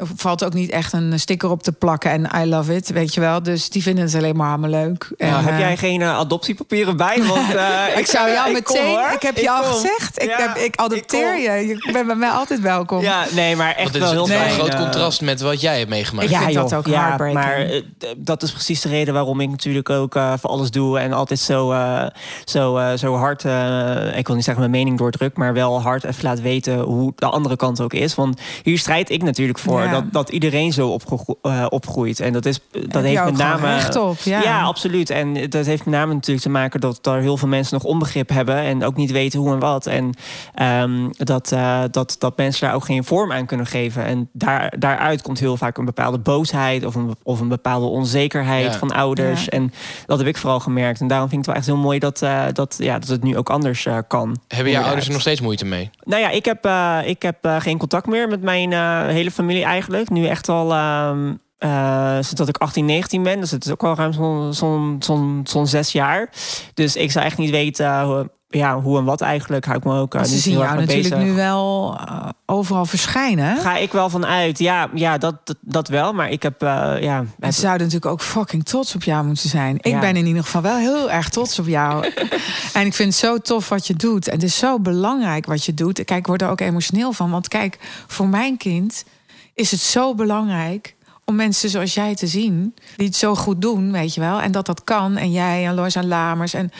Er 0.00 0.06
valt 0.16 0.44
ook 0.44 0.52
niet 0.52 0.70
echt 0.70 0.92
een 0.92 1.20
sticker 1.20 1.50
op 1.50 1.62
te 1.62 1.72
plakken 1.72 2.10
en 2.10 2.42
I 2.42 2.48
love 2.48 2.74
it, 2.74 2.90
weet 2.90 3.14
je 3.14 3.20
wel. 3.20 3.42
Dus 3.42 3.68
die 3.68 3.82
vinden 3.82 4.04
het 4.04 4.14
alleen 4.14 4.36
maar 4.36 4.48
allemaal 4.48 4.70
leuk. 4.70 5.10
Nou, 5.16 5.32
En, 5.32 5.44
heb 5.44 5.52
eh, 5.52 5.58
jij 5.58 5.76
geen 5.76 6.02
eh, 6.02 6.16
adoptiepapieren 6.16 6.96
bij? 6.96 7.22
Want, 7.22 7.54
eh, 7.54 7.98
ik 7.98 8.06
zou 8.06 8.30
jou 8.30 8.48
ik 8.48 8.54
meteen, 8.54 8.86
hoor. 8.86 9.10
ik 9.12 9.22
heb 9.22 9.36
je 9.36 9.50
al 9.50 9.62
kom. 9.62 9.72
gezegd, 9.72 10.22
ik, 10.22 10.28
Ja, 10.28 10.36
heb, 10.36 10.56
ik 10.56 10.76
adopteer 10.76 11.38
je. 11.38 11.66
Je 11.66 11.92
bent 11.92 12.06
bij 12.06 12.14
mij 12.14 12.30
altijd 12.30 12.60
welkom. 12.60 13.00
Ja, 13.02 13.24
nee, 13.32 13.56
maar 13.56 13.66
Want 13.66 13.78
echt 13.78 13.92
dit 13.92 14.02
wel 14.02 14.24
is 14.24 14.30
heel 14.30 14.40
een 14.40 14.50
groot 14.50 14.76
contrast 14.76 15.20
met 15.20 15.40
wat 15.40 15.60
jij 15.60 15.78
hebt 15.78 15.90
meegemaakt. 15.90 16.30
Ik 16.30 16.36
vind 16.36 16.54
dat 16.54 16.74
ook 16.74 16.86
ja, 16.86 17.00
heartbreaking. 17.00 17.34
maar 17.34 17.82
dat 18.16 18.42
is 18.42 18.52
precies 18.52 18.80
de 18.80 18.88
reden 18.88 19.14
waarom 19.14 19.40
ik 19.40 19.50
natuurlijk 19.50 19.90
ook 19.90 20.12
voor 20.12 20.50
alles 20.50 20.70
doe 20.70 20.98
en 20.98 21.12
altijd 21.12 21.38
zo, 21.38 21.72
eh, 21.72 22.06
zo, 22.44 22.76
eh, 22.76 22.96
zo 22.96 23.14
hard, 23.14 23.44
eh, 23.44 24.18
ik 24.18 24.26
wil 24.26 24.36
niet 24.36 24.44
zeggen 24.44 24.62
mijn 24.62 24.76
mening 24.76 24.98
doordruk, 24.98 25.36
maar 25.36 25.52
wel 25.52 25.80
hard 25.80 26.04
even 26.04 26.24
laat 26.24 26.40
weten 26.40 26.78
hoe 26.78 27.12
de 27.16 27.26
andere 27.26 27.56
kant 27.56 27.80
ook 27.80 27.92
is. 27.92 28.14
Want 28.14 28.40
hier 28.62 28.78
strijd 28.78 29.10
ik 29.10 29.22
natuurlijk 29.22 29.58
voor 29.58 29.89
Ja. 29.90 30.00
dat, 30.00 30.12
dat 30.12 30.28
iedereen 30.28 30.72
zo 30.72 30.98
eh, 31.42 31.66
opgroeit. 31.68 32.20
En 32.20 32.32
dat, 32.32 32.46
is, 32.46 32.60
dat 32.88 33.02
heeft 33.02 33.24
met 33.24 33.36
name. 33.36 33.66
recht 33.74 33.96
op, 33.96 34.18
ja. 34.18 34.62
absoluut. 34.62 35.10
En 35.10 35.50
dat 35.50 35.66
heeft 35.66 35.84
met 35.84 35.94
name 35.94 36.14
natuurlijk 36.14 36.44
te 36.46 36.50
maken 36.50 36.80
dat 36.80 37.06
er 37.06 37.20
heel 37.20 37.36
veel 37.36 37.48
mensen 37.48 37.74
nog 37.74 37.84
onbegrip 37.84 38.28
hebben 38.28 38.56
en 38.56 38.84
ook 38.84 38.96
niet 38.96 39.10
weten 39.10 39.38
hoe 39.38 39.52
en 39.52 39.58
wat. 39.58 39.86
En 39.86 40.14
ehm, 40.54 41.08
dat, 41.10 41.52
eh, 41.52 41.82
dat, 41.90 42.16
dat 42.18 42.36
mensen 42.36 42.66
daar 42.66 42.74
ook 42.74 42.84
geen 42.84 43.04
vorm 43.04 43.32
aan 43.32 43.46
kunnen 43.46 43.66
geven. 43.66 44.04
En 44.04 44.28
daar, 44.32 44.74
daaruit 44.78 45.22
komt 45.22 45.38
heel 45.38 45.56
vaak 45.56 45.78
een 45.78 45.84
bepaalde 45.84 46.18
boosheid 46.18 46.84
of 46.84 46.94
een, 46.94 47.16
of 47.22 47.40
een 47.40 47.48
bepaalde 47.48 47.86
onzekerheid 47.86 48.72
Ja. 48.72 48.78
van 48.78 48.92
ouders. 48.92 49.44
Ja. 49.44 49.50
En 49.50 49.72
dat 50.06 50.18
heb 50.18 50.26
ik 50.26 50.36
vooral 50.36 50.60
gemerkt. 50.60 51.00
En 51.00 51.08
daarom 51.08 51.28
vind 51.28 51.40
ik 51.40 51.46
het 51.46 51.56
wel 51.56 51.64
echt 51.64 51.74
heel 51.76 51.88
mooi 51.88 51.98
dat, 51.98 52.22
eh, 52.22 52.44
dat, 52.52 52.76
ja, 52.78 52.98
dat 52.98 53.08
het 53.08 53.22
nu 53.22 53.36
ook 53.36 53.50
anders 53.50 53.88
kan. 54.08 54.40
Hebben 54.48 54.72
jouw 54.72 54.82
ouders 54.82 55.06
er 55.06 55.12
nog 55.12 55.20
steeds 55.20 55.40
moeite 55.40 55.64
mee? 55.64 55.90
Nou 56.04 56.22
ja, 56.22 56.30
ik 56.30 56.44
heb, 56.44 56.64
eh, 56.64 56.98
ik 57.04 57.22
heb 57.22 57.44
eh, 57.44 57.60
geen 57.60 57.78
contact 57.78 58.06
meer 58.06 58.28
met 58.28 58.42
mijn 58.42 58.72
eh, 58.72 59.06
hele 59.06 59.30
familie 59.30 59.64
eigenlijk. 59.64 59.79
Nu 59.88 60.26
echt 60.26 60.48
al 60.48 60.72
ehm, 60.74 61.34
eh, 61.58 62.12
sinds 62.14 62.30
dat 62.30 62.48
ik 62.48 62.56
18, 62.56 62.84
19 62.84 63.22
ben. 63.22 63.40
Dus 63.40 63.50
het 63.50 63.64
is 63.64 63.70
ook 63.70 63.84
al 63.84 63.94
ruim 63.94 64.12
zo'n 64.12 64.54
zo'n 64.54 64.96
zo'n 65.00 65.40
zo'n 65.44 65.66
zes 65.66 65.92
jaar. 65.92 66.30
Dus 66.74 66.96
ik 66.96 67.10
zou 67.10 67.24
echt 67.24 67.38
niet 67.38 67.50
weten 67.50 67.86
eh, 67.86 68.02
hoe, 68.04 68.30
ja, 68.48 68.80
hoe 68.80 68.98
en 68.98 69.04
wat 69.04 69.20
eigenlijk. 69.20 69.64
Hou 69.64 69.76
ik 69.78 69.84
me 69.84 69.98
ook 69.98 70.12
Want 70.12 70.28
ze 70.28 70.38
zien 70.38 70.58
jou 70.58 70.64
natuurlijk 70.64 71.08
bezig. 71.08 71.18
nu 71.18 71.32
wel 71.32 71.98
overal 72.46 72.84
verschijnen. 72.86 73.56
Ga 73.56 73.76
ik 73.76 73.92
wel 73.92 74.10
van 74.10 74.26
uit. 74.26 74.58
Ja, 74.58 74.88
ja 74.94 75.18
dat, 75.18 75.34
dat, 75.44 75.56
dat 75.60 75.88
wel. 75.88 76.12
Maar 76.12 76.30
ik 76.30 76.42
heb... 76.42 76.60
ja, 76.60 77.24
heb- 77.40 77.52
ze 77.52 77.60
zouden 77.60 77.86
natuurlijk 77.86 78.12
ook 78.12 78.22
fucking 78.22 78.64
trots 78.64 78.94
op 78.94 79.02
jou 79.02 79.24
moeten 79.24 79.48
zijn. 79.48 79.76
Ik 79.76 79.86
Ja. 79.92 80.00
ben 80.00 80.16
in 80.16 80.26
ieder 80.26 80.42
geval 80.42 80.62
wel 80.62 80.76
heel 80.76 81.10
erg 81.10 81.28
trots 81.28 81.58
op 81.58 81.66
jou. 81.66 82.04
en 82.72 82.86
ik 82.86 82.94
vind 82.94 83.08
het 83.08 83.14
zo 83.14 83.38
tof 83.38 83.68
wat 83.68 83.86
je 83.86 83.94
doet. 83.94 84.26
En 84.28 84.34
het 84.34 84.42
is 84.42 84.58
zo 84.58 84.80
belangrijk 84.80 85.46
wat 85.46 85.64
je 85.64 85.74
doet. 85.74 86.04
Kijk, 86.04 86.18
ik 86.20 86.26
word 86.26 86.42
er 86.42 86.48
ook 86.48 86.60
emotioneel 86.60 87.12
van. 87.12 87.30
Want 87.30 87.48
kijk, 87.48 87.78
voor 88.06 88.26
mijn 88.28 88.56
kind 88.56 89.04
is 89.60 89.70
het 89.70 89.80
zo 89.80 90.14
belangrijk 90.14 90.96
om 91.24 91.34
mensen 91.34 91.70
zoals 91.70 91.94
jij 91.94 92.14
te 92.14 92.26
zien. 92.26 92.74
Die 92.96 93.06
het 93.06 93.16
zo 93.16 93.34
goed 93.34 93.60
doen, 93.60 93.92
weet 93.92 94.14
je 94.14 94.20
wel. 94.20 94.40
En 94.40 94.52
dat 94.52 94.66
dat 94.66 94.84
kan. 94.84 95.16
En 95.16 95.32
jij 95.32 95.66
en 95.66 95.74
Loisa 95.74 96.02
Lamers. 96.02 96.54
En 96.54 96.70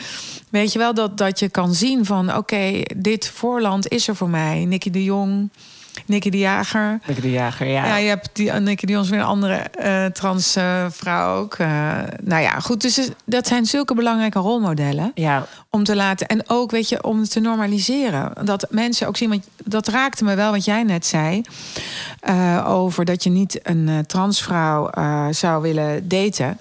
weet 0.49 0.71
je 0.71 0.79
wel, 0.79 0.93
dat, 0.93 1.17
dat 1.17 1.39
je 1.39 1.49
kan 1.49 1.73
zien 1.73 2.05
van... 2.05 2.35
oké, 2.35 2.81
dit 2.97 3.29
voorland 3.29 3.87
is 3.87 4.07
er 4.07 4.15
voor 4.15 4.29
mij. 4.29 4.65
Nicky 4.65 4.89
de 4.89 5.03
Jong, 5.03 5.49
Nicky 6.05 6.29
de 6.29 6.37
Jager... 6.37 6.99
de 7.21 7.31
jager, 7.31 7.67
ja. 7.67 7.85
Ja, 7.85 7.95
je 7.97 8.07
hebt 8.07 8.29
die 8.33 8.53
Anneke 8.53 8.85
die 8.85 8.97
ons 8.97 9.09
weer 9.09 9.19
een 9.19 9.25
andere 9.25 9.55
eh 9.55 10.05
trans 10.05 10.55
eh, 10.55 10.85
vrouw 10.89 11.37
ook. 11.39 11.53
eh, 11.53 11.67
nou 12.21 12.41
ja, 12.41 12.59
goed. 12.59 12.81
Dus 12.81 13.09
dat 13.25 13.47
zijn 13.47 13.65
zulke 13.65 13.95
belangrijke 13.95 14.39
rolmodellen 14.39 15.11
ja. 15.15 15.45
om 15.69 15.83
te 15.83 15.95
laten. 15.95 16.27
En 16.27 16.43
ook, 16.49 16.71
weet 16.71 16.89
je, 16.89 17.03
om 17.03 17.23
te 17.23 17.39
normaliseren. 17.39 18.33
Dat 18.45 18.67
mensen 18.69 19.07
ook 19.07 19.17
zien. 19.17 19.29
Want 19.29 19.47
dat 19.63 19.87
raakte 19.87 20.23
me 20.23 20.35
wel 20.35 20.51
wat 20.51 20.65
jij 20.65 20.83
net 20.83 21.05
zei. 21.05 21.41
eh, 22.19 22.65
over 22.69 23.05
dat 23.05 23.23
je 23.23 23.29
niet 23.29 23.59
een 23.63 23.87
eh, 23.89 23.97
transvrouw 23.99 24.89
eh, 24.89 25.27
zou 25.31 25.61
willen 25.61 26.07
daten 26.07 26.57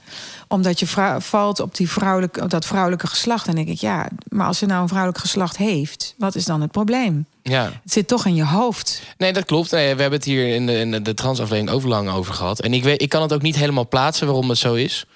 omdat 0.48 0.80
je 0.80 0.86
valt 1.18 1.60
op, 1.60 1.76
die 1.76 1.90
vrouwelijke, 1.90 2.42
op 2.42 2.50
dat 2.50 2.66
vrouwelijke 2.66 3.06
geslacht. 3.06 3.46
En 3.46 3.54
dan 3.54 3.64
denk 3.64 3.76
ik, 3.76 3.80
ja, 3.82 4.08
maar 4.28 4.46
als 4.46 4.58
ze 4.58 4.66
nou 4.66 4.82
een 4.82 4.88
vrouwelijk 4.88 5.20
geslacht 5.20 5.56
heeft, 5.56 6.14
wat 6.18 6.34
is 6.34 6.44
dan 6.44 6.60
het 6.60 6.70
probleem? 6.70 7.26
Ja. 7.42 7.64
Het 7.82 7.92
zit 7.92 8.08
toch 8.08 8.26
in 8.26 8.34
je 8.34 8.44
hoofd. 8.44 9.02
Nee, 9.16 9.32
dat 9.32 9.44
klopt. 9.44 9.70
Nee, 9.70 9.94
we 9.94 10.00
hebben 10.00 10.18
het 10.18 10.28
hier 10.28 10.54
in 10.54 10.66
de, 10.66 10.78
in 10.78 10.90
de, 10.90 11.02
de 11.02 11.14
transafdeling 11.14 11.70
ook 11.70 11.82
lang 11.82 12.10
over 12.10 12.34
gehad. 12.34 12.60
En 12.60 12.74
ik, 12.74 12.82
weet, 12.82 13.02
ik 13.02 13.08
kan 13.08 13.22
het 13.22 13.32
ook 13.32 13.42
niet 13.42 13.56
helemaal 13.56 13.88
plaatsen 13.88 14.26
waarom 14.26 14.48
het 14.48 14.58
zo 14.58 14.74
is. 14.74 15.06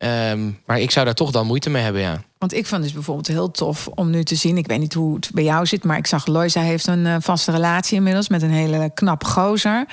Ehm, 0.00 0.50
maar 0.66 0.80
ik 0.80 0.90
zou 0.90 1.04
daar 1.04 1.14
toch 1.14 1.30
dan 1.30 1.46
moeite 1.46 1.70
mee 1.70 1.82
hebben, 1.82 2.02
ja. 2.02 2.22
Want 2.38 2.54
ik 2.54 2.66
vond 2.66 2.82
dus 2.82 2.92
bijvoorbeeld 2.92 3.26
heel 3.26 3.50
tof 3.50 3.86
om 3.86 4.10
nu 4.10 4.24
te 4.24 4.34
zien. 4.34 4.56
Ik 4.56 4.66
weet 4.66 4.78
niet 4.78 4.94
hoe 4.94 5.14
het 5.14 5.30
bij 5.32 5.44
jou 5.44 5.66
zit, 5.66 5.84
maar 5.84 5.96
ik 5.96 6.06
zag 6.06 6.26
Loisa 6.26 6.60
heeft 6.60 6.86
een 6.86 7.06
eh, 7.06 7.16
vaste 7.20 7.50
relatie 7.50 7.96
inmiddels 7.96 8.28
met 8.28 8.42
een 8.42 8.50
hele 8.50 8.90
knap 8.94 9.24
gozer. 9.24 9.86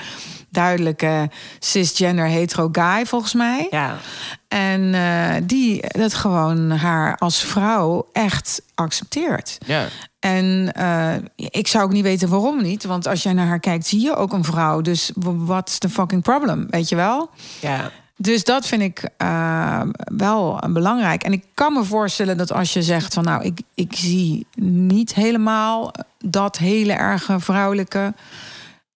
Duidelijke 0.50 1.30
cisgender 1.58 2.26
hetero 2.26 2.68
guy 2.72 3.06
volgens 3.06 3.34
mij. 3.34 3.66
ja. 3.70 3.96
En 4.48 4.94
eh, 4.94 5.42
die 5.44 5.80
dat 5.88 6.14
gewoon 6.14 6.70
haar 6.70 7.16
als 7.16 7.38
vrouw 7.38 8.08
echt 8.12 8.62
accepteert. 8.74 9.58
ja. 9.66 9.86
En 10.18 10.72
eh, 10.72 11.14
ik 11.36 11.66
zou 11.66 11.84
ook 11.84 11.92
niet 11.92 12.02
weten 12.02 12.28
waarom 12.28 12.62
niet. 12.62 12.84
Want 12.84 13.06
als 13.06 13.22
jij 13.22 13.32
naar 13.32 13.46
haar 13.46 13.60
kijkt, 13.60 13.86
zie 13.86 14.00
je 14.00 14.16
ook 14.16 14.32
een 14.32 14.44
vrouw. 14.44 14.80
Dus 14.80 15.10
what's 15.14 15.78
the 15.78 15.88
fucking 15.88 16.22
problem? 16.22 16.66
Weet 16.70 16.88
je 16.88 16.96
wel? 16.96 17.30
ja. 17.60 17.90
Dus 18.20 18.44
dat 18.44 18.66
vind 18.66 18.82
ik 18.82 19.08
eh, 19.16 19.82
wel 20.16 20.60
belangrijk. 20.70 21.22
En 21.22 21.32
ik 21.32 21.44
kan 21.54 21.72
me 21.72 21.84
voorstellen 21.84 22.36
dat 22.36 22.52
als 22.52 22.72
je 22.72 22.82
zegt 22.82 23.14
van 23.14 23.24
nou, 23.24 23.42
ik, 23.44 23.60
ik 23.74 23.92
zie 23.94 24.46
niet 24.60 25.14
helemaal 25.14 25.92
dat 26.24 26.58
hele 26.58 26.92
erge 26.92 27.40
vrouwelijke. 27.40 28.14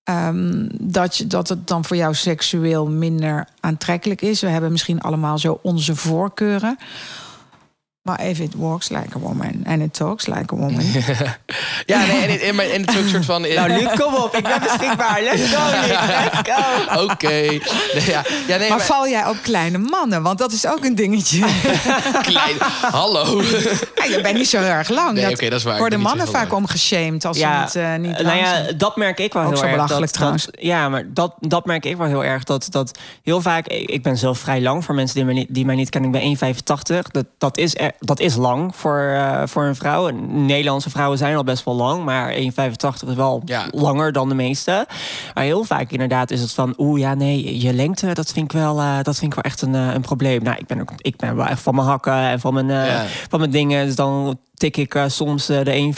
ehm, 0.05 0.69
dat, 0.81 1.17
je, 1.17 1.27
dat 1.27 1.49
het 1.49 1.67
dan 1.69 1.85
voor 1.85 1.97
jou 1.97 2.15
seksueel 2.15 2.89
minder 2.89 3.49
aantrekkelijk 3.61 4.23
is. 4.23 4.41
We 4.41 4.49
hebben 4.49 4.71
misschien 4.73 5.01
allemaal 5.01 5.39
zo 5.39 5.59
onze 5.63 5.97
voorkeuren. 5.97 6.79
Maar 8.03 8.25
if 8.25 8.39
it 8.39 8.55
walks 8.55 8.89
like 8.89 9.17
a 9.17 9.19
woman 9.19 9.63
and 9.67 9.83
it 9.83 9.95
talks 9.95 10.27
like 10.27 10.53
a 10.53 10.57
woman. 10.57 10.85
Ja, 11.87 11.99
nee, 12.07 12.23
en, 12.23 12.41
en, 12.41 12.59
en, 12.59 12.73
en 12.73 12.81
het 12.81 12.91
is 12.91 12.97
ook 12.97 13.03
een 13.03 13.09
soort 13.09 13.25
van... 13.25 13.43
Nou, 13.43 13.69
Luc, 13.69 13.99
kom 13.99 14.15
op. 14.15 14.37
Ik 14.37 14.43
ben 14.43 14.61
beschikbaar. 14.63 15.23
Let's 15.23 15.55
go, 15.55 15.65
Luc. 15.71 15.89
Let's 15.89 16.51
go. 16.51 17.03
Oké. 17.03 17.27
Nee, 17.29 17.61
ja. 18.07 18.23
ja, 18.47 18.57
nee, 18.57 18.59
maar 18.59 18.69
maar, 18.69 18.81
val 18.87 19.09
jij 19.09 19.27
op 19.27 19.37
kleine 19.43 19.79
mannen? 19.79 20.23
Want 20.23 20.39
dat 20.39 20.53
is 20.53 20.67
ook 20.67 20.85
een 20.85 20.95
dingetje. 20.95 21.39
klein. 22.23 22.57
Hallo. 22.91 23.43
Ja, 23.95 24.05
je 24.05 24.19
bent 24.23 24.37
niet 24.37 24.49
zo 24.49 24.59
heel 24.59 24.67
erg 24.67 24.89
lang. 24.89 25.13
Nee, 25.13 25.31
oké, 25.31 25.49
dat 25.49 25.59
is 25.59 25.65
waar. 25.65 25.79
Worden 25.79 26.01
mannen 26.01 26.27
vaak 26.27 26.51
lang. 26.51 26.63
omgeshamed 26.63 27.25
als 27.25 27.39
ze 27.39 27.47
het 27.47 27.77
eh, 27.77 27.95
niet 27.95 28.11
nou 28.11 28.25
lang 28.25 28.41
ja, 28.41 28.47
zijn. 28.47 28.79
dat 28.79 28.97
merk 28.97 29.19
ik 29.19 29.33
wel 29.33 29.43
Ook 29.43 29.49
heel 29.49 29.59
zo 29.59 29.65
erg. 29.65 29.73
belachelijk 29.73 30.05
dat, 30.05 30.13
trouwens. 30.15 30.45
Dat, 30.45 30.55
ja, 30.59 30.89
maar 30.89 31.05
dat, 31.13 31.35
dat 31.41 31.67
merk 31.67 31.85
ik 31.85 31.97
wel 31.97 32.07
heel 32.07 32.25
erg. 32.25 32.45
Dat, 32.45 32.67
dat 32.71 32.99
heel 33.23 33.41
vaak, 33.41 33.67
ik 33.67 33.91
ik 33.91 34.03
ben 34.03 34.17
zelf 34.19 34.39
vrij 34.39 34.61
lang 34.61 34.85
voor 34.85 34.95
mensen 34.95 35.17
die 35.17 35.25
mij 35.25 35.35
niet, 35.35 35.47
die 35.51 35.65
mij 35.65 35.75
niet 35.75 35.91
kennen. 35.91 36.15
Ik 36.15 36.39
ben 36.39 36.55
1,85. 36.55 37.11
Dat, 37.11 37.27
dat, 37.39 37.59
is, 37.59 37.77
er- 37.77 37.92
dat 37.99 38.21
is 38.21 38.35
lang 38.37 38.77
voor, 38.77 38.99
eh, 39.01 39.43
voor 39.45 39.65
een 39.65 39.75
vrouw. 39.77 40.09
En 40.09 40.47
Nederlandse 40.47 40.91
vrouwen 40.91 41.19
zijn 41.19 41.37
al 41.37 41.45
best 41.45 41.65
wel 41.65 41.75
lang, 41.75 42.05
maar 42.05 42.31
1,85 42.33 43.09
is 43.09 43.15
wel 43.15 43.43
Ja. 43.45 43.67
langer 43.71 44.13
dan 44.13 44.29
de 44.29 44.35
meeste. 44.35 44.87
Maar 45.35 45.45
heel 45.45 45.65
vaak 45.65 45.91
inderdaad 45.91 46.31
is 46.31 46.41
het 46.41 46.53
van, 46.53 46.75
oeh 46.79 47.01
ja, 47.01 47.15
nee, 47.15 47.61
je 47.61 47.73
lengte, 47.73 48.13
dat 48.13 48.33
vind 48.33 48.53
ik 48.53 48.59
wel, 48.61 48.79
eh, 48.81 48.95
dat 49.03 49.19
vind 49.19 49.31
ik 49.35 49.43
wel 49.43 49.45
echt 49.53 49.63
een, 49.63 49.75
eh, 49.75 49.95
een 49.95 50.01
probleem. 50.01 50.43
Nou, 50.43 50.57
ik 50.59 50.67
ben, 50.67 50.81
ook, 50.81 50.91
ik 50.97 51.17
ben 51.17 51.37
wel 51.37 51.47
echt 51.47 51.61
van 51.63 51.75
mijn 51.75 51.87
hakken 51.87 52.13
en 52.15 52.41
van 52.41 52.55
mijn, 52.55 52.69
Ja. 52.69 53.05
van 53.29 53.39
mijn 53.39 53.51
dingen. 53.51 53.87
Dus 53.87 53.95
dan 53.97 54.39
tik 54.63 54.77
ik 54.77 54.95
eh, 54.95 55.05
soms 55.09 55.49
eh, 55.49 55.65
de 55.65 55.93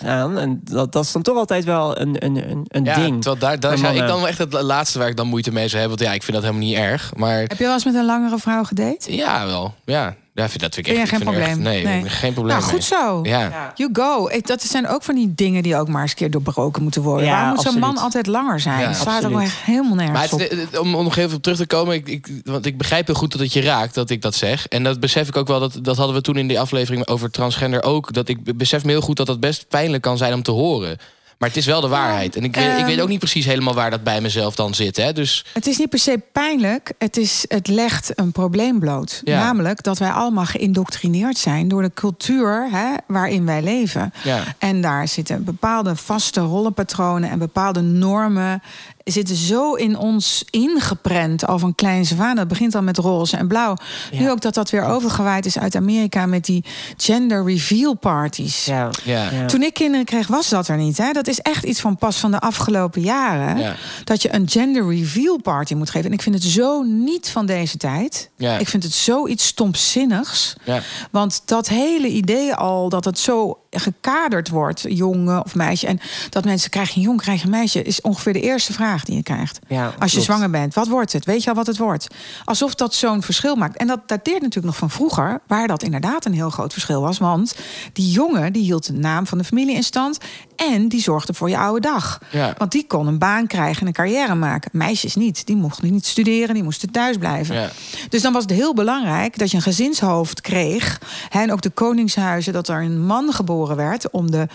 1,95 0.00 0.06
aan. 0.08 0.38
En 0.38 0.60
dat, 0.64 0.92
dat 0.92 1.04
is 1.04 1.12
dan 1.12 1.22
toch 1.22 1.36
altijd 1.36 1.64
wel 1.64 2.00
een, 2.00 2.24
een, 2.24 2.50
een, 2.50 2.64
een 2.68 2.84
Ja, 2.84 2.94
ding. 2.94 3.22
terwijl 3.22 3.38
daar, 3.38 3.60
daar 3.60 3.78
zou 3.78 3.92
ik 3.94 4.06
dan 4.06 4.18
wel 4.18 4.28
echt 4.28 4.38
het 4.38 4.52
laatste 4.62 4.98
waar 4.98 5.08
ik 5.08 5.16
dan 5.16 5.26
moeite 5.26 5.52
mee 5.52 5.68
zou 5.68 5.80
hebben. 5.80 5.98
Want 5.98 6.08
ja, 6.10 6.14
ik 6.16 6.22
vind 6.22 6.36
dat 6.36 6.46
helemaal 6.46 6.68
niet 6.68 6.76
erg. 6.78 7.12
Maar 7.16 7.38
Heb 7.38 7.58
je 7.58 7.64
wel 7.64 7.72
eens 7.72 7.84
met 7.84 7.94
een 7.94 8.04
langere 8.04 8.38
vrouw 8.38 8.64
gedate? 8.64 9.14
ja, 9.16 9.46
wel. 9.46 9.74
Ja, 9.84 10.14
ja 10.34 10.48
vind, 10.48 10.62
dat 10.62 10.74
vind 10.74 10.86
ik 10.86 10.96
echt 10.96 11.08
geen 11.08 11.20
echt- 11.20 11.30
probleem? 11.30 11.58
nee, 11.62 11.84
Nee. 11.84 12.08
geen 12.08 12.32
probleem 12.32 12.56
Nou, 12.56 12.68
goed 12.70 12.84
zo. 12.84 13.20
Ja. 13.22 13.40
Ja. 13.40 13.72
You 13.74 13.90
go. 13.92 14.28
Dat 14.42 14.62
zijn 14.62 14.88
ook 14.88 15.02
van 15.02 15.14
die 15.14 15.32
dingen 15.34 15.62
die 15.62 15.76
ook 15.76 15.88
maar 15.88 16.02
eens 16.02 16.10
een 16.10 16.16
keer 16.16 16.30
doorbroken 16.30 16.82
moeten 16.82 17.02
worden. 17.02 17.26
Ja, 17.26 17.32
Waarom 17.32 17.54
moet 17.54 17.64
zo'n 17.64 17.78
man 17.78 17.96
altijd 17.98 18.26
langer 18.26 18.60
zijn? 18.60 18.80
Ja, 18.80 18.86
Het 18.88 18.96
slaat 18.96 19.24
ook 19.24 19.40
echt 19.40 19.56
helemaal 19.56 19.94
nergens 19.94 20.12
Maar 20.30 20.40
het, 20.40 20.52
op. 20.52 20.58
het- 20.70 20.78
om, 20.78 20.94
om 20.94 21.04
nog 21.04 21.16
even 21.16 21.36
op 21.36 21.42
terug 21.42 21.58
te 21.58 21.66
komen, 21.66 21.94
ik, 21.94 22.08
ik, 22.08 22.28
want 22.44 22.66
ik 22.66 22.78
begrijp 22.78 23.06
heel 23.06 23.14
goed 23.14 23.32
dat 23.32 23.40
het 23.40 23.52
je 23.52 23.60
raakt 23.60 23.94
dat 23.94 24.10
ik 24.10 24.22
dat 24.22 24.34
zeg. 24.34 24.68
En 24.68 24.82
dat 24.84 25.00
besef 25.00 25.28
ik 25.28 25.36
ook 25.36 25.46
wel, 25.48 25.60
dat, 25.60 25.78
dat 25.82 25.96
hadden 25.96 26.14
we 26.16 26.22
toen 26.22 26.36
in 26.36 26.48
die 26.48 26.60
aflevering 26.60 27.06
over 27.08 27.30
transgender 27.30 27.82
ook. 27.82 28.03
Dat 28.10 28.28
ik 28.28 28.56
besef 28.58 28.84
me 28.84 28.90
heel 28.90 29.00
goed 29.00 29.16
dat 29.16 29.26
dat 29.26 29.40
best 29.40 29.68
pijnlijk 29.68 30.02
kan 30.02 30.16
zijn 30.18 30.34
om 30.34 30.42
te 30.42 30.50
horen. 30.50 30.98
Maar 31.38 31.48
het 31.48 31.58
is 31.58 31.66
wel 31.66 31.80
de 31.80 31.88
waarheid. 31.88 32.36
En 32.36 32.44
ik, 32.44 32.54
weet, 32.54 32.78
ik 32.78 32.84
weet 32.84 32.94
ehm, 32.94 33.02
ook 33.02 33.08
niet 33.08 33.18
precies 33.18 33.44
helemaal 33.44 33.74
waar 33.74 33.90
dat 33.90 34.02
bij 34.04 34.20
mezelf 34.20 34.54
dan 34.54 34.74
zit. 34.74 34.96
Hè? 34.96 35.12
Dus 35.12 35.44
Het 35.52 35.66
is 35.66 35.78
niet 35.78 35.88
per 35.88 35.98
se 35.98 36.20
pijnlijk. 36.32 36.92
Het, 36.98 37.16
is, 37.16 37.44
het 37.48 37.68
legt 37.68 38.12
een 38.18 38.32
probleem 38.32 38.78
bloot. 38.78 39.20
Ja. 39.24 39.38
Namelijk 39.38 39.82
dat 39.82 39.98
wij 39.98 40.10
allemaal 40.10 40.44
geïndoctrineerd 40.44 41.38
zijn 41.38 41.68
door 41.68 41.82
de 41.82 41.90
cultuur 41.94 42.68
hè, 42.70 42.94
waarin 43.06 43.46
wij 43.46 43.62
leven. 43.62 44.12
Ja. 44.22 44.42
En 44.58 44.80
daar 44.80 45.08
zitten 45.08 45.44
bepaalde 45.44 45.96
vaste 45.96 46.40
rollenpatronen 46.40 47.30
en 47.30 47.38
bepaalde 47.38 47.80
normen. 47.80 48.62
Zitten 49.04 49.36
zo 49.36 49.74
in 49.74 49.98
ons 49.98 50.44
ingeprent 50.50 51.46
al 51.46 51.58
van 51.58 51.74
kleins 51.74 52.12
af 52.12 52.20
aan. 52.20 52.36
Dat 52.36 52.48
begint 52.48 52.74
al 52.74 52.82
met 52.82 52.98
roze 52.98 53.36
en 53.36 53.48
blauw. 53.48 53.76
Nu 54.12 54.30
ook 54.30 54.40
dat 54.40 54.54
dat 54.54 54.70
weer 54.70 54.84
overgewaaid 54.84 55.46
is 55.46 55.58
uit 55.58 55.76
Amerika 55.76 56.26
met 56.26 56.44
die 56.44 56.64
gender 56.96 57.44
reveal 57.44 57.94
parties. 57.94 58.64
Ja. 58.64 58.90
ja. 59.02 59.30
Ja. 59.30 59.46
Toen 59.46 59.62
ik 59.62 59.74
kinderen 59.74 60.06
kreeg, 60.06 60.26
was 60.26 60.48
dat 60.48 60.68
er 60.68 60.76
niet. 60.76 60.98
Hè? 60.98 61.12
Dat 61.12 61.26
is 61.26 61.38
echt 61.40 61.64
iets 61.64 61.80
van 61.80 61.96
pas 61.96 62.16
van 62.16 62.30
de 62.30 62.40
afgelopen 62.40 63.00
jaren. 63.02 63.58
Ja. 63.58 63.74
Dat 64.04 64.22
je 64.22 64.34
een 64.34 64.48
gender 64.48 64.88
reveal 64.88 65.40
party 65.40 65.74
moet 65.74 65.90
geven. 65.90 66.08
En 66.08 66.14
ik 66.14 66.22
vind 66.22 66.34
het 66.34 66.44
zo 66.44 66.82
niet 66.82 67.30
van 67.30 67.46
deze 67.46 67.76
tijd. 67.76 68.30
Ja. 68.36 68.58
Ik 68.58 68.68
vind 68.68 68.82
het 68.82 68.92
zoiets 68.92 69.46
stomzinnigs. 69.46 70.54
Ja. 70.64 70.80
Want 71.10 71.42
dat 71.44 71.68
hele 71.68 72.08
idee 72.08 72.54
al, 72.54 72.88
dat 72.88 73.04
het 73.04 73.18
zo 73.18 73.58
gekaderd 73.80 74.48
wordt, 74.48 74.84
jongen 74.88 75.44
of 75.44 75.54
meisje. 75.54 75.86
En 75.86 76.00
dat 76.30 76.44
mensen 76.44 76.70
krijgen 76.70 76.96
een 76.96 77.02
jong, 77.02 77.20
krijgen 77.20 77.44
een 77.44 77.50
meisje, 77.58 77.82
is 77.82 78.00
ongeveer 78.00 78.32
de 78.32 78.40
eerste 78.40 78.72
vraag 78.72 79.04
die 79.04 79.16
je 79.16 79.22
krijgt. 79.22 79.58
Ja, 79.68 79.84
Als 79.84 79.94
je 80.10 80.16
klopt. 80.16 80.24
zwanger 80.24 80.50
bent, 80.50 80.74
wat 80.74 80.88
wordt 80.88 81.12
het? 81.12 81.24
Weet 81.24 81.42
je 81.42 81.48
al 81.50 81.56
wat 81.56 81.66
het 81.66 81.78
wordt? 81.78 82.06
Alsof 82.44 82.74
dat 82.74 82.94
zo'n 82.94 83.22
verschil 83.22 83.56
maakt. 83.56 83.76
En 83.76 83.86
dat 83.86 84.00
dateert 84.06 84.40
natuurlijk 84.40 84.66
nog 84.66 84.76
van 84.76 84.90
vroeger, 84.90 85.40
waar 85.46 85.66
dat 85.66 85.82
inderdaad 85.82 86.24
een 86.24 86.34
heel 86.34 86.50
groot 86.50 86.72
verschil 86.72 87.00
was. 87.00 87.18
Want 87.18 87.54
die 87.92 88.10
jongen 88.10 88.52
die 88.52 88.62
hield 88.62 88.86
de 88.86 88.92
naam 88.92 89.26
van 89.26 89.38
de 89.38 89.44
familie 89.44 89.74
in 89.74 89.82
stand. 89.82 90.18
En 90.56 90.88
die 90.88 91.00
zorgde 91.00 91.34
voor 91.34 91.48
je 91.48 91.58
oude 91.58 91.80
dag. 91.80 92.20
Ja. 92.30 92.54
Want 92.58 92.72
die 92.72 92.86
kon 92.86 93.06
een 93.06 93.18
baan 93.18 93.46
krijgen 93.46 93.80
en 93.80 93.86
een 93.86 93.92
carrière 93.92 94.34
maken. 94.34 94.70
Meisjes 94.72 95.14
niet. 95.14 95.46
Die 95.46 95.56
mochten 95.56 95.92
niet 95.92 96.06
studeren, 96.06 96.54
die 96.54 96.62
moesten 96.62 96.90
thuis 96.90 97.16
blijven. 97.16 97.54
Ja. 97.54 97.70
Dus 98.08 98.22
dan 98.22 98.32
was 98.32 98.42
het 98.42 98.52
heel 98.52 98.74
belangrijk 98.74 99.38
dat 99.38 99.50
je 99.50 99.56
een 99.56 99.62
gezinshoofd 99.62 100.40
kreeg. 100.40 101.00
En 101.30 101.52
ook 101.52 101.62
de 101.62 101.70
koningshuizen, 101.70 102.52
dat 102.52 102.68
er 102.68 102.82
een 102.82 103.06
man 103.06 103.32
geboren 103.32 103.76
werd 103.76 104.10
om 104.10 104.30
de, 104.30 104.46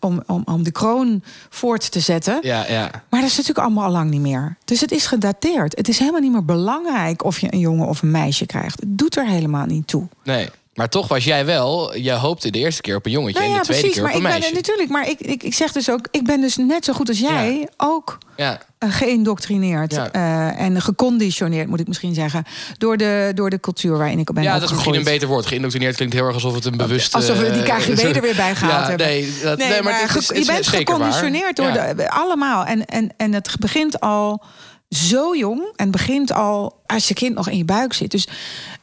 om, 0.00 0.22
om, 0.26 0.42
om 0.44 0.62
de 0.62 0.72
kroon 0.72 1.22
voort 1.50 1.90
te 1.90 2.00
zetten. 2.00 2.38
Ja, 2.42 2.66
ja. 2.68 2.90
Maar 3.08 3.20
dat 3.20 3.30
is 3.30 3.36
natuurlijk 3.36 3.66
allemaal 3.66 3.84
al 3.84 3.90
lang 3.90 4.10
niet 4.10 4.20
meer. 4.20 4.56
Dus 4.64 4.80
het 4.80 4.92
is 4.92 5.06
gedateerd. 5.06 5.76
Het 5.76 5.88
is 5.88 5.98
helemaal 5.98 6.20
niet 6.20 6.32
meer 6.32 6.44
belangrijk 6.44 7.24
of 7.24 7.38
je 7.38 7.52
een 7.52 7.58
jongen 7.58 7.86
of 7.86 8.02
een 8.02 8.10
meisje 8.10 8.46
krijgt. 8.46 8.80
Het 8.80 8.98
doet 8.98 9.16
er 9.16 9.26
helemaal 9.26 9.66
niet 9.66 9.86
toe. 9.86 10.08
Nee. 10.24 10.48
Maar 10.76 10.88
toch 10.88 11.08
was 11.08 11.24
jij 11.24 11.46
wel, 11.46 11.96
jij 11.96 12.14
hoopte 12.16 12.50
de 12.50 12.58
eerste 12.58 12.80
keer 12.82 12.96
op 12.96 13.06
een 13.06 13.12
jongetje 13.12 13.38
Nou 13.40 13.44
en 13.46 13.52
ja, 13.54 13.58
de 13.60 13.64
tweede 13.64 13.80
precies. 13.82 14.00
keer 14.00 14.06
Maar 14.08 14.12
op 14.14 14.18
ik 14.18 14.24
een 14.24 14.30
ben 14.32 14.40
meisje. 14.40 14.54
natuurlijk, 14.54 14.88
maar 14.90 15.08
ik, 15.08 15.20
ik, 15.20 15.42
ik 15.42 15.54
zeg 15.54 15.72
dus 15.72 15.90
ook, 15.90 16.08
ik 16.10 16.24
ben 16.24 16.40
dus 16.40 16.56
net 16.56 16.84
zo 16.84 16.92
goed 16.92 17.08
als 17.08 17.18
jij 17.18 17.58
Ja. 17.60 17.66
ook 17.76 18.18
Ja, 18.36 18.60
eh, 18.78 18.92
geïndoctrineerd 18.92 19.96
eh, 20.12 20.60
en 20.60 20.80
geconditioneerd, 20.82 21.68
moet 21.68 21.80
ik 21.80 21.86
misschien 21.88 22.14
zeggen, 22.14 22.44
door 22.78 22.96
de, 22.96 23.32
door 23.34 23.50
de 23.50 23.60
cultuur 23.60 23.96
waarin 23.98 24.18
ik 24.18 24.28
op 24.28 24.34
ben 24.34 24.44
ja 24.44 24.52
dat 24.54 24.62
is 24.62 24.70
misschien 24.72 24.94
een 24.94 25.04
beter 25.04 25.28
woord. 25.28 25.46
Geïndoctrineerd 25.46 25.96
klinkt 25.96 26.14
heel 26.14 26.24
erg 26.24 26.34
alsof 26.34 26.54
het 26.54 26.64
een 26.64 26.76
bewust... 26.76 27.14
Alsof 27.14 27.38
we 27.38 27.50
die 27.50 27.62
KGB 27.62 27.98
er 28.16 28.20
weer 28.22 28.34
bij 28.34 28.54
gehaald 28.54 28.82
ja, 28.82 28.88
hebben. 28.88 29.06
Nee, 29.06 29.38
dat, 29.42 29.58
nee, 29.58 29.68
Nee, 29.68 29.82
maar, 29.82 30.00
het 30.00 30.02
is, 30.02 30.10
ge- 30.10 30.18
het 30.18 30.30
is 30.30 30.46
je 30.46 30.52
bent 30.52 30.66
waar. 30.66 30.74
geconditioneerd 30.76 31.56
door 31.56 31.72
de, 31.72 32.10
allemaal. 32.10 32.64
En, 32.64 32.84
en, 32.84 33.12
en 33.16 33.32
het 33.34 33.56
begint 33.58 34.00
al 34.00 34.44
zo 34.88 35.36
jong 35.36 35.62
en 35.76 35.90
begint 35.90 36.32
al 36.32 36.80
als 36.86 37.08
je 37.08 37.14
kind 37.14 37.34
nog 37.34 37.48
in 37.48 37.56
je 37.56 37.64
buik 37.64 37.92
zit. 37.92 38.10
Dus 38.10 38.28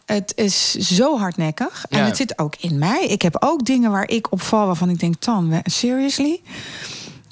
het 0.06 0.32
is 0.36 0.72
zo 0.72 1.18
hardnekkig. 1.18 1.86
En 1.90 2.00
Ja. 2.00 2.06
het 2.06 2.18
zit 2.18 2.40
ook 2.40 2.56
in 2.60 2.78
mij. 2.80 3.06
Ik 3.08 3.22
heb 3.22 3.36
ook 3.40 3.66
dingen 3.66 3.92
waar 3.92 4.10
ik 4.10 4.32
op 4.32 4.42
val 4.42 4.66
waarvan 4.66 4.90
ik 4.90 5.00
denk, 5.00 5.16
Tan, 5.16 5.62
seriously? 5.64 6.42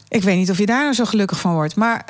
Ik 0.07 0.23
weet 0.23 0.37
niet 0.37 0.49
of 0.51 0.57
je 0.57 0.65
daar 0.65 0.81
nou 0.81 0.93
zo 0.93 1.05
gelukkig 1.05 1.39
van 1.39 1.53
wordt. 1.53 1.75
Maar 1.75 2.05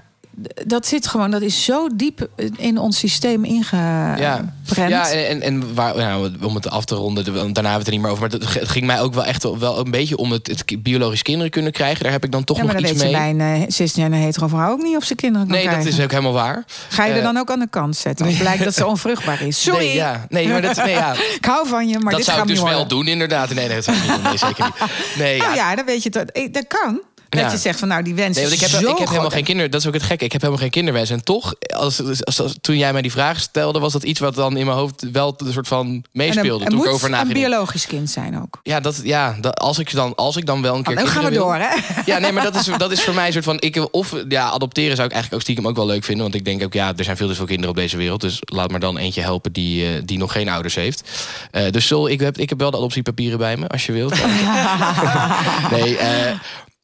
dat 0.65 0.87
zit 0.87 1.07
gewoon, 1.07 1.31
dat 1.31 1.41
is 1.41 1.63
zo 1.63 1.87
diep 1.95 2.27
in 2.57 2.77
ons 2.77 2.97
systeem 2.99 3.43
ingeprent. 3.45 4.19
Ja, 4.19 4.87
ja 4.87 5.09
en, 5.09 5.41
en, 5.41 5.73
waar, 5.73 5.95
nou, 5.97 6.31
om 6.41 6.55
het 6.55 6.69
af 6.69 6.85
te 6.85 6.95
ronden, 6.95 7.23
de- 7.23 7.31
daarna 7.31 7.45
hebben 7.45 7.63
we 7.63 7.69
het 7.77 7.87
er 7.87 7.91
niet 7.93 8.01
meer 8.01 8.11
over. 8.11 8.21
Maar 8.29 8.39
het, 8.59 8.69
ging 8.69 8.85
mij 8.85 9.01
ook 9.01 9.13
wel 9.13 9.25
echt 9.25 9.43
wel 9.59 9.79
een 9.79 9.91
beetje 9.91 10.17
om 10.17 10.31
het, 10.31 10.47
het 10.47 10.83
biologisch 10.83 11.21
kinderen 11.21 11.51
kunnen 11.51 11.71
krijgen. 11.71 12.03
Daar 12.03 12.11
heb 12.11 12.23
ik 12.23 12.31
dan 12.31 12.43
toch 12.43 12.57
Ja, 12.57 12.63
maar 12.63 12.73
nog 12.73 12.81
dan 12.83 12.91
iets 12.91 13.01
weet 13.01 13.11
je 13.11 13.17
mee. 13.17 13.35
bij 13.35 13.47
een 13.53 13.59
uh, 13.61 13.65
cisgender 13.67 14.19
hetero 14.19 14.47
vrouw 14.47 14.71
ook 14.71 14.81
niet 14.81 14.95
of 14.95 15.03
ze 15.03 15.15
kinderen 15.15 15.47
kan 15.47 15.55
Nee, 15.55 15.65
dat 15.65 15.73
krijgen. 15.73 15.97
is 15.97 16.03
ook 16.03 16.11
helemaal 16.11 16.33
waar. 16.33 16.65
Ga 16.89 17.05
je 17.05 17.11
er 17.11 17.17
Eh, 17.17 17.23
dan 17.23 17.37
ook 17.37 17.51
aan 17.51 17.59
de 17.59 17.69
kant 17.69 17.95
zetten? 17.95 18.27
Of 18.27 18.37
blijkt 18.37 18.63
dat 18.63 18.73
ze 18.73 18.85
onvruchtbaar 18.93 19.41
is? 19.41 19.61
Sorry. 19.61 19.79
Nee, 19.85 19.95
ja, 19.95 20.25
nee, 20.29 20.47
maar 20.47 20.61
dat, 20.61 20.75
nee, 20.75 20.89
ja, 20.89 21.13
Ik 21.39 21.45
hou 21.45 21.67
van 21.67 21.87
je, 21.87 21.93
maar 21.99 22.09
dat 22.11 22.19
dit 22.19 22.25
zou 22.29 22.41
ik 22.41 22.47
dus 22.47 22.61
wel 22.61 22.87
doen, 22.87 23.07
inderdaad. 23.07 23.53
Nee, 23.53 23.67
nee, 23.67 23.75
dat 23.75 23.83
zou 23.83 23.97
ik 23.97 24.03
niet 24.03 24.11
doen. 24.13 24.23
Nee, 24.23 24.37
zeker 24.37 24.65
niet. 24.65 24.89
Nee, 25.17 25.37
Nou 25.37 25.55
ja, 25.55 25.69
ja, 25.69 25.75
dan 25.75 25.85
weet 25.85 26.03
je 26.03 26.09
dat. 26.09 26.29
eh, 26.31 26.51
Dat 26.51 26.65
kan. 26.67 27.01
Dat 27.39 27.51
je 27.51 27.57
zegt 27.57 27.79
van 27.79 27.87
nou 27.87 28.03
die 28.03 28.13
wens 28.15 28.35
Nee, 28.35 28.43
want 28.45 28.55
ik 28.55 28.61
heb, 28.61 28.69
zo 28.69 28.77
ik 28.79 28.85
heb 28.87 28.97
helemaal 28.97 29.19
groot. 29.19 29.33
geen 29.33 29.43
kinderen. 29.43 29.71
Dat 29.71 29.81
is 29.81 29.87
ook 29.87 29.93
het 29.93 30.03
gekke. 30.03 30.25
Ik 30.25 30.31
heb 30.31 30.41
helemaal 30.41 30.61
geen 30.63 30.71
kinderwens. 30.71 31.09
En 31.09 31.23
toch, 31.23 31.53
als, 31.75 32.01
als, 32.23 32.41
als- 32.41 32.55
toen 32.61 32.77
jij 32.77 32.91
mij 32.93 33.01
die 33.01 33.11
vraag 33.11 33.39
stelde, 33.39 33.79
was 33.79 33.93
dat 33.93 34.03
iets 34.03 34.19
wat 34.19 34.35
dan 34.35 34.57
in 34.57 34.65
mijn 34.65 34.77
hoofd 34.77 35.05
wel 35.11 35.33
een 35.37 35.53
soort 35.53 35.67
van 35.67 35.87
En 35.87 36.03
meespeelde. 36.11 36.65
toen 36.65 36.75
moet 36.77 36.85
ik 36.85 36.91
over 36.91 37.13
een 37.13 37.27
biologisch 37.27 37.85
kind 37.87 38.09
zijn 38.09 38.41
ook. 38.41 38.59
Ja, 38.63 38.79
dat, 38.79 38.99
ja 39.03 39.37
dat, 39.41 39.59
als, 39.59 39.79
ik 39.79 39.91
dan, 39.93 40.15
als 40.15 40.35
ik 40.37 40.45
dan 40.45 40.61
wel 40.61 40.75
een 40.75 40.83
keer. 40.83 40.93
Oh, 40.97 40.99
dan 41.03 41.07
gaan 41.11 41.23
we 41.23 41.31
door, 41.31 41.57
wil- 41.57 41.67
hè? 41.67 41.75
Ja, 42.05 42.17
nee, 42.19 42.31
maar 42.31 42.43
dat 42.43 42.55
is, 42.55 42.69
dat 42.77 42.91
is 42.91 43.01
voor 43.01 43.13
mij 43.13 43.25
een 43.27 43.33
soort 43.33 43.45
van. 43.45 43.57
Ik, 43.59 43.87
of 43.91 44.15
ja, 44.29 44.49
adopteren 44.49 44.95
zou 44.95 45.07
ik 45.07 45.13
eigenlijk 45.13 45.33
ook 45.33 45.41
stiekem 45.41 45.67
ook 45.67 45.75
wel 45.75 45.85
leuk 45.85 46.03
vinden. 46.03 46.23
Want 46.23 46.35
ik 46.35 46.45
denk 46.45 46.63
ook, 46.63 46.73
ja, 46.73 46.93
er 46.97 47.03
zijn 47.03 47.17
veel 47.17 47.27
te 47.27 47.35
veel 47.35 47.45
kinderen 47.45 47.69
op 47.69 47.75
deze 47.75 47.97
wereld. 47.97 48.21
Dus 48.21 48.37
laat 48.39 48.71
maar 48.71 48.79
dan 48.79 48.97
eentje 48.97 49.21
helpen 49.21 49.51
die, 49.51 49.85
eh, 49.85 50.01
die 50.05 50.17
nog 50.17 50.31
geen 50.31 50.49
ouders 50.49 50.75
heeft. 50.75 51.09
Eh, 51.51 51.69
dus 51.71 51.87
Sol, 51.87 52.07
ik 52.07 52.19
heb, 52.19 52.37
ik 52.37 52.49
heb 52.49 52.59
wel 52.59 52.71
de 52.71 52.77
adoptiepapieren 52.77 53.37
bij 53.37 53.57
me, 53.57 53.67
als 53.67 53.85
je 53.85 53.91
wilt. 53.91 54.13
nee, 55.71 55.97
eh, 55.97 56.31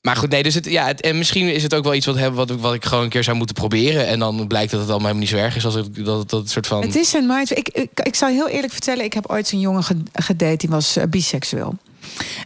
maar 0.02 0.16
goed, 0.16 0.30
nee, 0.30 0.44
dus 0.44 0.54
het, 0.54 0.66
ja, 0.66 0.86
het, 0.86 1.02
en 1.02 1.18
misschien 1.18 1.54
is 1.54 1.64
het 1.64 1.74
ook 1.74 1.84
wel 1.84 1.94
iets 1.94 2.06
wat, 2.06 2.20
wat, 2.34 2.50
ik- 2.52 2.60
wat 2.60 2.74
ik 2.74 2.86
gewoon 2.86 3.04
een 3.04 3.10
keer 3.10 3.24
zou 3.24 3.38
moeten 3.38 3.56
proberen. 3.56 4.08
En 4.08 4.20
dan 4.20 4.48
blijkt 4.48 4.72
dat 4.72 4.80
het 4.80 4.90
allemaal 4.90 5.08
helemaal 5.08 5.30
niet 5.32 5.40
zo 5.40 5.46
erg 5.46 5.56
is. 5.56 5.66
Als 5.66 5.74
het, 5.74 6.06
dat, 6.06 6.30
dat 6.30 6.50
soort 6.50 6.68
van. 6.68 6.82
Het 6.82 6.96
is 6.96 7.14
een 7.14 7.26
mind. 7.28 7.58
Ik, 7.58 7.70
ik, 7.70 7.90
ik 8.04 8.16
zal 8.16 8.30
heel 8.30 8.48
eerlijk 8.48 8.74
vertellen, 8.74 9.04
ik 9.06 9.14
heb 9.14 9.26
ooit 9.30 9.48
zo'n 9.48 9.60
jongen 9.60 9.84
ge- 9.84 10.04
gedate 10.14 10.56
die 10.58 10.70
was 10.70 10.96
eh, 10.96 11.04
biseksueel. 11.10 11.76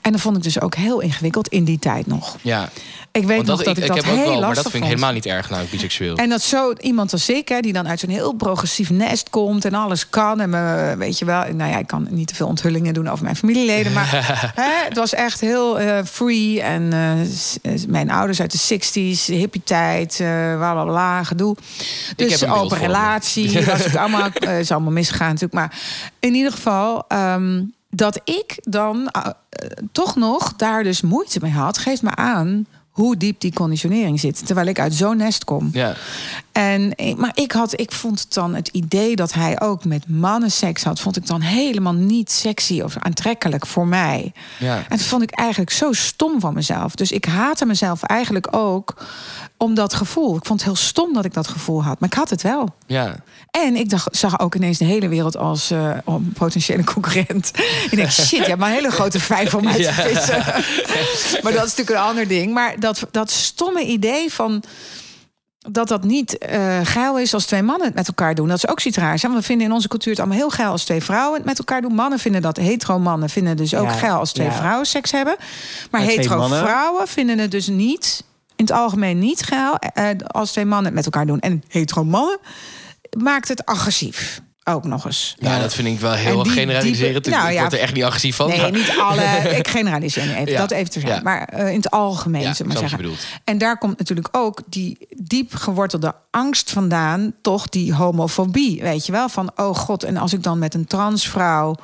En 0.01 0.11
dat 0.11 0.21
vond 0.21 0.37
ik 0.37 0.43
dus 0.43 0.61
ook 0.61 0.75
heel 0.75 0.99
ingewikkeld 0.99 1.47
in 1.47 1.63
die 1.63 1.79
tijd 1.79 2.07
nog. 2.07 2.37
ja, 2.41 2.69
Ik 3.11 3.25
weet 3.25 3.37
nog 3.37 3.45
dat, 3.45 3.57
dat 3.57 3.67
ik, 3.67 3.83
ik, 3.83 3.83
ik 3.83 3.87
dat 3.87 4.05
heb 4.05 4.13
ook 4.13 4.19
heel 4.19 4.29
wel, 4.29 4.39
maar 4.39 4.55
dat 4.55 4.55
vind 4.55 4.65
ik 4.65 4.71
vond. 4.71 4.83
helemaal 4.83 5.13
niet 5.13 5.25
erg, 5.25 5.49
nou, 5.49 5.67
biseksueel. 5.71 6.15
En 6.15 6.29
dat 6.29 6.41
zo 6.41 6.73
iemand 6.73 7.11
als 7.11 7.29
ik, 7.29 7.47
hè, 7.47 7.59
die 7.59 7.73
dan 7.73 7.87
uit 7.87 7.99
zo'n 7.99 8.09
heel 8.09 8.33
progressief 8.33 8.89
nest 8.89 9.29
komt 9.29 9.65
en 9.65 9.73
alles 9.73 10.09
kan. 10.09 10.39
En 10.39 10.49
me, 10.49 10.95
weet 10.97 11.19
je 11.19 11.25
wel, 11.25 11.43
nou 11.53 11.71
ja, 11.71 11.77
ik 11.77 11.87
kan 11.87 12.07
niet 12.09 12.27
te 12.27 12.35
veel 12.35 12.47
onthullingen 12.47 12.93
doen 12.93 13.09
over 13.09 13.23
mijn 13.23 13.35
familieleden. 13.35 13.93
Maar 13.93 14.09
hè, 14.55 14.85
het 14.87 14.97
was 14.97 15.13
echt 15.13 15.39
heel 15.39 15.79
eh, 15.79 16.03
free. 16.03 16.61
En 16.61 16.93
eh, 16.93 17.21
eh, 17.21 17.87
mijn 17.87 18.11
ouders 18.11 18.41
uit 18.41 18.51
de 18.51 18.79
60s, 18.79 19.25
hippie-tijd, 19.25 20.19
eh 20.19 20.55
bla 20.55 20.73
bla 20.73 20.83
bla, 20.83 21.23
gedoe. 21.23 21.55
Dus 22.15 22.45
open 22.45 22.77
relatie. 22.77 23.65
was 23.65 23.87
ook 23.87 23.95
allemaal, 23.95 24.29
is 24.59 24.71
allemaal 24.71 24.91
misgegaan 24.91 25.27
natuurlijk. 25.27 25.53
Maar 25.53 25.79
in 26.19 26.33
ieder 26.33 26.51
geval. 26.51 27.05
ehm, 27.07 27.63
dat 27.93 28.21
ik 28.23 28.57
dan 28.61 29.11
toch 29.91 30.15
nog 30.15 30.53
daar 30.55 30.83
dus 30.83 31.01
moeite 31.01 31.39
mee 31.41 31.51
had, 31.51 31.77
geeft 31.77 32.01
me 32.01 32.15
aan 32.15 32.67
hoe 32.91 33.17
diep 33.17 33.39
die 33.39 33.53
conditionering 33.53 34.19
zit. 34.19 34.45
Terwijl 34.45 34.67
ik 34.67 34.79
uit 34.79 34.93
zo'n 34.93 35.17
nest 35.17 35.43
kom. 35.43 35.69
Ja. 35.73 35.93
En, 36.51 36.95
eh, 36.95 37.15
maar 37.15 37.31
ik, 37.33 37.51
had, 37.51 37.79
ik 37.79 37.91
vond 37.91 38.19
het 38.19 38.33
dan 38.33 38.55
het 38.55 38.67
idee 38.67 39.15
dat 39.15 39.33
hij 39.33 39.61
ook 39.61 39.85
met 39.85 40.09
mannen 40.09 40.51
seks 40.51 40.83
had, 40.83 40.99
vond 40.99 41.17
ik 41.17 41.25
dan 41.27 41.41
helemaal 41.41 41.93
niet 41.93 42.31
sexy 42.31 42.81
of 42.81 42.97
aantrekkelijk 42.99 43.65
voor 43.67 43.87
mij. 43.87 44.31
Ja. 44.59 44.75
En 44.75 44.97
dat 44.97 45.01
vond 45.01 45.21
ik 45.21 45.31
eigenlijk 45.31 45.71
zo 45.71 45.91
stom 45.91 46.39
van 46.39 46.53
mezelf. 46.53 46.95
Dus 46.95 47.11
ik 47.11 47.25
haatte 47.25 47.65
mezelf 47.65 48.03
eigenlijk 48.03 48.47
ook 48.55 49.05
om 49.57 49.73
dat 49.73 49.93
gevoel. 49.93 50.35
Ik 50.35 50.45
vond 50.45 50.59
het 50.59 50.69
heel 50.69 50.79
stom 50.79 51.13
dat 51.13 51.25
ik 51.25 51.33
dat 51.33 51.47
gevoel 51.47 51.83
had, 51.83 51.99
maar 51.99 52.09
ik 52.09 52.15
had 52.15 52.29
het 52.29 52.41
wel. 52.41 52.75
Ja. 52.85 53.15
En 53.51 53.75
ik 53.75 53.89
dacht, 53.89 54.17
zag 54.17 54.39
ook 54.39 54.55
ineens 54.55 54.77
de 54.77 54.85
hele 54.85 55.07
wereld 55.07 55.37
als 55.37 55.71
eh, 55.71 55.91
een 56.05 56.33
potentiële 56.33 56.83
concurrent. 56.83 57.51
ik 57.91 57.95
denk, 57.95 58.11
shit, 58.11 58.29
je 58.29 58.43
hebt 58.43 58.59
maar 58.59 58.69
een 58.69 58.75
hele 58.75 58.91
grote 58.91 59.19
vijf 59.19 59.53
om 59.53 59.67
uit 59.67 59.75
te 59.75 59.81
Ja. 59.91 59.91
vissen. 59.93 60.37
maar 61.43 61.51
dat 61.53 61.65
is 61.65 61.75
natuurlijk 61.75 61.89
een 61.89 61.97
ander 61.97 62.27
ding. 62.27 62.53
Maar 62.53 62.79
dat, 62.79 62.90
dat 63.11 63.31
stomme 63.31 63.85
idee 63.85 64.33
van 64.33 64.63
dat 65.69 65.87
dat 65.87 66.03
niet 66.03 66.37
eh 66.37 66.79
geil 66.83 67.19
is 67.19 67.33
als 67.33 67.45
twee 67.45 67.61
mannen 67.61 67.87
het 67.87 67.95
met 67.95 68.07
elkaar 68.07 68.35
doen. 68.35 68.47
Dat 68.47 68.57
is 68.57 68.67
ook 68.67 68.79
zoiets 68.79 68.99
raars. 68.99 69.21
hè? 69.21 69.27
Want 69.27 69.39
we 69.39 69.45
vinden 69.45 69.67
in 69.67 69.73
onze 69.73 69.87
cultuur 69.87 70.11
het 70.11 70.21
allemaal 70.21 70.37
heel 70.37 70.49
geil 70.49 70.71
als 70.71 70.83
twee 70.83 71.03
vrouwen 71.03 71.37
het 71.37 71.45
met 71.45 71.57
elkaar 71.57 71.81
doen. 71.81 71.93
Mannen 71.93 72.19
vinden 72.19 72.41
dat, 72.41 72.57
hetero 72.57 72.99
mannen 72.99 73.29
vinden 73.29 73.57
dus 73.57 73.75
ook 73.75 73.85
Ja, 73.87 73.91
geil 73.91 74.17
als 74.17 74.31
twee 74.31 74.47
ja. 74.47 74.53
vrouwen 74.53 74.85
seks 74.85 75.11
hebben. 75.11 75.35
Maar 75.91 76.01
hetero 76.01 76.47
vrouwen 76.47 77.07
vinden 77.07 77.37
het 77.39 77.51
dus 77.51 77.67
niet, 77.67 78.23
in 78.55 78.65
het 78.65 78.73
algemeen 78.73 79.19
niet 79.19 79.41
geil 79.41 79.75
eh, 79.75 80.05
als 80.27 80.51
twee 80.51 80.65
mannen 80.65 80.85
het 80.85 80.95
met 80.95 81.05
elkaar 81.05 81.25
doen. 81.25 81.39
En 81.39 81.63
hetero 81.67 82.03
mannen 82.03 82.39
maakt 83.17 83.47
het 83.47 83.65
agressief. 83.65 84.41
Ook 84.63 84.83
nog 84.85 85.05
eens. 85.05 85.35
Ja, 85.39 85.59
dat 85.59 85.73
vind 85.73 85.87
ik 85.87 85.99
wel 85.99 86.11
heel 86.11 86.43
die 86.43 86.51
generaliserend. 86.51 87.23
diepe- 87.23 87.29
nou 87.39 87.47
ik 87.49 87.53
ja, 87.53 87.59
word 87.61 87.73
er 87.73 87.79
echt 87.79 87.93
niet 87.93 88.03
agressief 88.03 88.35
van. 88.35 88.47
Nee, 88.47 88.61
maar- 88.61 88.71
niet 88.71 88.93
alle. 88.99 89.21
Ik 89.59 89.67
generaliseer 89.67 90.25
nu 90.25 90.33
even. 90.33 90.51
Ja. 90.51 90.59
Dat 90.59 90.71
even 90.71 90.91
te 90.91 90.99
zijn. 90.99 91.13
Ja. 91.13 91.21
Maar 91.21 91.43
eh, 91.47 91.67
in 91.69 91.75
het 91.75 91.91
algemeen, 91.91 92.41
Ja, 92.41 92.53
zullen 92.53 92.71
maar 92.71 92.81
zeggen. 92.81 92.97
je 92.97 93.03
bedoelt. 93.03 93.25
En 93.43 93.57
daar 93.57 93.77
komt 93.77 93.97
natuurlijk 93.97 94.27
ook 94.31 94.61
die 94.65 94.97
diep 95.17 95.53
gewortelde 95.55 96.15
angst 96.31 96.71
vandaan. 96.71 97.33
Toch 97.41 97.69
die 97.69 97.93
homofobie, 97.93 98.81
weet 98.81 99.05
je 99.05 99.11
wel? 99.11 99.29
Van, 99.29 99.51
oh 99.55 99.75
god, 99.75 100.03
en 100.03 100.17
als 100.17 100.33
ik 100.33 100.43
dan 100.43 100.59
met 100.59 100.73
een 100.73 100.85
transvrouw... 100.85 101.75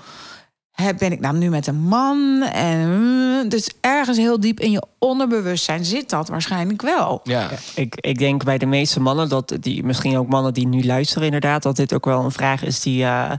Heb, 0.82 0.98
ben 0.98 1.12
ik 1.12 1.20
nou 1.20 1.38
nu 1.38 1.50
met 1.50 1.68
een 1.68 1.82
man? 1.82 2.42
En, 2.42 3.00
mm, 3.00 3.50
dus 3.50 3.70
ergens 3.82 4.18
heel 4.18 4.40
diep 4.40 4.60
in 4.60 4.72
je 4.72 4.84
onderbewustzijn 5.00 5.86
zit 5.86 6.10
dat 6.10 6.28
waarschijnlijk 6.28 6.82
wel. 6.82 7.22
Ja. 7.24 7.50
Ik, 7.76 7.96
ik 7.96 8.18
denk 8.18 8.44
bij 8.44 8.58
de 8.58 8.66
meeste 8.66 9.00
mannen, 9.00 9.30
dat 9.30 9.58
die, 9.60 9.84
misschien 9.84 10.18
ook 10.18 10.28
mannen 10.28 10.54
die 10.54 10.68
nu 10.68 10.86
luisteren, 10.86 11.26
inderdaad, 11.26 11.64
dat 11.64 11.76
dit 11.76 11.94
ook 11.94 12.06
wel 12.06 12.24
een 12.24 12.32
vraag 12.32 12.64
is 12.64 12.80
die, 12.80 13.04
eh, 13.04 13.32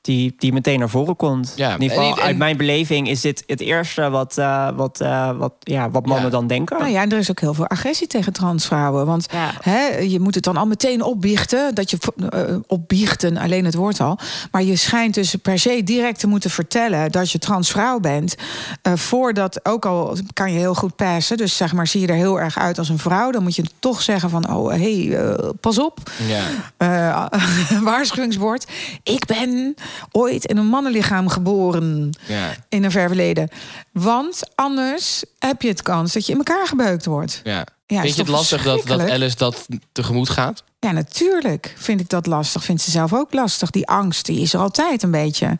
die, 0.00 0.34
die 0.38 0.52
meteen 0.52 0.78
naar 0.78 0.88
voren 0.88 1.16
komt. 1.16 1.52
Ja, 1.56 1.74
In 1.74 1.82
ieder 1.82 1.96
geval, 1.96 2.12
en- 2.12 2.18
en- 2.18 2.24
uit 2.26 2.36
mijn 2.36 2.56
beleving 2.56 3.08
is 3.08 3.20
dit 3.20 3.42
het 3.46 3.60
eerste 3.60 4.10
wat, 4.10 4.38
eh, 4.38 4.68
wat, 4.76 5.00
eh, 5.00 5.30
wat, 5.38 5.52
ja, 5.58 5.90
wat 5.90 6.06
mannen 6.06 6.24
Ja. 6.24 6.30
dan 6.30 6.46
denken. 6.46 6.78
Nou 6.78 6.90
ja, 6.90 7.02
en 7.02 7.12
er 7.12 7.18
is 7.18 7.30
ook 7.30 7.40
heel 7.40 7.54
veel 7.54 7.66
agressie 7.66 8.06
tegen 8.06 8.32
transvrouwen. 8.32 9.06
Want 9.06 9.26
Ja. 9.32 9.50
hè, 9.60 9.86
je 9.98 10.20
moet 10.20 10.34
het 10.34 10.44
dan 10.44 10.56
al 10.56 10.66
meteen 10.66 11.02
opbiechten. 11.02 11.74
Dat 11.74 11.90
je 11.90 11.98
eh, 12.30 12.56
opbiechten, 12.66 13.36
alleen 13.36 13.64
het 13.64 13.74
woord 13.74 14.00
al. 14.00 14.18
Maar 14.50 14.62
je 14.62 14.76
schijnt 14.76 15.14
dus 15.14 15.34
per 15.34 15.58
se 15.58 15.82
direct 15.84 16.18
te 16.20 16.26
moeten 16.26 16.50
vertellen 16.50 17.10
dat 17.12 17.30
je 17.30 17.38
transvrouw 17.38 17.98
bent. 18.00 18.34
eh, 18.82 18.92
voordat, 18.96 19.60
ook 19.66 19.86
al 19.86 20.16
kan 20.32 20.52
je 20.52 20.58
heel 20.58 20.74
goed 20.74 20.96
passen. 20.96 21.36
Dus 21.36 21.56
zeg 21.56 21.72
maar, 21.72 21.86
zie 21.86 22.00
je 22.00 22.06
er 22.06 22.14
heel 22.14 22.40
erg 22.40 22.58
uit 22.58 22.78
als 22.78 22.88
een 22.88 22.98
vrouw. 22.98 23.30
Dan 23.30 23.42
moet 23.42 23.54
je 23.56 23.64
toch 23.78 24.02
zeggen 24.02 24.30
van, 24.30 24.54
oh 24.54 24.70
hé, 24.72 25.06
hey, 25.08 25.34
pas 25.60 25.78
op. 25.78 25.98
Ja. 26.28 26.42
Eh, 26.76 27.40
waarschuwingswoord. 27.90 28.66
Ik 29.02 29.24
ben 29.26 29.69
ooit 30.12 30.44
in 30.44 30.56
een 30.56 30.66
mannenlichaam 30.66 31.28
geboren. 31.28 32.10
Ja. 32.26 32.54
In 32.68 32.84
een 32.84 32.90
ver 32.90 33.06
verleden. 33.06 33.48
Want 33.92 34.42
anders 34.54 35.24
heb 35.38 35.62
je 35.62 35.68
het 35.68 35.82
kans 35.82 36.12
dat 36.12 36.26
je 36.26 36.32
in 36.32 36.38
elkaar 36.38 36.66
gebeukt 36.66 37.04
wordt. 37.04 37.40
Ja. 37.44 37.66
Ja, 37.90 38.00
Vind 38.00 38.14
je 38.14 38.20
het 38.20 38.30
lastig 38.30 38.62
dat, 38.62 38.86
dat? 38.86 39.00
Alice 39.00 39.36
dat 39.36 39.66
tegemoet 39.92 40.28
gaat? 40.28 40.64
Ja, 40.78 40.90
natuurlijk 40.92 41.74
vind 41.78 42.00
ik 42.00 42.08
dat 42.08 42.26
lastig. 42.26 42.64
Vindt 42.64 42.82
ze 42.82 42.90
zelf 42.90 43.12
ook 43.14 43.32
lastig. 43.32 43.70
Die 43.70 43.88
angst, 43.88 44.26
die 44.26 44.40
is 44.40 44.54
er 44.54 44.60
altijd 44.60 45.02
een 45.02 45.10
beetje. 45.10 45.58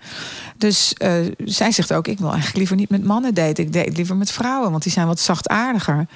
Dus 0.56 0.92
eh, 0.94 1.12
zij 1.44 1.72
zegt 1.72 1.92
ook, 1.92 2.08
ik 2.08 2.18
wil 2.18 2.28
eigenlijk 2.28 2.58
liever 2.58 2.76
niet 2.76 2.88
met 2.90 3.04
mannen 3.04 3.34
daten. 3.34 3.64
Ik 3.64 3.72
date 3.72 3.90
liever 3.92 4.16
met 4.16 4.30
vrouwen, 4.30 4.70
want 4.70 4.82
die 4.82 4.92
zijn 4.92 5.06
wat 5.06 5.20
zachtaardiger. 5.20 6.06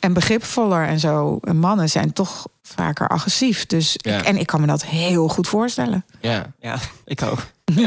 En 0.00 0.12
begripvoller 0.12 0.86
en 0.86 1.00
zo. 1.00 1.38
En 1.42 1.56
mannen 1.58 1.88
zijn 1.88 2.12
toch 2.12 2.46
vaker 2.62 3.08
agressief. 3.08 3.66
Dus 3.66 3.94
Ja. 3.96 4.18
ik, 4.18 4.24
en 4.24 4.36
ik 4.36 4.46
kan 4.46 4.60
me 4.60 4.66
dat 4.66 4.84
heel 4.84 5.28
goed 5.28 5.48
voorstellen. 5.48 6.04
Ja. 6.20 6.52
Ja, 6.60 6.78
ik 7.04 7.22
ook. 7.22 7.46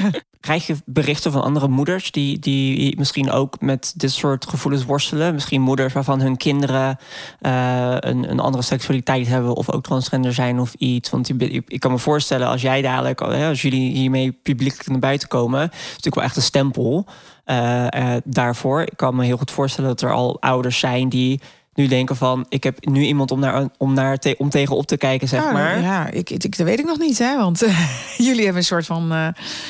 Krijg 0.44 0.68
je 0.68 0.76
berichten 0.86 1.32
van 1.32 1.44
andere 1.44 1.68
moeders 1.68 2.12
die, 2.12 2.40
die 2.40 2.98
misschien 2.98 3.32
ook 3.32 3.62
met 3.62 3.94
dit 3.96 4.12
soort 4.12 4.48
gevoelens 4.50 4.86
worstelen? 4.86 5.34
Misschien 5.34 5.62
moeders 5.62 5.94
waarvan 5.94 6.22
hun 6.22 6.38
kinderen 6.38 6.98
eh, 7.40 7.96
een, 8.00 8.30
een 8.30 8.40
andere 8.40 8.64
seksualiteit 8.64 9.28
hebben 9.28 9.54
of 9.54 9.72
ook 9.72 9.84
transgender 9.84 10.34
zijn 10.34 10.60
of 10.60 10.74
iets. 10.74 11.10
Want 11.10 11.28
je, 11.28 11.64
ik 11.68 11.80
kan 11.80 11.92
me 11.92 11.98
voorstellen 11.98 12.48
als 12.48 12.62
jij 12.62 12.82
dadelijk, 12.82 13.22
eh, 13.22 13.48
als 13.48 13.62
jullie 13.62 13.92
hiermee 13.92 14.32
publiekelijk 14.32 14.90
naar 14.90 15.00
buiten 15.00 15.28
komen, 15.28 15.64
is 15.64 15.88
natuurlijk 15.88 16.16
wel 16.16 16.24
echt 16.24 16.36
een 16.36 16.42
stempel 16.42 17.06
eh, 17.46 18.16
daarvoor. 18.24 18.82
Ik 18.82 18.98
kan 18.98 19.16
me 19.16 19.26
heel 19.26 19.38
goed 19.38 19.52
voorstellen 19.52 19.90
dat 19.90 20.02
er 20.02 20.14
al 20.14 20.42
ouders 20.42 20.80
zijn 20.80 21.10
die 21.10 21.42
nu 21.76 21.88
denken 21.88 22.16
van, 22.16 22.46
ik 22.50 22.64
heb 22.64 22.86
nu 22.86 23.02
iemand 23.02 23.32
om, 23.32 23.40
naar, 23.40 23.68
om, 23.78 23.94
naar 23.94 24.18
te, 24.18 24.36
om 24.38 24.50
tegenop 24.50 24.86
te 24.88 24.98
kijken, 24.98 25.28
zeg 25.28 25.44
Ja, 25.44 25.52
maar. 25.52 25.82
Ja, 25.82 26.10
ik, 26.10 26.30
ik, 26.30 26.58
dat 26.58 26.66
weet 26.68 26.80
ik 26.80 26.86
nog 26.86 26.98
niet, 27.00 27.18
hè? 27.18 27.38
Want 27.38 27.62
eh, 27.64 27.80
jullie 28.28 28.40
hebben 28.44 28.58
een 28.58 28.64
soort 28.64 28.86
van. 28.86 29.12
eh, 29.12 29.28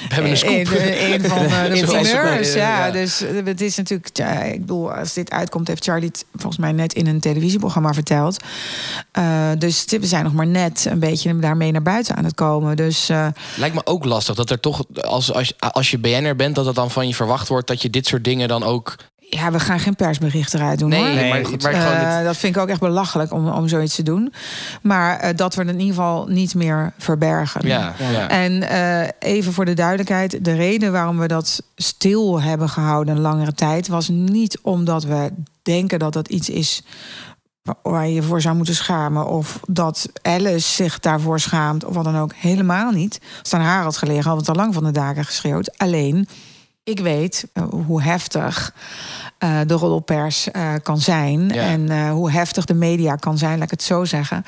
We 0.08 0.14
hebben 0.14 0.32
een 0.32 0.38
scoop. 0.38 0.52
Een, 0.52 1.14
een 1.14 1.22
van 1.30 1.38
eh, 1.38 1.64
de 1.64 1.70
Een 1.70 1.88
van 1.88 1.96
de 2.04 2.10
primeurs. 2.10 2.48
scoop, 2.48 2.62
Ja, 2.62 2.86
ja. 2.86 2.92
dus 2.92 3.24
het 3.46 3.62
is 3.62 3.76
natuurlijk. 3.78 4.10
Ja, 4.18 4.42
ik 4.42 4.60
bedoel, 4.60 4.94
als 4.94 5.14
dit 5.14 5.32
uitkomt, 5.32 5.68
heeft 5.68 5.84
Charlie 5.84 6.08
het 6.08 6.26
volgens 6.36 6.58
mij 6.58 6.72
net 6.72 6.94
in 6.94 7.08
een 7.08 7.20
televisieprogramma 7.20 7.94
verteld. 7.94 8.38
Eh, 9.12 9.50
dus 9.58 9.86
we 9.86 10.06
zijn 10.06 10.24
nog 10.24 10.34
maar 10.34 10.48
net 10.48 10.86
een 10.90 11.00
beetje 11.00 11.40
daarmee 11.40 11.72
naar 11.72 11.82
buiten 11.82 12.16
aan 12.16 12.24
het 12.26 12.36
komen. 12.36 12.76
Dus 12.76 13.10
eh, 13.10 13.28
Lijkt 13.58 13.76
me 13.76 13.86
ook 13.86 14.06
lastig 14.06 14.36
dat 14.36 14.50
er 14.50 14.60
toch, 14.60 14.84
als, 15.02 15.34
als, 15.34 15.54
als 15.60 15.92
je 15.92 15.98
BN'er 16.00 16.36
bent, 16.36 16.56
dat 16.56 16.66
het 16.66 16.76
dan 16.76 16.92
van 16.92 17.08
je 17.08 17.16
verwacht 17.16 17.48
wordt 17.48 17.68
dat 17.68 17.82
je 17.82 17.90
dit 17.90 18.08
soort 18.08 18.24
dingen 18.24 18.48
dan 18.48 18.64
ook. 18.64 18.96
Ja, 19.36 19.52
we 19.52 19.60
gaan 19.60 19.80
geen 19.80 19.96
persbericht 19.96 20.54
eruit 20.54 20.80
doen. 20.80 20.90
Nee, 20.90 21.00
hoor. 21.00 21.08
maar, 21.10 21.42
Nee, 21.42 21.58
maar 21.62 21.74
gewoon 21.74 21.94
Eh, 21.94 22.16
dit- 22.16 22.26
dat 22.26 22.38
vind 22.38 22.56
ik 22.56 22.62
ook 22.62 22.68
echt 22.68 22.80
belachelijk 22.80 23.32
om, 23.34 23.48
om 23.48 23.68
zoiets 23.68 23.96
te 23.96 24.04
doen. 24.04 24.34
Maar 24.82 25.20
eh, 25.20 25.36
dat 25.36 25.56
we 25.56 25.62
het 25.62 25.70
in 25.72 25.80
ieder 25.80 25.96
geval 25.96 26.26
niet 26.28 26.56
meer 26.56 26.94
verbergen. 26.98 27.68
ja, 27.68 27.94
ja. 28.12 28.30
En 28.30 28.70
eh, 28.70 29.10
even 29.20 29.54
voor 29.54 29.66
de 29.66 29.74
duidelijkheid, 29.74 30.46
de 30.46 30.54
reden 30.54 30.92
waarom 30.92 31.20
we 31.20 31.28
dat 31.28 31.62
stil 31.76 32.42
hebben 32.42 32.70
gehouden 32.70 33.16
een 33.16 33.22
langere 33.22 33.54
tijd 33.54 33.88
was 33.88 34.08
niet 34.10 34.60
omdat 34.62 35.04
we 35.04 35.32
denken 35.62 36.00
dat 36.00 36.14
dat 36.14 36.28
iets 36.28 36.50
is 36.50 36.84
wa- 37.62 37.78
waar 37.84 38.08
je 38.08 38.14
je 38.14 38.24
voor 38.24 38.42
zou 38.42 38.56
moeten 38.56 38.76
schamen 38.76 39.28
of 39.28 39.60
dat 39.68 40.10
Alice 40.22 40.70
zich 40.72 41.00
daarvoor 41.00 41.40
schaamt 41.40 41.86
of 41.86 41.96
wat 41.96 42.04
dan 42.04 42.18
ook. 42.18 42.34
Helemaal 42.36 42.92
niet. 42.92 43.20
Als 43.22 43.52
het 43.52 43.54
aan 43.54 43.66
haar 43.68 43.84
had 43.84 43.98
gelegen, 43.98 44.24
hadden 44.24 44.46
we 44.46 44.50
het 44.52 44.58
al 44.58 44.64
lang 44.64 44.74
van 44.74 44.84
de 44.84 44.92
daken 45.00 45.26
geschreeuwd. 45.26 45.78
Alleen, 45.78 46.28
ik 46.84 47.00
weet 47.00 47.46
eh, 47.54 47.64
hoe 47.70 48.02
heftig 48.02 48.74
eh, 49.38 49.60
de 49.68 49.74
roddelpers 49.74 50.52
eh, 50.52 50.74
kan 50.84 51.00
zijn. 51.00 51.50
Ja. 51.50 51.62
En 51.62 52.10
hoe 52.10 52.32
heftig 52.32 52.66
de 52.66 52.74
media 52.74 53.16
kan 53.16 53.38
zijn, 53.38 53.54
laat 53.54 53.64
ik 53.64 53.72
het 53.72 53.84
zo 53.84 54.06
zeggen. 54.06 54.46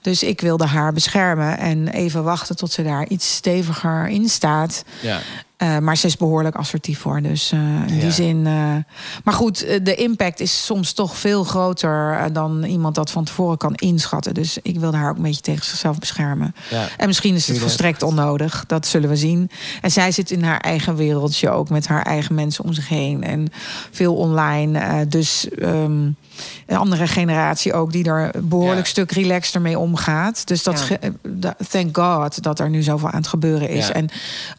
Dus 0.00 0.22
ik 0.22 0.40
wilde 0.40 0.66
haar 0.66 0.92
beschermen 0.92 1.58
en 1.58 1.88
even 1.88 2.24
wachten 2.24 2.56
tot 2.56 2.72
ze 2.72 2.82
daar 2.82 3.08
iets 3.08 3.34
steviger 3.34 4.08
in 4.08 4.28
staat. 4.28 4.84
ja. 5.00 5.20
Eh, 5.60 5.78
maar 5.78 5.96
ze 5.96 6.06
is 6.06 6.16
behoorlijk 6.16 6.56
assertief 6.56 6.98
voor. 6.98 7.22
Dus 7.22 7.52
eh, 7.52 7.58
in 7.86 7.94
Ja. 7.94 8.00
die 8.00 8.10
zin. 8.10 8.46
eh, 8.46 8.52
maar 9.24 9.34
goed, 9.34 9.58
de 9.84 9.94
impact 9.94 10.40
is 10.40 10.64
soms 10.64 10.92
toch 10.92 11.16
veel 11.16 11.44
groter 11.44 12.28
dan 12.32 12.64
iemand 12.64 12.94
dat 12.94 13.10
van 13.10 13.24
tevoren 13.24 13.56
kan 13.56 13.74
inschatten. 13.74 14.34
Dus 14.34 14.58
ik 14.62 14.78
wilde 14.78 14.96
haar 14.96 15.10
ook 15.10 15.16
een 15.16 15.22
beetje 15.22 15.40
tegen 15.40 15.64
zichzelf 15.64 15.98
beschermen. 15.98 16.54
Ja. 16.70 16.88
En 16.96 17.06
misschien 17.06 17.34
is 17.34 17.46
het 17.48 17.58
volstrekt 17.58 18.02
onnodig. 18.02 18.64
Dat 18.66 18.86
zullen 18.86 19.08
we 19.08 19.16
zien. 19.16 19.50
En 19.80 19.90
zij 19.90 20.12
zit 20.12 20.30
in 20.30 20.42
haar 20.42 20.60
eigen 20.60 20.96
wereldje 20.96 21.50
ook 21.50 21.68
met 21.68 21.86
haar 21.86 22.02
eigen 22.02 22.34
mensen 22.34 22.64
om 22.64 22.72
zich 22.72 22.88
heen. 22.88 23.22
En 23.24 23.48
veel 23.90 24.14
online. 24.14 25.06
dus 25.08 25.48
ehm, 25.48 26.08
een 26.66 26.76
andere 26.76 27.06
generatie 27.06 27.72
ook 27.72 27.92
die 27.92 28.04
er 28.04 28.30
een 28.36 28.48
behoorlijk 28.48 28.78
Ja. 28.78 28.84
stuk 28.92 29.12
relaxter 29.12 29.60
mee 29.60 29.78
omgaat. 29.78 30.46
Dus 30.46 30.62
dat, 30.62 30.78
Ja. 30.78 30.84
ge- 30.84 30.98
eh, 30.98 31.50
thank 31.68 31.96
God 31.98 32.42
dat 32.42 32.58
er 32.60 32.70
nu 32.70 32.82
zoveel 32.82 33.08
aan 33.08 33.18
het 33.18 33.26
gebeuren 33.26 33.68
is. 33.68 33.86
Ja. 33.86 33.92
En 33.92 34.08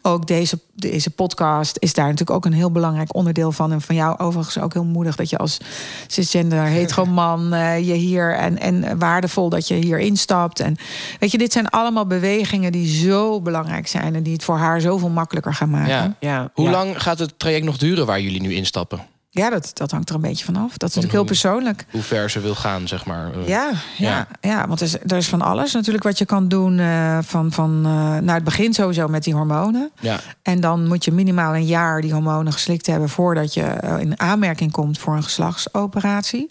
ook 0.01 0.27
deze, 0.27 0.59
deze 0.75 1.09
podcast 1.09 1.77
is 1.79 1.93
daar 1.93 2.03
natuurlijk 2.05 2.31
ook 2.31 2.45
een 2.45 2.53
heel 2.53 2.71
belangrijk 2.71 3.15
onderdeel 3.15 3.51
van. 3.51 3.71
En 3.71 3.81
van 3.81 3.95
jou 3.95 4.17
overigens 4.19 4.59
ook 4.59 4.73
heel 4.73 4.83
moedig 4.83 5.15
dat 5.15 5.29
je 5.29 5.37
als 5.37 5.57
cisgender 6.07 6.63
hetero 6.63 7.05
man 7.05 7.53
eh, 7.53 7.87
je 7.87 7.93
hier 7.93 8.35
en, 8.35 8.59
en 8.59 8.99
waardevol 8.99 9.49
dat 9.49 9.67
je 9.67 9.75
hier 9.75 9.99
instapt. 9.99 10.59
En 10.59 10.75
weet 11.19 11.31
je, 11.31 11.37
dit 11.37 11.51
zijn 11.51 11.67
allemaal 11.69 12.05
bewegingen 12.07 12.71
die 12.71 12.87
zo 13.05 13.41
belangrijk 13.41 13.87
zijn 13.87 14.15
en 14.15 14.23
die 14.23 14.33
het 14.33 14.43
voor 14.43 14.57
haar 14.57 14.81
zoveel 14.81 15.09
makkelijker 15.09 15.53
gaan 15.53 15.69
maken. 15.69 15.89
Ja. 15.89 16.15
Ja, 16.19 16.49
Hoe 16.53 16.65
ja. 16.65 16.71
lang 16.71 17.01
gaat 17.01 17.19
het 17.19 17.33
traject 17.39 17.65
nog 17.65 17.77
duren 17.77 18.05
waar 18.05 18.21
jullie 18.21 18.41
nu 18.41 18.53
instappen? 18.53 18.99
Ja, 19.33 19.49
dat, 19.49 19.71
dat 19.73 19.91
hangt 19.91 20.09
er 20.09 20.15
een 20.15 20.21
beetje 20.21 20.45
vanaf. 20.45 20.77
Dat 20.77 20.89
is 20.89 20.95
natuurlijk 20.95 21.13
heel 21.13 21.23
persoonlijk. 21.23 21.85
Hoe 21.91 22.01
ver 22.01 22.29
ze 22.29 22.39
wil 22.39 22.55
gaan, 22.55 22.87
zeg 22.87 23.05
maar. 23.05 23.31
Eh, 23.33 23.47
Ja, 23.47 23.71
ja, 23.97 24.27
ja. 24.41 24.67
want 24.67 24.79
er 24.79 24.85
is, 24.85 24.93
er 24.93 25.17
is 25.17 25.27
van 25.29 25.41
alles 25.41 25.73
natuurlijk 25.73 26.03
wat 26.03 26.17
je 26.17 26.25
kan 26.25 26.47
doen. 26.47 26.79
eh, 26.79 27.17
van 27.21 27.51
van 27.51 27.81
eh, 27.85 27.91
nou, 27.91 28.31
het 28.31 28.43
begint 28.43 28.75
sowieso 28.75 29.07
met 29.07 29.23
die 29.23 29.33
hormonen. 29.33 29.91
ja. 29.99 30.19
En 30.41 30.59
dan 30.59 30.87
moet 30.87 31.05
je 31.05 31.11
minimaal 31.11 31.55
een 31.55 31.65
jaar 31.65 32.01
die 32.01 32.13
hormonen 32.13 32.53
geslikt 32.53 32.85
hebben 32.87 33.09
voordat 33.09 33.53
je 33.53 33.97
in 33.99 34.19
aanmerking 34.19 34.71
komt 34.71 34.97
voor 34.99 35.15
een 35.15 35.23
geslachtsoperatie. 35.23 36.49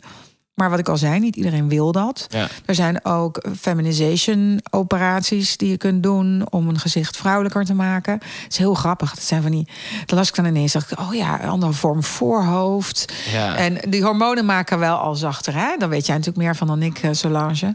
Maar 0.54 0.70
wat 0.70 0.78
ik 0.78 0.88
al 0.88 0.96
zei, 0.96 1.20
niet 1.20 1.36
iedereen 1.36 1.68
wil 1.68 1.92
dat. 1.92 2.26
Ja. 2.28 2.48
Er 2.64 2.74
zijn 2.74 3.04
ook 3.04 3.44
feminization 3.58 4.60
operaties 4.70 5.56
die 5.56 5.70
je 5.70 5.76
kunt 5.76 6.02
doen 6.02 6.46
om 6.50 6.68
een 6.68 6.78
gezicht 6.78 7.16
vrouwelijker 7.16 7.64
te 7.64 7.74
maken. 7.74 8.12
Het 8.12 8.52
is 8.52 8.58
heel 8.58 8.74
grappig. 8.74 9.14
Dat 9.14 9.24
zijn 9.24 9.42
van 9.42 9.50
die. 9.50 9.68
Dan 10.06 10.18
las 10.18 10.28
ik 10.28 10.34
dan 10.34 10.44
ineens 10.44 10.72
dacht 10.72 10.90
ik, 10.90 11.00
oh 11.00 11.14
ja, 11.14 11.42
een 11.42 11.48
andere 11.48 11.72
vorm 11.72 12.02
voorhoofd. 12.02 13.12
Ja. 13.32 13.56
En 13.56 13.90
die 13.90 14.02
hormonen 14.02 14.44
maken 14.44 14.78
wel 14.78 14.96
al 14.96 15.14
zachter. 15.14 15.54
Hè? 15.54 15.76
Dan 15.78 15.88
weet 15.88 16.06
jij 16.06 16.16
natuurlijk 16.16 16.44
meer 16.44 16.56
van 16.56 16.66
dan 16.66 16.82
ik, 16.82 16.98
eh, 16.98 17.10
Solange. 17.12 17.74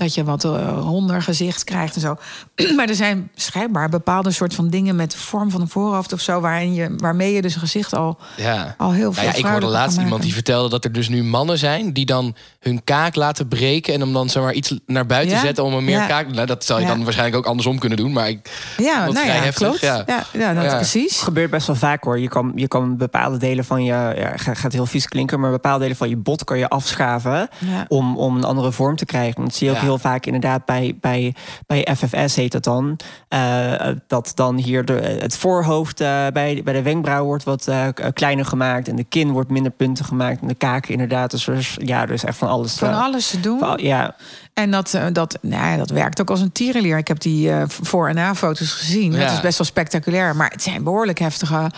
Dat 0.00 0.14
je 0.14 0.24
wat 0.24 0.44
eh, 0.44 0.78
ronder 0.80 1.22
gezicht 1.22 1.64
krijgt 1.64 1.94
en 1.94 2.00
zo. 2.00 2.16
maar 2.76 2.88
er 2.88 2.94
zijn 2.94 3.30
schijnbaar 3.34 3.88
bepaalde 3.88 4.30
soort 4.30 4.54
van 4.54 4.68
dingen 4.68 4.96
met 4.96 5.10
de 5.10 5.18
vorm 5.18 5.50
van 5.50 5.60
een 5.60 5.68
voorhoofd 5.68 6.12
of 6.12 6.20
zo, 6.20 6.40
waarin 6.40 6.74
je, 6.74 6.94
waarmee 6.96 7.32
je 7.32 7.42
dus 7.42 7.54
een 7.54 7.60
gezicht 7.60 7.94
al, 7.94 8.18
Ja. 8.36 8.74
al 8.78 8.92
heel 8.92 9.12
veel. 9.12 9.22
Nou 9.22 9.34
ja, 9.36 9.38
ik 9.44 9.50
hoorde 9.50 9.66
laatst 9.66 9.98
iemand 9.98 10.22
die 10.22 10.32
vertelde 10.34 10.68
dat 10.68 10.84
er 10.84 10.92
dus 10.92 11.08
nu 11.08 11.24
mannen 11.24 11.58
zijn 11.58 11.92
die 11.92 12.06
dan 12.06 12.34
hun 12.60 12.84
kaak 12.84 13.14
laten 13.14 13.48
breken 13.48 13.94
en 13.94 14.00
hem 14.00 14.12
dan 14.12 14.28
zomaar 14.28 14.52
iets 14.52 14.74
naar 14.86 15.06
buiten 15.06 15.36
Ja? 15.36 15.40
zetten 15.42 15.64
om 15.64 15.72
een 15.72 15.84
meer 15.84 15.98
Ja. 15.98 16.06
kaak. 16.06 16.32
Nou, 16.34 16.46
dat 16.46 16.64
zou 16.64 16.80
je 16.80 16.86
Ja. 16.86 16.92
dan 16.92 17.02
waarschijnlijk 17.04 17.38
ook 17.38 17.46
andersom 17.46 17.78
kunnen 17.78 17.98
doen, 17.98 18.12
maar 18.12 18.28
ik, 18.28 18.50
Ja, 18.76 18.98
nou 19.00 19.12
vrij 19.16 19.26
ja, 19.26 19.32
heftig, 19.42 19.66
klopt. 19.68 19.80
ja. 19.80 20.02
Ja, 20.06 20.24
ja, 20.32 20.54
dat 20.54 20.64
Ja. 20.64 20.74
precies. 20.76 21.12
Het 21.14 21.22
gebeurt 21.22 21.50
best 21.50 21.66
wel 21.66 21.76
vaak 21.76 22.04
hoor. 22.04 22.18
Je 22.18 22.28
kan, 22.28 22.52
je 22.54 22.68
kan 22.68 22.96
bepaalde 22.96 23.36
delen 23.36 23.64
van 23.64 23.84
je. 23.84 24.32
Gaat 24.52 24.72
heel 24.72 24.86
vies 24.86 25.08
klinken, 25.08 25.40
maar 25.40 25.50
bepaalde 25.50 25.80
delen 25.80 25.96
van 25.96 26.08
je 26.08 26.16
bot 26.16 26.44
kan 26.44 26.58
je 26.58 26.68
afschaven. 26.68 27.48
Ja. 27.58 27.84
Om, 27.88 28.16
om 28.16 28.36
een 28.36 28.44
andere 28.44 28.72
vorm 28.72 28.96
te 28.96 29.04
krijgen. 29.04 29.44
Dat 29.44 29.54
zie 29.54 29.66
je 29.66 29.72
ook 29.72 29.78
Ja. 29.80 29.84
Heel 29.90 29.98
vaak 29.98 30.26
inderdaad 30.26 30.64
bij, 30.64 30.96
bij, 31.00 31.34
bij 31.66 31.86
FFS 31.96 32.36
heet 32.36 32.52
dat 32.52 32.64
dan. 32.64 32.98
Eh, 33.28 33.88
dat 34.06 34.32
dan 34.34 34.56
hier 34.56 34.84
de, 34.84 34.92
het 34.92 35.36
voorhoofd 35.36 36.00
eh, 36.00 36.26
bij, 36.32 36.60
bij 36.64 36.72
de 36.74 36.82
wenkbrauw 36.82 37.24
wordt 37.24 37.44
wat 37.44 37.66
eh, 37.66 37.86
kleiner 38.12 38.44
gemaakt. 38.44 38.88
En 38.88 38.96
de 38.96 39.04
kin 39.04 39.30
wordt 39.30 39.50
minder 39.50 39.72
punten 39.72 40.04
gemaakt. 40.04 40.40
En 40.40 40.48
de 40.48 40.54
kaak 40.54 40.86
inderdaad. 40.86 41.30
Dus 41.30 41.46
er 41.46 41.56
is, 41.56 41.76
ja, 41.82 42.08
is 42.08 42.24
echt 42.24 42.38
van 42.38 42.48
alles. 42.48 42.74
Van 42.74 42.94
alles 42.94 43.30
te 43.30 43.40
doen. 43.40 43.58
van- 43.58 43.78
ja, 43.82 44.14
En 44.60 44.70
dat, 44.70 44.94
eh, 44.94 45.04
dat, 45.12 45.38
nou 45.42 45.70
ja, 45.70 45.76
dat 45.76 45.90
werkt 45.90 46.20
ook 46.20 46.30
als 46.30 46.40
een 46.40 46.52
tierenlier. 46.52 46.98
Ik 46.98 47.08
heb 47.08 47.20
die 47.20 47.50
eh, 47.52 47.62
voor- 47.66 48.08
en 48.08 48.14
na-foto's 48.14 48.72
gezien. 48.72 49.12
Dat 49.12 49.30
is 49.32 49.40
best 49.40 49.58
wel 49.58 49.66
spectaculair. 49.66 50.36
Maar 50.36 50.50
het 50.50 50.62
zijn 50.62 50.82
behoorlijk 50.82 51.18
heftige 51.18 51.70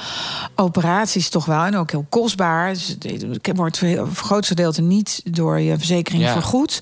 operaties 0.57 1.29
toch 1.29 1.45
wel. 1.45 1.65
En 1.65 1.77
ook 1.77 1.91
heel 1.91 2.07
kostbaar. 2.09 2.69
Dus 2.73 2.97
het 2.99 3.57
wordt 3.57 3.79
voor 3.79 3.89
het 3.89 4.01
grootste 4.19 4.55
gedeelte 4.55 4.83
niet 4.83 5.21
door 5.25 5.61
je 5.61 5.77
verzekering 5.79 6.23
Ja. 6.23 6.33
vergoed. 6.33 6.79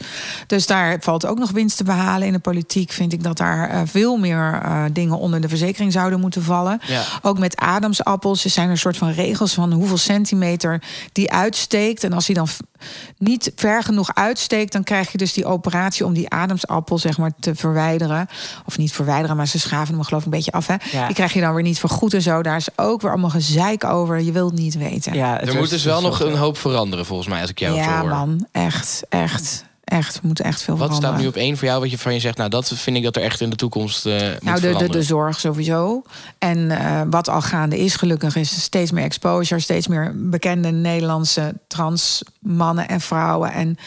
Dus 0.46 0.66
daar 0.66 0.96
valt 1.01 1.26
ook 1.26 1.38
nog 1.38 1.51
winst 1.51 1.76
te 1.76 1.84
behalen. 1.84 2.26
In 2.26 2.32
de 2.32 2.38
politiek 2.38 2.92
vind 2.92 3.12
ik 3.12 3.22
dat 3.22 3.36
daar 3.36 3.68
eh, 3.70 3.80
veel 3.84 4.16
meer 4.16 4.62
dingen 4.92 5.18
onder 5.18 5.40
de 5.40 5.48
verzekering 5.48 5.92
zouden 5.92 6.20
moeten 6.20 6.42
vallen. 6.42 6.80
Ook 7.22 7.38
met 7.38 7.57
adamsappels. 7.57 8.44
Er 8.44 8.51
zijn 8.51 8.70
een 8.70 8.78
soort 8.78 8.96
van 8.96 9.11
regels 9.11 9.55
van 9.55 9.72
hoeveel 9.72 9.98
centimeter 9.98 10.82
die 11.12 11.32
uitsteekt. 11.32 12.05
En 12.05 12.12
als 12.12 12.26
die 12.26 12.34
dan 12.34 12.48
niet 13.18 13.53
ver 13.57 13.82
genoeg 13.82 14.14
uitsteekt, 14.14 14.72
dan 14.72 14.84
krijg 14.84 15.12
je 15.12 15.18
dus 15.18 15.32
die 15.32 15.44
operatie 15.44 15.89
om 15.99 16.12
die 16.12 16.30
adamsappel 16.30 16.99
zeg 16.99 17.18
maar 17.18 17.30
te 17.41 17.55
verwijderen. 17.55 18.28
Of 18.66 18.78
niet 18.78 18.93
verwijderen, 18.93 19.36
maar 19.36 19.47
ze 19.47 19.59
schaven 19.59 19.95
hem 19.95 20.03
geloof 20.03 20.20
ik 20.20 20.26
een 20.26 20.32
beetje 20.36 20.53
af. 20.53 20.66
Hè? 20.66 20.74
Ja. 20.93 21.07
Die 21.07 21.14
krijg 21.14 21.32
je 21.32 21.41
dan 21.41 21.55
weer 21.55 21.62
niet 21.62 21.78
vergoed 21.78 22.14
en 22.14 22.22
zo. 22.22 22.43
Daar 22.43 22.57
is 22.57 22.68
ook 22.76 23.01
weer 23.01 23.11
allemaal 23.11 23.30
gezeik 23.30 23.84
over. 23.84 24.20
Je 24.20 24.32
wilt 24.32 24.53
niet 24.53 24.74
weten. 24.74 25.14
ja, 25.14 25.41
er 25.41 25.55
moet 25.55 25.70
dus 25.70 25.84
wel 25.84 26.01
nog 26.01 26.20
een 26.20 26.36
hoop 26.36 26.59
veranderen 26.59 27.07
volgens 27.07 27.28
mij 27.28 27.41
als 27.41 27.51
ik 27.51 27.59
jou 27.59 27.74
zo 27.74 27.80
ja 27.80 28.01
hoor. 28.01 28.09
man, 28.09 28.47
echt, 28.53 29.03
echt, 29.09 29.64
echt. 29.91 30.16
Er 30.16 30.20
moet 30.22 30.41
echt 30.41 30.62
veel 30.62 30.76
Wat 30.76 30.86
veranderen. 30.86 31.14
staat 31.14 31.22
nu 31.22 31.28
op 31.28 31.36
één 31.36 31.57
voor 31.57 31.68
jou 31.68 31.80
wat 31.80 31.91
je 31.91 31.99
van 31.99 32.14
je 32.14 32.20
zegt, 32.20 32.36
nou 32.36 32.51
dat 32.51 32.72
vind 32.74 32.97
ik 32.97 33.03
dat 33.03 33.16
er 33.16 33.22
echt 33.22 33.41
in 33.41 33.51
de 33.51 33.57
toekomst 33.57 34.07
eh 34.07 34.12
moet 34.12 34.43
Nou, 34.43 34.61
de, 34.61 34.74
de, 34.76 34.88
de 34.88 35.03
zorg 35.03 35.41
sowieso. 35.41 36.03
En 36.38 36.70
eh, 36.70 37.01
wat 37.11 37.28
al 37.28 37.41
gaande 37.41 37.78
is, 37.78 37.97
gelukkig, 37.97 38.36
is 38.36 38.62
steeds 38.62 38.91
meer 38.91 39.05
exposure, 39.05 39.61
steeds 39.61 39.86
meer 39.86 40.12
bekende 40.14 40.70
Nederlandse 40.70 41.55
trans 41.66 42.22
mannen 42.38 42.88
en 42.88 43.01
vrouwen 43.01 43.53
en 43.53 43.78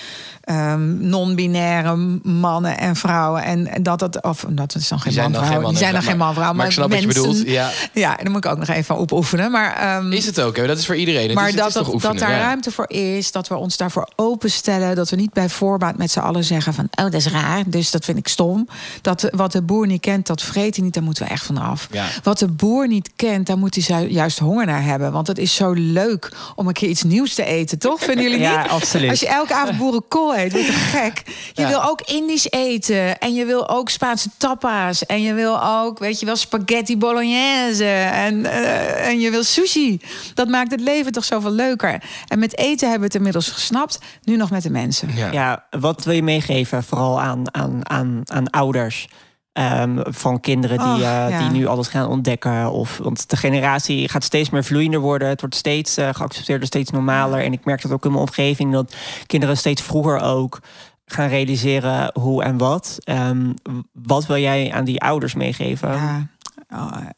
ehm, 0.41 1.10
non-binaire 1.10 1.95
mannen 2.24 2.78
en 2.78 2.95
vrouwen. 2.95 3.43
En, 3.43 3.84
dat 3.84 3.99
dat, 3.99 4.24
of 4.24 4.45
dat 4.49 4.76
is 4.76 4.88
dan 4.88 4.99
geen 4.99 5.16
man 5.16 5.32
dan 5.32 5.43
geen 5.43 5.51
vrouw, 5.51 5.70
die 5.70 5.78
zijn 5.78 5.93
dan 5.93 6.04
geen 6.04 6.18
man 6.18 6.34
vrouw, 6.34 6.54
maar 6.54 6.64
maar, 6.64 6.66
ik 6.66 6.72
snap 6.72 6.89
wat 6.89 6.99
je 6.99 7.06
mensen. 7.06 7.24
bedoelt, 7.24 7.47
ja. 7.47 7.72
ja, 7.93 8.18
en 8.18 8.24
daar 8.24 8.34
moet 8.34 8.45
ik 8.45 8.51
ook 8.51 8.58
nog 8.58 8.68
even 8.68 8.97
op 8.97 9.12
oefenen. 9.12 9.51
Maar 9.51 9.76
ehm, 9.76 10.12
Is 10.12 10.26
het 10.26 10.41
ook, 10.41 10.58
hè? 10.58 10.68
dat 10.68 10.78
is 10.78 10.86
voor 10.86 10.95
iedereen. 10.95 11.26
Het 11.26 11.36
maar 11.36 11.47
is, 11.47 11.56
dat, 11.56 11.68
is 11.68 11.74
toch 11.74 11.86
dat, 11.86 11.93
oefenen, 11.93 12.18
dat 12.18 12.28
daar 12.28 12.38
ja. 12.38 12.43
ruimte 12.43 12.72
voor 12.72 12.89
is, 12.89 13.32
dat 13.32 13.47
we 13.47 13.56
ons 13.56 13.78
daarvoor 13.78 14.10
openstellen. 14.16 14.95
Dat 14.95 15.10
we 15.10 15.16
niet 15.16 15.34
bij 15.34 15.49
voorbaat 15.49 15.93
met 15.98 16.12
z'n 16.12 16.20
allen 16.20 16.44
zeggen 16.44 16.74
van... 16.74 16.84
oh, 16.91 17.04
dat 17.04 17.14
is 17.14 17.28
raar, 17.28 17.64
dus 17.68 17.91
dat 17.91 18.06
vind 18.06 18.18
ik 18.18 18.28
stom. 18.28 18.68
Dat 19.02 19.28
wat 19.32 19.52
de 19.52 19.62
boer 19.62 19.88
niet 19.88 20.02
kent, 20.02 20.28
dat 20.28 20.41
vreet 20.41 20.76
hij 20.76 20.86
niet, 20.86 20.94
daar 20.94 21.04
moeten 21.04 21.24
we 21.24 21.30
echt 21.30 21.46
van 21.46 21.58
af. 21.58 21.88
Ja. 21.91 22.06
Wat 22.24 22.39
de 22.39 22.48
boer 22.48 22.88
niet 22.88 23.10
kent, 23.16 23.48
daar 23.48 23.58
moet 23.58 23.88
hij 23.88 24.08
juist 24.08 24.39
honger 24.39 24.66
naar 24.66 24.84
hebben. 24.84 25.12
Want 25.12 25.28
het 25.28 25.38
is 25.38 25.56
zo 25.56 25.72
leuk 25.74 26.32
om 26.56 26.68
een 26.68 26.74
keer 26.74 26.89
iets 26.89 27.04
nieuws 27.04 27.34
te 27.34 27.44
eten, 27.46 27.78
toch? 27.80 28.00
Vinden 28.04 28.24
jullie 28.24 28.39
Ja, 28.39 28.62
niet? 28.62 28.72
absoluut. 28.72 29.10
Als 29.10 29.20
je 29.20 29.28
elke 29.28 29.54
avond 29.54 29.78
boerenkool 29.78 30.36
eet, 30.36 30.52
word 30.52 30.66
je 30.66 30.72
gek? 30.72 31.22
Je 31.54 31.62
Ja. 31.62 31.68
wil 31.68 31.84
ook 31.84 32.02
Indisch 32.02 32.52
eten. 32.52 33.18
En 33.20 33.34
je 33.34 33.46
wil 33.46 33.70
ook 33.70 33.89
Spaanse 33.89 34.30
tapas. 34.38 35.06
En 35.06 35.22
je 35.22 35.34
wil 35.34 35.64
ook, 35.64 36.00
weet 36.00 36.20
je 36.20 36.26
wel, 36.26 36.36
spaghetti 36.36 36.98
bolognese. 36.98 37.86
En, 38.14 38.46
eh, 38.46 39.08
en 39.08 39.20
je 39.20 39.32
wil 39.32 39.44
sushi. 39.44 40.02
Dat 40.34 40.48
maakt 40.48 40.72
het 40.72 40.80
leven 40.82 41.12
toch 41.12 41.24
zoveel 41.26 41.52
leuker. 41.52 42.04
En 42.28 42.39
met 42.39 42.58
eten 42.58 42.80
hebben 42.89 43.00
we 43.00 43.06
het 43.06 43.16
inmiddels 43.16 43.50
gesnapt. 43.50 44.00
Nu 44.24 44.36
nog 44.36 44.50
met 44.50 44.64
de 44.64 44.70
mensen. 44.70 45.10
Ja. 45.16 45.32
Ja, 45.32 45.64
wat 45.84 46.04
wil 46.04 46.14
je 46.14 46.24
meegeven, 46.24 46.84
vooral 46.84 47.22
aan, 47.22 47.56
aan, 47.56 47.90
aan, 47.90 48.22
aan 48.26 48.50
ouders? 48.50 49.08
ehm, 49.54 50.00
van 50.04 50.40
kinderen 50.40 50.78
die, 50.78 51.06
eh, 51.06 51.40
die 51.40 51.50
nu 51.50 51.66
alles 51.66 51.88
gaan 51.88 52.08
ontdekken. 52.08 52.72
Of, 52.72 52.98
want 52.98 53.30
de 53.30 53.38
generatie 53.38 54.10
gaat 54.10 54.24
steeds 54.24 54.50
meer 54.50 54.64
vloeiender 54.64 55.00
worden. 55.00 55.28
Het 55.28 55.40
wordt 55.40 55.56
steeds 55.56 55.98
eh, 55.98 56.10
geaccepteerder, 56.12 56.68
steeds 56.68 56.92
normaler. 56.92 57.44
En 57.44 57.54
ik 57.54 57.66
merk 57.66 57.82
dat 57.82 57.92
ook 57.92 58.06
in 58.06 58.12
mijn 58.12 58.24
omgeving 58.24 58.72
dat 58.72 58.96
kinderen 59.26 59.58
steeds 59.58 59.82
vroeger 59.82 60.20
ook 60.20 60.60
gaan 61.06 61.28
realiseren 61.28 62.12
hoe 62.20 62.44
en 62.44 62.58
wat. 62.58 62.98
Ehm, 63.04 63.54
wat 63.92 64.26
wil 64.26 64.38
jij 64.38 64.72
aan 64.72 64.86
die 64.86 65.02
ouders 65.02 65.34
meegeven? 65.34 65.92
Ja, 65.92 66.28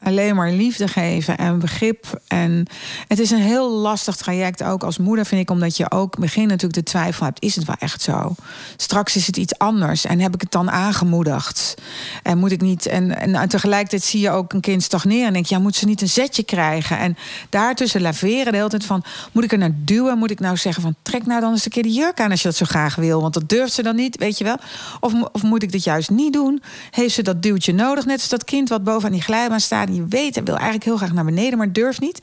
alleen 0.02 0.34
maar 0.34 0.50
liefde 0.50 0.88
geven 0.88 1.38
en 1.38 1.58
begrip. 1.58 2.20
En 2.28 2.66
het 3.08 3.18
is 3.18 3.30
een 3.30 3.40
heel 3.40 3.70
lastig 3.70 4.16
traject, 4.16 4.62
ook 4.62 4.82
als 4.82 4.98
moeder, 4.98 5.26
vind 5.26 5.40
ik, 5.40 5.50
omdat 5.50 5.76
je 5.76 5.90
ook 5.90 6.18
begin 6.18 6.46
natuurlijk 6.46 6.74
de 6.74 6.82
twijfel 6.82 7.24
hebt: 7.24 7.42
is 7.42 7.54
het 7.56 7.64
wel 7.64 7.76
echt 7.78 8.02
zo? 8.02 8.34
Straks 8.76 9.16
is 9.16 9.26
het 9.26 9.36
iets 9.36 9.58
anders 9.58 10.04
en 10.04 10.20
heb 10.20 10.34
ik 10.34 10.40
het 10.40 10.52
dan 10.52 10.70
aangemoedigd? 10.70 11.74
En 12.22 12.38
moet 12.38 12.52
ik 12.52 12.60
niet. 12.60 12.86
En, 12.86 13.34
en 13.34 13.48
tegelijkertijd 13.48 14.02
zie 14.02 14.20
je 14.20 14.30
ook 14.30 14.52
een 14.52 14.60
kind 14.60 14.82
stagneren 14.82 15.26
en 15.26 15.32
denk 15.32 15.46
ja, 15.46 15.58
moet 15.58 15.76
ze 15.76 15.86
niet 15.86 16.02
een 16.02 16.08
zetje 16.08 16.42
krijgen? 16.42 16.98
En 16.98 17.16
daartussen 17.48 18.00
laveren 18.00 18.52
de 18.52 18.58
hele 18.58 18.68
tijd 18.68 18.84
van: 18.84 19.04
moet 19.32 19.44
ik 19.44 19.52
er 19.52 19.58
naar 19.58 19.74
duwen? 19.74 20.18
Moet 20.18 20.30
ik 20.30 20.40
nou 20.40 20.56
zeggen 20.56 20.82
van 20.82 20.94
trek 21.02 21.26
nou 21.26 21.40
dan 21.40 21.52
eens 21.52 21.64
een 21.64 21.70
keer 21.70 21.82
de 21.82 21.92
jurk 21.92 22.20
aan 22.20 22.30
als 22.30 22.42
je 22.42 22.48
dat 22.48 22.56
zo 22.56 22.64
graag 22.64 22.94
wil? 22.94 23.20
Want 23.20 23.34
dat 23.34 23.48
durft 23.48 23.72
ze 23.72 23.82
dan 23.82 23.96
niet, 23.96 24.16
weet 24.16 24.38
je 24.38 24.44
wel? 24.44 24.56
Of, 25.00 25.12
of 25.32 25.42
moet 25.42 25.62
ik 25.62 25.72
dit 25.72 25.84
juist 25.84 26.10
niet 26.10 26.32
doen? 26.32 26.62
Heeft 26.90 27.14
ze 27.14 27.22
dat 27.22 27.42
duwtje 27.42 27.72
nodig? 27.72 28.04
Net 28.04 28.18
als 28.18 28.28
dat 28.28 28.44
kind 28.44 28.68
wat 28.68 28.84
boven 28.84 29.06
aan 29.06 29.12
die 29.12 29.22
glijbaan 29.26 29.60
staat. 29.60 29.88
En 29.88 29.94
je 29.94 30.06
weet, 30.08 30.34
hij 30.34 30.44
wil 30.44 30.54
eigenlijk 30.54 30.84
heel 30.84 30.96
graag 30.96 31.12
naar 31.12 31.24
beneden, 31.24 31.58
maar 31.58 31.72
durft 31.72 32.00
niet. 32.00 32.20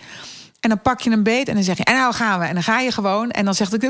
En 0.59 0.69
dan 0.69 0.81
pak 0.81 1.01
je 1.01 1.09
een 1.09 1.23
beet 1.23 1.47
en 1.47 1.53
dan 1.53 1.63
zeg 1.63 1.77
je, 1.77 1.83
en 1.83 1.93
nou 1.93 2.13
gaan 2.13 2.39
we. 2.39 2.45
En 2.45 2.53
dan 2.53 2.63
ga 2.63 2.79
je 2.79 2.91
gewoon. 2.91 3.31
En 3.31 3.45
dan 3.45 3.55
zegt 3.55 3.73
ik, 3.73 3.83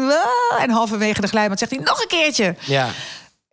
en 0.60 0.70
halverwege 0.70 1.22
de 1.22 1.28
glijbaan 1.28 1.58
zegt 1.58 1.72
hij, 1.72 1.80
nog 1.84 2.02
een 2.02 2.08
keertje. 2.08 2.56
Ja. 2.60 2.90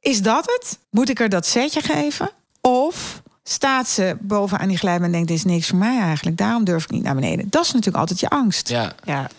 Is 0.01 0.23
dat 0.23 0.47
het? 0.47 0.79
Moet 0.91 1.09
ik 1.09 1.21
er 1.21 1.29
dat 1.29 1.47
setje 1.47 1.81
geven? 1.81 2.31
Of 2.61 3.23
staat 3.43 3.89
ze 3.89 4.17
boven 4.21 4.59
aan 4.59 4.69
die 4.69 4.77
glijbaan 4.77 5.05
en 5.05 5.13
denkt, 5.13 5.29
dit 5.29 5.37
is 5.37 5.45
niks 5.45 5.69
voor 5.69 5.79
mij 5.79 6.01
eigenlijk. 6.01 6.37
Daarom 6.37 6.65
durf 6.65 6.85
ik 6.85 6.91
niet 6.91 7.03
naar 7.03 7.15
beneden. 7.15 7.47
Dat 7.51 7.65
is 7.65 7.73
natuurlijk 7.73 7.97
altijd 7.97 8.21
je 8.21 8.29
angst. 8.29 8.69
Ja. 8.69 8.93
Ja, 9.05 9.31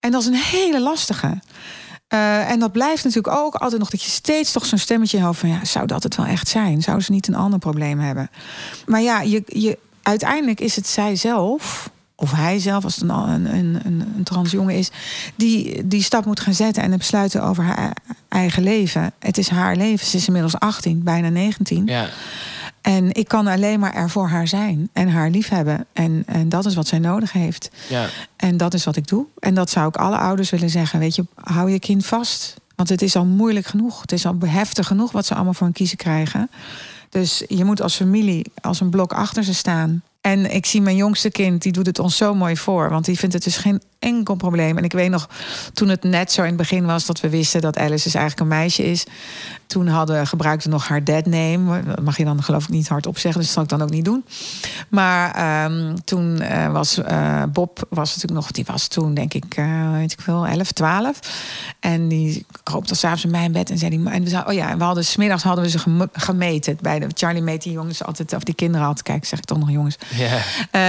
En 0.00 0.10
dat 0.10 0.20
is 0.20 0.26
een 0.26 0.34
hele 0.34 0.80
lastige. 0.80 1.38
Eh, 2.10 2.50
en 2.50 2.58
dat 2.58 2.72
blijft 2.72 3.04
natuurlijk 3.04 3.36
ook 3.36 3.54
altijd 3.54 3.80
nog 3.80 3.90
dat 3.90 4.02
je 4.02 4.10
steeds 4.10 4.52
toch 4.52 4.66
zo'n 4.66 4.78
stemmetje 4.78 5.20
hoofd 5.20 5.40
van 5.40 5.48
ja, 5.48 5.64
zou 5.64 5.86
dat 5.86 6.02
het 6.02 6.16
wel 6.16 6.26
echt 6.26 6.48
zijn? 6.48 6.82
Zou 6.82 7.00
ze 7.00 7.12
niet 7.12 7.28
een 7.28 7.34
ander 7.34 7.58
probleem 7.58 7.98
hebben? 7.98 8.30
Maar 8.86 9.00
ja, 9.00 9.20
je, 9.20 9.42
je, 9.46 9.78
uiteindelijk 10.02 10.60
is 10.60 10.76
het 10.76 10.86
zij 10.86 11.16
zelf, 11.16 11.90
of 12.14 12.32
hij 12.32 12.58
zelf, 12.58 12.84
als 12.84 12.94
het 12.94 13.04
een, 13.04 13.10
een, 13.10 13.54
een, 13.54 13.80
een, 13.84 14.12
een 14.16 14.22
trans 14.22 14.50
jongen 14.50 14.74
is, 14.74 14.90
die 15.34 15.86
die 15.86 16.02
stap 16.02 16.24
moet 16.24 16.40
gaan 16.40 16.54
zetten 16.54 16.82
en 16.82 16.98
besluiten 16.98 17.42
over 17.42 17.64
haar 17.64 17.96
eigen 18.28 18.62
leven. 18.62 19.12
Het 19.18 19.38
is 19.38 19.48
haar 19.48 19.76
leven. 19.76 20.06
Ze 20.06 20.16
is 20.16 20.26
inmiddels 20.26 20.58
18, 20.58 21.02
bijna 21.02 21.28
19. 21.28 21.86
Ja. 21.86 22.08
En 22.80 23.14
ik 23.14 23.28
kan 23.28 23.46
alleen 23.46 23.80
maar 23.80 23.94
er 23.94 24.10
voor 24.10 24.28
haar 24.28 24.48
zijn 24.48 24.88
en 24.92 25.08
haar 25.08 25.30
liefhebben. 25.30 25.86
En, 25.92 26.22
en 26.26 26.48
dat 26.48 26.66
is 26.66 26.74
wat 26.74 26.86
zij 26.86 26.98
nodig 26.98 27.32
heeft. 27.32 27.70
Ja. 27.88 28.08
En 28.36 28.56
dat 28.56 28.74
is 28.74 28.84
wat 28.84 28.96
ik 28.96 29.06
doe. 29.06 29.26
En 29.38 29.54
dat 29.54 29.70
zou 29.70 29.88
ik 29.88 29.96
alle 29.96 30.16
ouders 30.16 30.50
willen 30.50 30.70
zeggen. 30.70 30.98
Weet 30.98 31.14
je, 31.14 31.24
hou 31.34 31.70
je 31.70 31.78
kind 31.78 32.06
vast. 32.06 32.56
Want 32.74 32.88
het 32.88 33.02
is 33.02 33.16
al 33.16 33.24
moeilijk 33.24 33.66
genoeg. 33.66 34.00
Het 34.00 34.12
is 34.12 34.26
al 34.26 34.36
heftig 34.46 34.86
genoeg 34.86 35.12
wat 35.12 35.26
ze 35.26 35.34
allemaal 35.34 35.54
voor 35.54 35.66
een 35.66 35.72
kiezen 35.72 35.96
krijgen. 35.96 36.50
Dus 37.08 37.44
je 37.48 37.64
moet 37.64 37.82
als 37.82 37.96
familie 37.96 38.46
als 38.60 38.80
een 38.80 38.90
blok 38.90 39.12
achter 39.12 39.44
ze 39.44 39.54
staan. 39.54 40.02
En 40.20 40.54
ik 40.54 40.66
zie 40.66 40.80
mijn 40.80 40.96
jongste 40.96 41.30
kind, 41.30 41.62
die 41.62 41.72
doet 41.72 41.86
het 41.86 41.98
ons 41.98 42.16
zo 42.16 42.34
mooi 42.34 42.56
voor. 42.56 42.90
Want 42.90 43.04
die 43.04 43.18
vindt 43.18 43.34
het 43.34 43.44
dus 43.44 43.56
geen 43.56 43.82
enkel 44.00 44.34
probleem. 44.34 44.78
En 44.78 44.84
ik 44.84 44.92
weet 44.92 45.10
nog, 45.10 45.28
toen 45.72 45.88
het 45.88 46.02
net 46.02 46.32
zo 46.32 46.40
in 46.40 46.48
het 46.48 46.56
begin 46.56 46.86
was... 46.86 47.06
dat 47.06 47.20
we 47.20 47.28
wisten 47.28 47.60
dat 47.60 47.78
Alice 47.78 48.04
dus 48.04 48.14
eigenlijk 48.14 48.40
een 48.40 48.58
meisje 48.58 48.84
is... 48.84 49.04
toen 49.66 49.86
hadden, 49.86 50.26
gebruikte 50.26 50.68
nog 50.68 50.88
haar 50.88 51.04
dead 51.04 51.26
name. 51.26 51.82
Dat 51.84 52.02
mag 52.02 52.16
je 52.16 52.24
dan 52.24 52.42
geloof 52.42 52.62
ik 52.62 52.68
niet 52.68 52.88
hardop 52.88 53.18
zeggen, 53.18 53.40
dus 53.40 53.54
dat 53.54 53.54
zal 53.54 53.62
ik 53.62 53.68
dan 53.68 53.82
ook 53.82 53.94
niet 53.94 54.04
doen. 54.04 54.24
Maar 54.88 55.34
ehm, 55.34 55.96
toen 56.04 56.40
eh, 56.40 56.72
was 56.72 56.98
eh, 56.98 57.42
Bob, 57.52 57.86
was 57.88 58.08
natuurlijk 58.14 58.40
nog, 58.40 58.50
die 58.50 58.64
was 58.66 58.86
toen 58.88 59.14
denk 59.14 59.34
ik, 59.34 59.54
eh, 59.56 59.92
weet 59.92 60.12
ik 60.12 60.20
veel, 60.20 60.46
11, 60.46 60.72
12. 60.72 61.18
En 61.80 62.08
die 62.08 62.46
kroop 62.62 62.88
dan 62.88 62.96
s'avonds 62.96 63.24
in 63.24 63.30
mijn 63.30 63.52
bed 63.52 63.70
en 63.70 63.78
zei 63.78 63.90
die, 63.90 64.10
en 64.10 64.22
we 64.22 64.28
zei, 64.28 64.44
oh 64.46 64.52
ja, 64.52 64.70
en 64.70 64.78
we 64.78 64.84
hadden 64.84 65.04
smiddags 65.04 65.42
hadden 65.42 65.64
we 65.64 65.70
ze 65.70 65.78
gem- 65.78 66.08
gemeten. 66.12 66.78
Bij 66.80 66.98
de, 66.98 67.06
Charlie 67.14 67.42
meet 67.42 67.62
die 67.62 67.72
jongens 67.72 68.04
altijd, 68.04 68.32
of 68.32 68.42
die 68.42 68.54
kinderen 68.54 68.86
altijd, 68.86 69.06
kijk, 69.06 69.24
zeg 69.24 69.38
ik 69.38 69.44
toch 69.44 69.58
nog 69.58 69.70
jongens. 69.70 69.98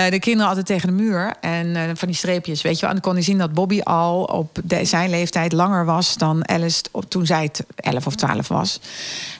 De 0.09 0.19
kinderen 0.19 0.47
altijd 0.47 0.65
tegen 0.65 0.87
de 0.87 0.93
muur. 0.93 1.33
En 1.41 1.97
van 1.97 2.07
die 2.07 2.17
streepjes, 2.17 2.61
weet 2.61 2.79
je 2.79 2.85
wel. 2.85 3.00
En 3.01 3.07
kon 3.07 3.15
hij 3.15 3.25
zien 3.25 3.37
dat 3.37 3.53
Bobby 3.53 3.79
al 3.81 4.23
op 4.23 4.59
zijn 4.81 5.09
leeftijd 5.09 5.51
langer 5.51 5.85
was 5.85 6.17
dan 6.17 6.47
Alice 6.47 6.83
op, 6.91 7.09
toen 7.09 7.25
zij 7.25 7.43
het 7.43 7.63
11 7.75 8.05
of 8.05 8.15
12 8.15 8.47
was. 8.47 8.79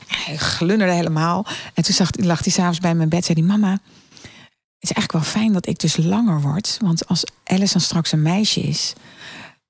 Hij 0.08 0.38
glunderde 0.38 0.94
helemaal. 0.94 1.46
En 1.74 1.84
toen 1.84 1.94
zag, 1.94 2.10
lag 2.12 2.44
hij 2.44 2.52
s'avonds 2.52 2.80
bij 2.80 2.96
mijn 2.96 3.10
bed. 3.10 3.26
Zei 3.26 3.40
hij, 3.40 3.48
mama, 3.48 3.72
het 3.72 3.80
is 4.80 4.92
eigenlijk 4.92 5.12
wel 5.12 5.22
fijn 5.22 5.54
dat 5.54 5.68
ik 5.68 5.80
dus 5.80 5.98
langer 5.98 6.42
word. 6.42 6.78
Want 6.82 7.08
als 7.08 7.24
Alice 7.44 7.74
dan 7.74 7.82
straks 7.82 8.12
een 8.12 8.22
meisje 8.22 8.62
is, 8.62 8.94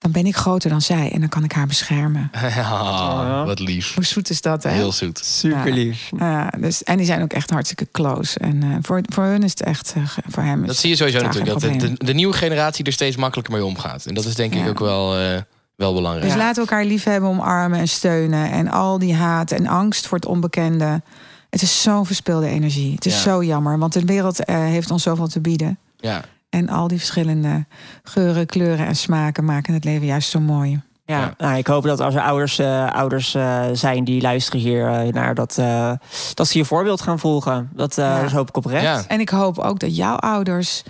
dan 0.01 0.11
ben 0.11 0.25
ik 0.25 0.35
groter 0.35 0.69
dan 0.69 0.81
zij. 0.81 1.11
En 1.11 1.19
dan 1.19 1.29
kan 1.29 1.43
ik 1.43 1.51
haar 1.51 1.67
beschermen. 1.67 2.31
Ah, 2.55 3.45
wat 3.45 3.59
lief. 3.59 3.93
Hoe 3.95 4.05
zoet 4.05 4.29
is 4.29 4.41
dat, 4.41 4.63
hè? 4.63 4.69
Heel 4.69 4.91
zoet. 4.91 5.19
Super 5.25 5.71
lief. 5.71 6.09
Ja, 6.17 6.49
dus, 6.59 6.83
en 6.83 6.97
die 6.97 7.05
zijn 7.05 7.21
ook 7.21 7.33
echt 7.33 7.49
hartstikke 7.49 7.87
close. 7.91 8.39
En 8.39 8.63
eh, 8.63 8.69
voor, 8.81 9.01
voor 9.13 9.23
hun 9.23 9.43
is 9.43 9.49
het 9.49 9.61
echt, 9.63 9.93
eh, 9.97 10.03
voor 10.27 10.43
hem 10.43 10.61
is 10.61 10.67
Dat 10.67 10.77
zie 10.77 10.89
je 10.89 10.95
sowieso 10.95 11.21
natuurlijk. 11.21 11.59
Dat 11.59 11.61
de, 11.61 11.77
de, 11.77 12.05
de 12.05 12.13
nieuwe 12.13 12.33
generatie 12.33 12.85
er 12.85 12.91
steeds 12.93 13.15
makkelijker 13.15 13.53
mee 13.53 13.65
omgaat. 13.65 14.05
En 14.05 14.13
dat 14.13 14.25
is 14.25 14.35
denk 14.35 14.53
ik 14.53 14.63
Ja. 14.63 14.67
ook 14.69 14.79
wel, 14.79 15.17
eh, 15.17 15.37
wel 15.75 15.93
belangrijk. 15.93 16.25
Dus 16.27 16.35
laten 16.37 16.63
we 16.63 16.69
elkaar 16.69 16.85
liefhebben, 16.85 17.29
omarmen 17.29 17.79
en 17.79 17.87
steunen. 17.87 18.51
En 18.51 18.67
al 18.67 18.99
die 18.99 19.15
haat 19.15 19.51
en 19.51 19.67
angst 19.67 20.07
voor 20.07 20.17
het 20.17 20.27
onbekende. 20.27 21.01
Het 21.49 21.61
is 21.61 21.81
zo'n 21.81 22.05
verspilde 22.05 22.47
energie. 22.47 22.93
Het 22.95 23.05
is 23.05 23.13
Ja. 23.13 23.19
zo 23.19 23.43
jammer, 23.43 23.77
want 23.79 23.93
de 23.93 24.05
wereld 24.05 24.45
eh, 24.45 24.55
heeft 24.57 24.91
ons 24.91 25.03
zoveel 25.03 25.27
te 25.27 25.39
bieden. 25.39 25.77
Ja. 25.97 26.21
En 26.51 26.69
al 26.69 26.87
die 26.87 26.97
verschillende 26.97 27.65
geuren, 28.03 28.45
kleuren 28.45 28.85
en 28.85 28.95
smaken 28.95 29.45
maken 29.45 29.73
het 29.73 29.83
leven 29.83 30.05
juist 30.05 30.29
zo 30.29 30.39
mooi. 30.39 30.81
Ja. 31.05 31.33
Nou, 31.37 31.57
ik 31.57 31.67
hoop 31.67 31.83
dat 31.83 31.99
als 31.99 32.15
er 32.15 32.21
ouders, 32.21 32.59
eh, 32.59 32.91
ouders 32.91 33.35
eh, 33.35 33.63
zijn 33.73 34.03
die 34.03 34.21
luisteren 34.21 34.59
hier 34.59 34.87
eh, 34.87 35.13
naar, 35.13 35.35
dat, 35.35 35.57
eh, 35.57 35.91
dat 36.33 36.47
ze 36.47 36.57
je 36.57 36.65
voorbeeld 36.65 37.01
gaan 37.01 37.19
volgen. 37.19 37.69
Dat, 37.73 37.97
eh, 37.97 38.05
Ja. 38.05 38.21
dat 38.21 38.31
hoop 38.31 38.47
ik 38.49 38.57
oprecht. 38.57 38.83
Ja. 38.83 39.03
En 39.07 39.19
ik 39.19 39.29
hoop 39.29 39.57
ook 39.59 39.79
dat 39.79 39.95
jouw 39.95 40.15
ouders 40.15 40.83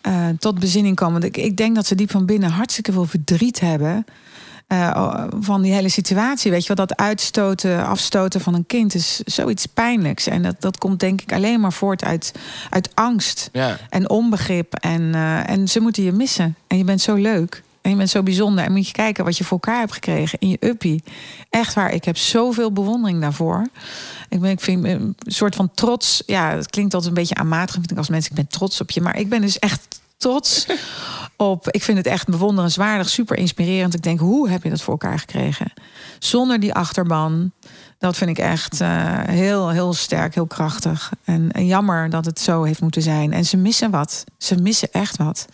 eh, 0.00 0.26
tot 0.38 0.58
bezinning 0.58 0.96
komen. 0.96 1.20
Want 1.20 1.36
Ik, 1.36 1.44
ik 1.44 1.56
denk 1.56 1.74
dat 1.74 1.86
ze 1.86 1.94
diep 1.94 2.10
van 2.10 2.26
binnen 2.26 2.50
hartstikke 2.50 2.92
veel 2.92 3.04
verdriet 3.06 3.60
hebben. 3.60 4.04
Eh, 4.68 5.24
van 5.40 5.62
die 5.62 5.72
hele 5.72 5.88
situatie. 5.88 6.50
Weet 6.50 6.66
je 6.66 6.74
wel, 6.74 6.86
dat 6.86 6.96
uitstoten, 6.96 7.86
afstoten 7.86 8.40
van 8.40 8.54
een 8.54 8.66
kind 8.66 8.94
is 8.94 9.20
zoiets 9.24 9.66
pijnlijks. 9.66 10.26
En 10.26 10.42
dat, 10.42 10.54
dat 10.58 10.78
komt 10.78 11.00
denk 11.00 11.20
ik 11.20 11.32
alleen 11.32 11.60
maar 11.60 11.72
voort 11.72 12.04
uit, 12.04 12.32
uit 12.70 12.90
angst 12.94 13.48
Ja. 13.52 13.78
en 13.90 14.10
onbegrip. 14.10 14.74
En, 14.74 15.14
eh, 15.14 15.48
en 15.50 15.68
ze 15.68 15.80
moeten 15.80 16.02
je 16.02 16.12
missen. 16.12 16.56
En 16.66 16.78
je 16.78 16.84
bent 16.84 17.00
zo 17.00 17.14
leuk. 17.14 17.62
En 17.82 17.90
je 17.90 17.96
bent 17.96 18.10
zo 18.10 18.22
bijzonder. 18.22 18.64
En 18.64 18.72
moet 18.72 18.86
je 18.86 18.92
kijken 18.92 19.24
wat 19.24 19.36
je 19.36 19.44
voor 19.44 19.58
elkaar 19.62 19.78
hebt 19.78 19.92
gekregen 19.92 20.38
in 20.38 20.48
je 20.48 20.56
uppie. 20.60 21.02
Echt 21.50 21.74
waar, 21.74 21.92
ik 21.92 22.04
heb 22.04 22.16
zoveel 22.16 22.72
bewondering 22.72 23.20
daarvoor. 23.20 23.66
Ik, 24.28 24.40
ben, 24.40 24.50
ik 24.50 24.60
vind 24.60 24.84
een 24.84 25.16
soort 25.18 25.54
van 25.54 25.70
trots. 25.74 26.22
Ja, 26.26 26.50
het 26.56 26.70
klinkt 26.70 26.94
altijd 26.94 27.12
een 27.12 27.18
beetje 27.20 27.34
aanmatigend 27.34 27.78
vind 27.78 27.90
ik 27.90 27.98
als 27.98 28.08
mensen. 28.08 28.30
Ik 28.30 28.36
ben 28.36 28.46
trots 28.48 28.80
op 28.80 28.90
je. 28.90 29.00
Maar 29.00 29.18
ik 29.18 29.28
ben 29.28 29.40
dus 29.40 29.58
echt 29.58 30.00
trots 30.18 30.66
op. 31.36 31.70
Ik 31.70 31.82
vind 31.82 31.98
het 31.98 32.06
echt 32.06 32.28
bewonderenswaardig, 32.28 33.08
super 33.08 33.36
inspirerend. 33.36 33.94
Ik 33.94 34.02
denk, 34.02 34.20
hoe 34.20 34.48
heb 34.48 34.62
je 34.62 34.70
dat 34.70 34.82
voor 34.82 34.92
elkaar 34.92 35.18
gekregen? 35.18 35.72
Zonder 36.18 36.60
die 36.60 36.74
achterban. 36.74 37.52
Dat 37.98 38.16
vind 38.16 38.30
ik 38.30 38.38
echt 38.38 38.80
eh, 38.80 39.18
heel, 39.24 39.68
heel 39.68 39.92
sterk, 39.92 40.34
heel 40.34 40.46
krachtig. 40.46 41.12
En, 41.24 41.52
en 41.52 41.66
jammer 41.66 42.10
dat 42.10 42.24
het 42.24 42.40
zo 42.40 42.62
heeft 42.62 42.80
moeten 42.80 43.02
zijn. 43.02 43.32
En 43.32 43.44
ze 43.44 43.56
missen 43.56 43.90
wat. 43.90 44.24
Ze 44.38 44.56
missen 44.56 44.88
echt 44.92 45.16
wat. 45.16 45.46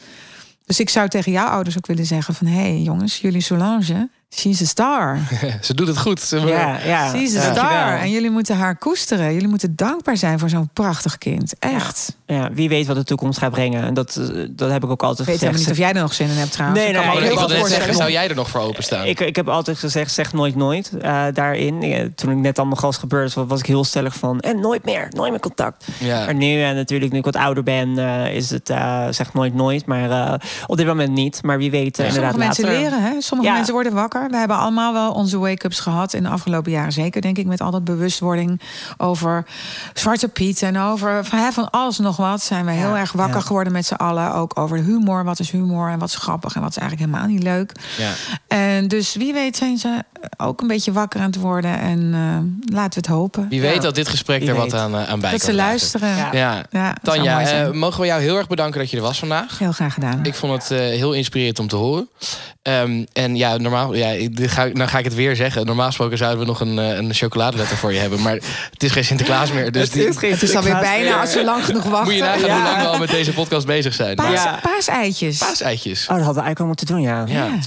Dus 0.67 0.81
ik 0.81 0.89
zou 0.89 1.09
tegen 1.09 1.33
jouw 1.33 1.49
ouders 1.49 1.77
ook 1.77 1.87
willen 1.87 2.07
zeggen 2.07 2.35
van... 2.35 2.47
hé 2.47 2.61
hey, 2.61 2.81
jongens, 2.81 3.21
jullie 3.21 3.41
Solange, 3.41 4.09
she's 4.37 4.63
a 4.63 4.65
star. 4.65 5.19
Ze 5.61 5.75
doet 5.75 5.87
het 5.87 5.99
goed. 5.99 6.21
Ze- 6.21 6.39
Ja, 6.41 6.79
ja. 6.85 7.11
She's 7.11 7.37
a 7.37 7.53
star. 7.53 7.99
En 7.99 8.11
jullie 8.11 8.31
moeten 8.31 8.57
haar 8.57 8.77
koesteren. 8.77 9.33
Jullie 9.33 9.49
moeten 9.49 9.77
dankbaar 9.77 10.17
zijn 10.17 10.39
voor 10.39 10.49
zo'n 10.49 10.69
prachtig 10.73 11.19
kind. 11.19 11.55
Echt. 11.59 12.17
Ja, 12.27 12.51
wie 12.53 12.69
weet 12.69 12.87
wat 12.87 12.97
de 12.97 13.05
toekomst 13.05 13.39
gaat 13.39 13.51
brengen. 13.51 13.83
En 13.85 13.95
dat, 13.95 14.17
eh, 14.17 14.47
dat 14.51 14.71
heb 14.71 14.85
ik 14.85 14.91
ook 14.91 15.03
altijd 15.03 15.19
Ik 15.29 15.35
weet 15.35 15.41
helemaal 15.41 15.53
gezegd. 15.53 15.59
niet 15.59 15.69
of 15.71 15.77
jij 15.77 15.89
er 15.89 16.01
nog 16.07 16.15
zin 16.15 16.29
in 16.29 16.37
hebt 16.37 16.53
trouwens. 16.53 16.81
Nee, 16.81 16.91
Ik 16.91 16.97
ik 17.01 17.31
ik 17.33 17.39
wilde 17.39 17.55
net 17.55 17.67
zeggen, 17.67 17.95
zou 17.95 18.11
jij 18.11 18.29
er 18.29 18.35
nog 18.35 18.49
voor 18.51 18.61
openstaan? 18.61 19.05
Ik, 19.07 19.21
ik 19.21 19.37
heb 19.37 19.49
altijd 19.49 19.79
gezegd, 19.79 20.13
zeg 20.13 20.33
nooit 20.33 20.55
nooit 20.57 20.91
eh, 21.01 21.25
daarin. 21.33 21.83
Eh, 21.83 22.05
Toen 22.15 22.31
ik 22.31 22.37
net 22.37 22.59
allemaal 22.59 22.77
gas 22.77 22.97
gebeurd 22.97 23.35
was, 23.35 23.45
was 23.49 23.59
ik 23.61 23.67
heel 23.67 23.85
stellig 23.85 24.15
van... 24.15 24.41
en 24.41 24.61
nooit 24.61 24.85
meer, 24.85 25.09
nooit 25.11 25.31
meer 25.31 25.41
contact. 25.41 25.85
Ja. 25.99 26.25
Maar 26.25 26.35
nu, 26.35 26.63
en 26.63 26.75
natuurlijk, 26.75 27.13
nu 27.13 27.19
ik 27.19 27.25
wat 27.25 27.37
ouder 27.37 27.63
ben, 27.63 27.99
eh, 27.99 28.35
is 28.35 28.51
het 28.51 28.71
eh, 28.71 29.07
zeg 29.11 29.33
nooit 29.35 29.55
nooit. 29.55 29.87
Maar 29.87 30.11
eh, 30.11 30.35
op 30.67 30.77
dit 30.77 30.87
moment 30.87 31.13
niet. 31.13 31.43
Maar 31.43 31.59
wie 31.59 31.71
weet, 31.71 31.99
eh, 31.99 32.07
inderdaad 32.07 32.31
Sommige 32.33 32.61
mensen 32.63 32.81
leren, 32.83 33.03
hè? 33.03 33.21
Sommige 33.21 33.51
Ja. 33.51 33.57
mensen 33.57 33.75
worden 33.75 33.93
wakker. 33.93 34.24
We 34.31 34.37
hebben 34.37 34.57
allemaal 34.57 34.93
wel 34.93 35.13
onze 35.13 35.39
wake-ups 35.39 35.81
gehad 35.81 36.13
in 36.13 36.23
de 36.23 36.29
afgelopen 36.29 36.73
jaren. 36.73 36.93
Zeker, 36.93 37.21
denk 37.21 37.39
ik, 37.39 37.47
met 37.47 37.61
al 37.61 37.71
dat 37.71 37.85
bewustwording 37.85 38.61
over 38.97 39.47
Zwarte 39.95 40.29
Piet 40.29 40.63
en 40.63 40.79
over 40.79 41.25
van, 41.25 41.71
alles 41.71 41.99
nog 41.99 42.17
wat. 42.17 42.43
Zijn 42.43 42.65
we 42.65 42.71
heel 42.71 42.95
Ja, 42.95 42.99
erg 42.99 43.13
wakker 43.13 43.37
ja. 43.37 43.47
geworden 43.47 43.73
met 43.73 43.87
z'n 43.87 43.95
allen. 43.95 44.35
Ook 44.35 44.59
over 44.59 44.77
de 44.77 44.83
humor. 44.83 45.25
Wat 45.25 45.39
is 45.41 45.51
humor 45.51 45.91
en 45.91 45.99
wat 45.99 46.09
is 46.09 46.15
grappig 46.15 46.55
en 46.55 46.61
wat 46.61 46.71
is 46.71 46.77
eigenlijk 46.77 47.11
helemaal 47.11 47.31
niet 47.35 47.43
leuk. 47.43 47.73
Ja. 47.99 48.13
En 48.49 48.89
dus 48.89 49.15
wie 49.15 49.33
weet 49.33 49.57
zijn 49.57 49.79
ze 49.79 50.03
ook 50.37 50.61
een 50.61 50.67
beetje 50.67 50.93
wakker 50.93 51.21
aan 51.21 51.27
het 51.27 51.41
worden. 51.41 51.79
En 51.79 52.15
eh, 52.15 52.75
laten 52.75 53.03
we 53.03 53.07
het 53.07 53.17
hopen. 53.17 53.49
Wie 53.49 53.61
weet 53.61 53.83
dat 53.83 53.95
dit 53.95 54.09
gesprek 54.09 54.41
Wie 54.41 54.49
er 54.49 54.57
wat 54.57 54.75
aan, 54.75 54.95
eh, 54.95 55.09
aan 55.09 55.21
bij 55.21 55.31
Dat 55.31 55.41
ze 55.41 55.55
luisteren. 55.55 56.17
Ja. 56.33 56.95
Tanja, 57.03 57.41
eh, 57.41 57.71
mogen 57.71 58.01
we 58.01 58.07
jou 58.07 58.23
heel 58.23 58.37
erg 58.37 58.47
bedanken 58.47 58.81
dat 58.81 58.91
je 58.91 58.97
er 58.97 59.03
was 59.03 59.19
vandaag. 59.19 59.59
Heel 59.59 59.73
graag 59.73 59.95
gedaan. 59.95 60.25
Ik 60.25 60.35
vond 60.35 60.53
het 60.63 60.71
eh, 60.71 60.79
heel 60.79 61.13
inspirerend 61.13 61.59
om 61.59 61.69
te 61.69 61.77
horen. 61.77 62.09
Ehm, 62.63 63.05
en 63.13 63.37
ja, 63.37 63.57
normaal, 63.57 63.95
ja, 64.07 64.11
ik- 64.15 64.37
dit 64.37 64.51
ga, 64.51 64.65
ik- 64.65 64.75
nou 64.77 64.89
ga 64.89 64.99
ik 64.99 65.05
het 65.05 65.15
weer 65.15 65.37
zeggen. 65.37 65.67
Normaal 65.67 65.87
gesproken 65.87 66.19
zouden 66.19 66.41
we 66.41 66.47
nog 66.47 66.61
een, 66.61 66.79
eh, 66.79 66.97
een 66.97 67.15
chocoladeletter 67.15 67.77
voor 67.77 67.93
je 67.93 67.99
hebben. 67.99 68.23
Maar 68.23 68.33
het 68.71 68.83
is 68.83 68.91
geen 68.91 69.05
Sinterklaas 69.05 69.53
meer. 69.53 69.73
Dus 69.73 69.91
die, 69.91 70.07
het 70.07 70.43
is 70.43 70.55
alweer 70.57 70.79
bijna, 70.81 71.21
als 71.21 71.35
we 71.35 71.45
lang 71.45 71.65
genoeg 71.65 71.83
wachten. 71.85 72.05
moet 72.05 72.15
je 72.15 72.21
nagaan 72.21 72.47
Ja. 72.47 72.55
hoe 72.55 72.65
lang 72.65 72.83
we 72.83 72.87
al 72.89 72.99
met 72.99 73.11
deze 73.11 73.33
podcast 73.33 73.67
bezig 73.67 73.95
zijn. 73.95 74.15
Paas, 74.15 74.43
Ja. 74.43 74.59
Paaseitjes. 74.63 75.39
Paaseitjes. 75.39 76.03
Oh, 76.03 76.17
dat 76.17 76.25
hadden 76.25 76.43
we 76.43 76.49
eigenlijk 76.49 76.61
al 76.61 76.67
moeten 76.67 76.87
doen, 76.87 77.01
ja. 77.01 77.25
Ja. 77.27 77.59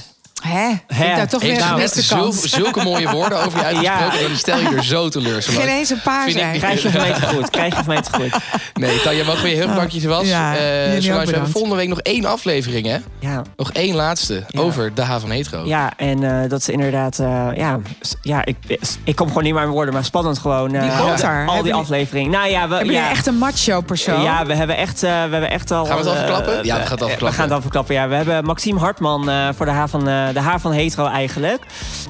Hè? 0.42 0.68
Hè? 0.86 1.10
Ik 1.10 1.16
daar 1.16 1.28
toch 1.28 1.42
weer 1.42 1.58
nou 1.58 1.70
gemiste 1.74 2.02
zul- 2.02 2.18
kans. 2.18 2.42
zulke 2.42 2.82
mooie 2.82 3.10
woorden 3.10 3.38
over 3.44 3.58
je 3.58 3.64
uitgesproken. 3.64 4.16
Ja. 4.22 4.28
Dan 4.28 4.36
stel 4.36 4.58
je 4.58 4.68
er 4.76 4.84
zo 4.84 5.08
teleur. 5.08 5.42
Geen 5.42 5.68
eens 5.68 5.90
een 5.90 5.96
Vind 6.04 6.26
ik 6.26 6.32
zijn. 6.38 6.52
niet. 6.52 6.60
Krijg 6.60 6.82
je 6.82 6.90
van 6.90 7.00
mij 7.00 7.12
te 7.12 7.26
goed. 7.26 7.50
Krijg 7.50 7.76
je 7.76 7.82
van 7.84 7.94
mij 7.94 8.02
te 8.02 8.12
goed. 8.12 8.36
Nee, 8.74 9.00
Tanja, 9.00 9.24
mogen 9.24 9.42
we 9.42 9.48
je 9.48 9.54
heel 9.54 9.66
bedanken 9.68 9.92
dat 9.92 10.02
je 10.02 10.08
was. 10.08 10.26
Ja, 10.28 10.56
Eh, 10.56 11.00
Solange, 11.00 11.24
we 11.26 11.30
hebben 11.32 11.50
volgende 11.50 11.76
week 11.76 11.88
nog 11.88 12.00
één 12.00 12.24
aflevering, 12.24 12.86
hè? 12.86 12.96
Ja. 13.18 13.42
Nog 13.56 13.72
één 13.72 13.94
laatste 13.94 14.44
Ja. 14.48 14.60
over 14.60 14.94
de 14.94 15.02
H 15.02 15.18
van 15.20 15.30
Hetero. 15.30 15.64
Ja, 15.66 15.92
en 15.96 16.42
eh, 16.42 16.48
dat 16.50 16.60
is 16.60 16.68
inderdaad... 16.68 17.18
eh, 17.18 17.48
ja, 17.56 17.78
ja 18.22 18.44
ik, 18.44 18.56
ik 19.04 19.16
kom 19.16 19.28
gewoon 19.28 19.42
niet 19.42 19.54
meer 19.54 19.62
aan 19.62 19.68
woorden, 19.68 19.94
maar 19.94 20.04
spannend 20.04 20.38
gewoon. 20.38 20.74
eh, 20.74 20.80
Wie 20.96 21.06
komt 21.06 21.22
er? 21.22 21.46
Al 21.46 21.62
die 21.62 21.74
afleveringen. 21.74 22.30
Nou 22.30 22.48
ja, 22.48 22.68
we, 22.68 22.74
Hebben 22.74 22.94
ja, 22.94 23.10
echt 23.10 23.26
een 23.26 23.38
macho 23.38 23.80
persoon? 23.80 24.22
Ja, 24.22 24.46
we 24.46 24.54
hebben 24.54 24.76
echt, 24.76 25.02
eh, 25.02 25.10
we 25.10 25.16
hebben 25.16 25.50
echt 25.50 25.70
al... 25.70 25.84
Gaan 25.84 25.94
we 25.96 26.00
het 26.02 26.10
al 26.10 26.16
verklappen? 26.16 26.64
Ja, 26.64 26.74
we 26.76 26.80
gaan 26.80 26.80
het 26.80 26.90
al 26.90 27.08
verklappen. 27.08 27.26
We 27.28 27.32
gaan 27.34 27.44
het 27.44 27.52
al 27.54 27.60
verklappen, 27.60 27.94
ja. 27.94 28.08
We 28.08 28.14
hebben 28.14 28.44
Maxime 28.44 28.78
Hartman 28.80 29.28
eh, 29.30 29.48
voor 29.56 29.66
de 29.66 29.72
H 29.72 29.84
van, 29.88 30.08
eh, 30.08 30.27
de 30.32 30.40
H 30.40 30.54
van 30.58 30.72
Hetero 30.72 31.06
eigenlijk. 31.06 31.62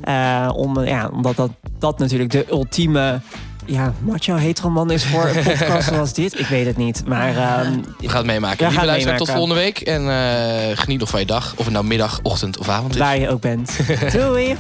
Eh, 0.03 0.51
om, 0.55 0.79
eh, 0.79 0.89
ja, 0.89 1.09
omdat 1.12 1.37
dat, 1.37 1.51
dat 1.79 1.99
natuurlijk 1.99 2.31
de 2.31 2.47
ultieme... 2.51 3.21
Ja, 3.64 3.93
macho 4.01 4.35
hetero 4.35 4.71
man 4.71 4.91
is 4.91 5.05
voor 5.05 5.25
een 5.35 5.43
podcast 5.59 5.89
zoals 5.89 6.12
dit. 6.12 6.39
Ik 6.39 6.47
weet 6.47 6.66
het 6.66 6.77
niet, 6.77 7.03
maar... 7.07 7.37
ehm, 7.37 7.73
We 7.99 8.09
gaan 8.09 8.16
het 8.16 8.27
meemaken. 8.27 8.59
We 8.59 8.71
Lieve 8.71 8.87
luisteraar, 8.87 9.19
tot 9.19 9.31
volgende 9.31 9.55
week. 9.55 9.79
En 9.81 10.09
eh, 10.11 10.77
geniet 10.77 11.01
nog 11.01 11.09
van 11.09 11.21
je 11.21 11.27
dag. 11.27 11.53
Of 11.57 11.64
het 11.64 11.75
nou 11.75 11.85
middag, 11.85 12.21
ochtend 12.23 12.59
of 12.59 12.69
avond 12.69 12.93
is. 12.95 13.01
waar 13.01 13.19
je 13.19 13.29
ook 13.29 13.41
bent. 13.41 13.79
Doei! 14.12 14.57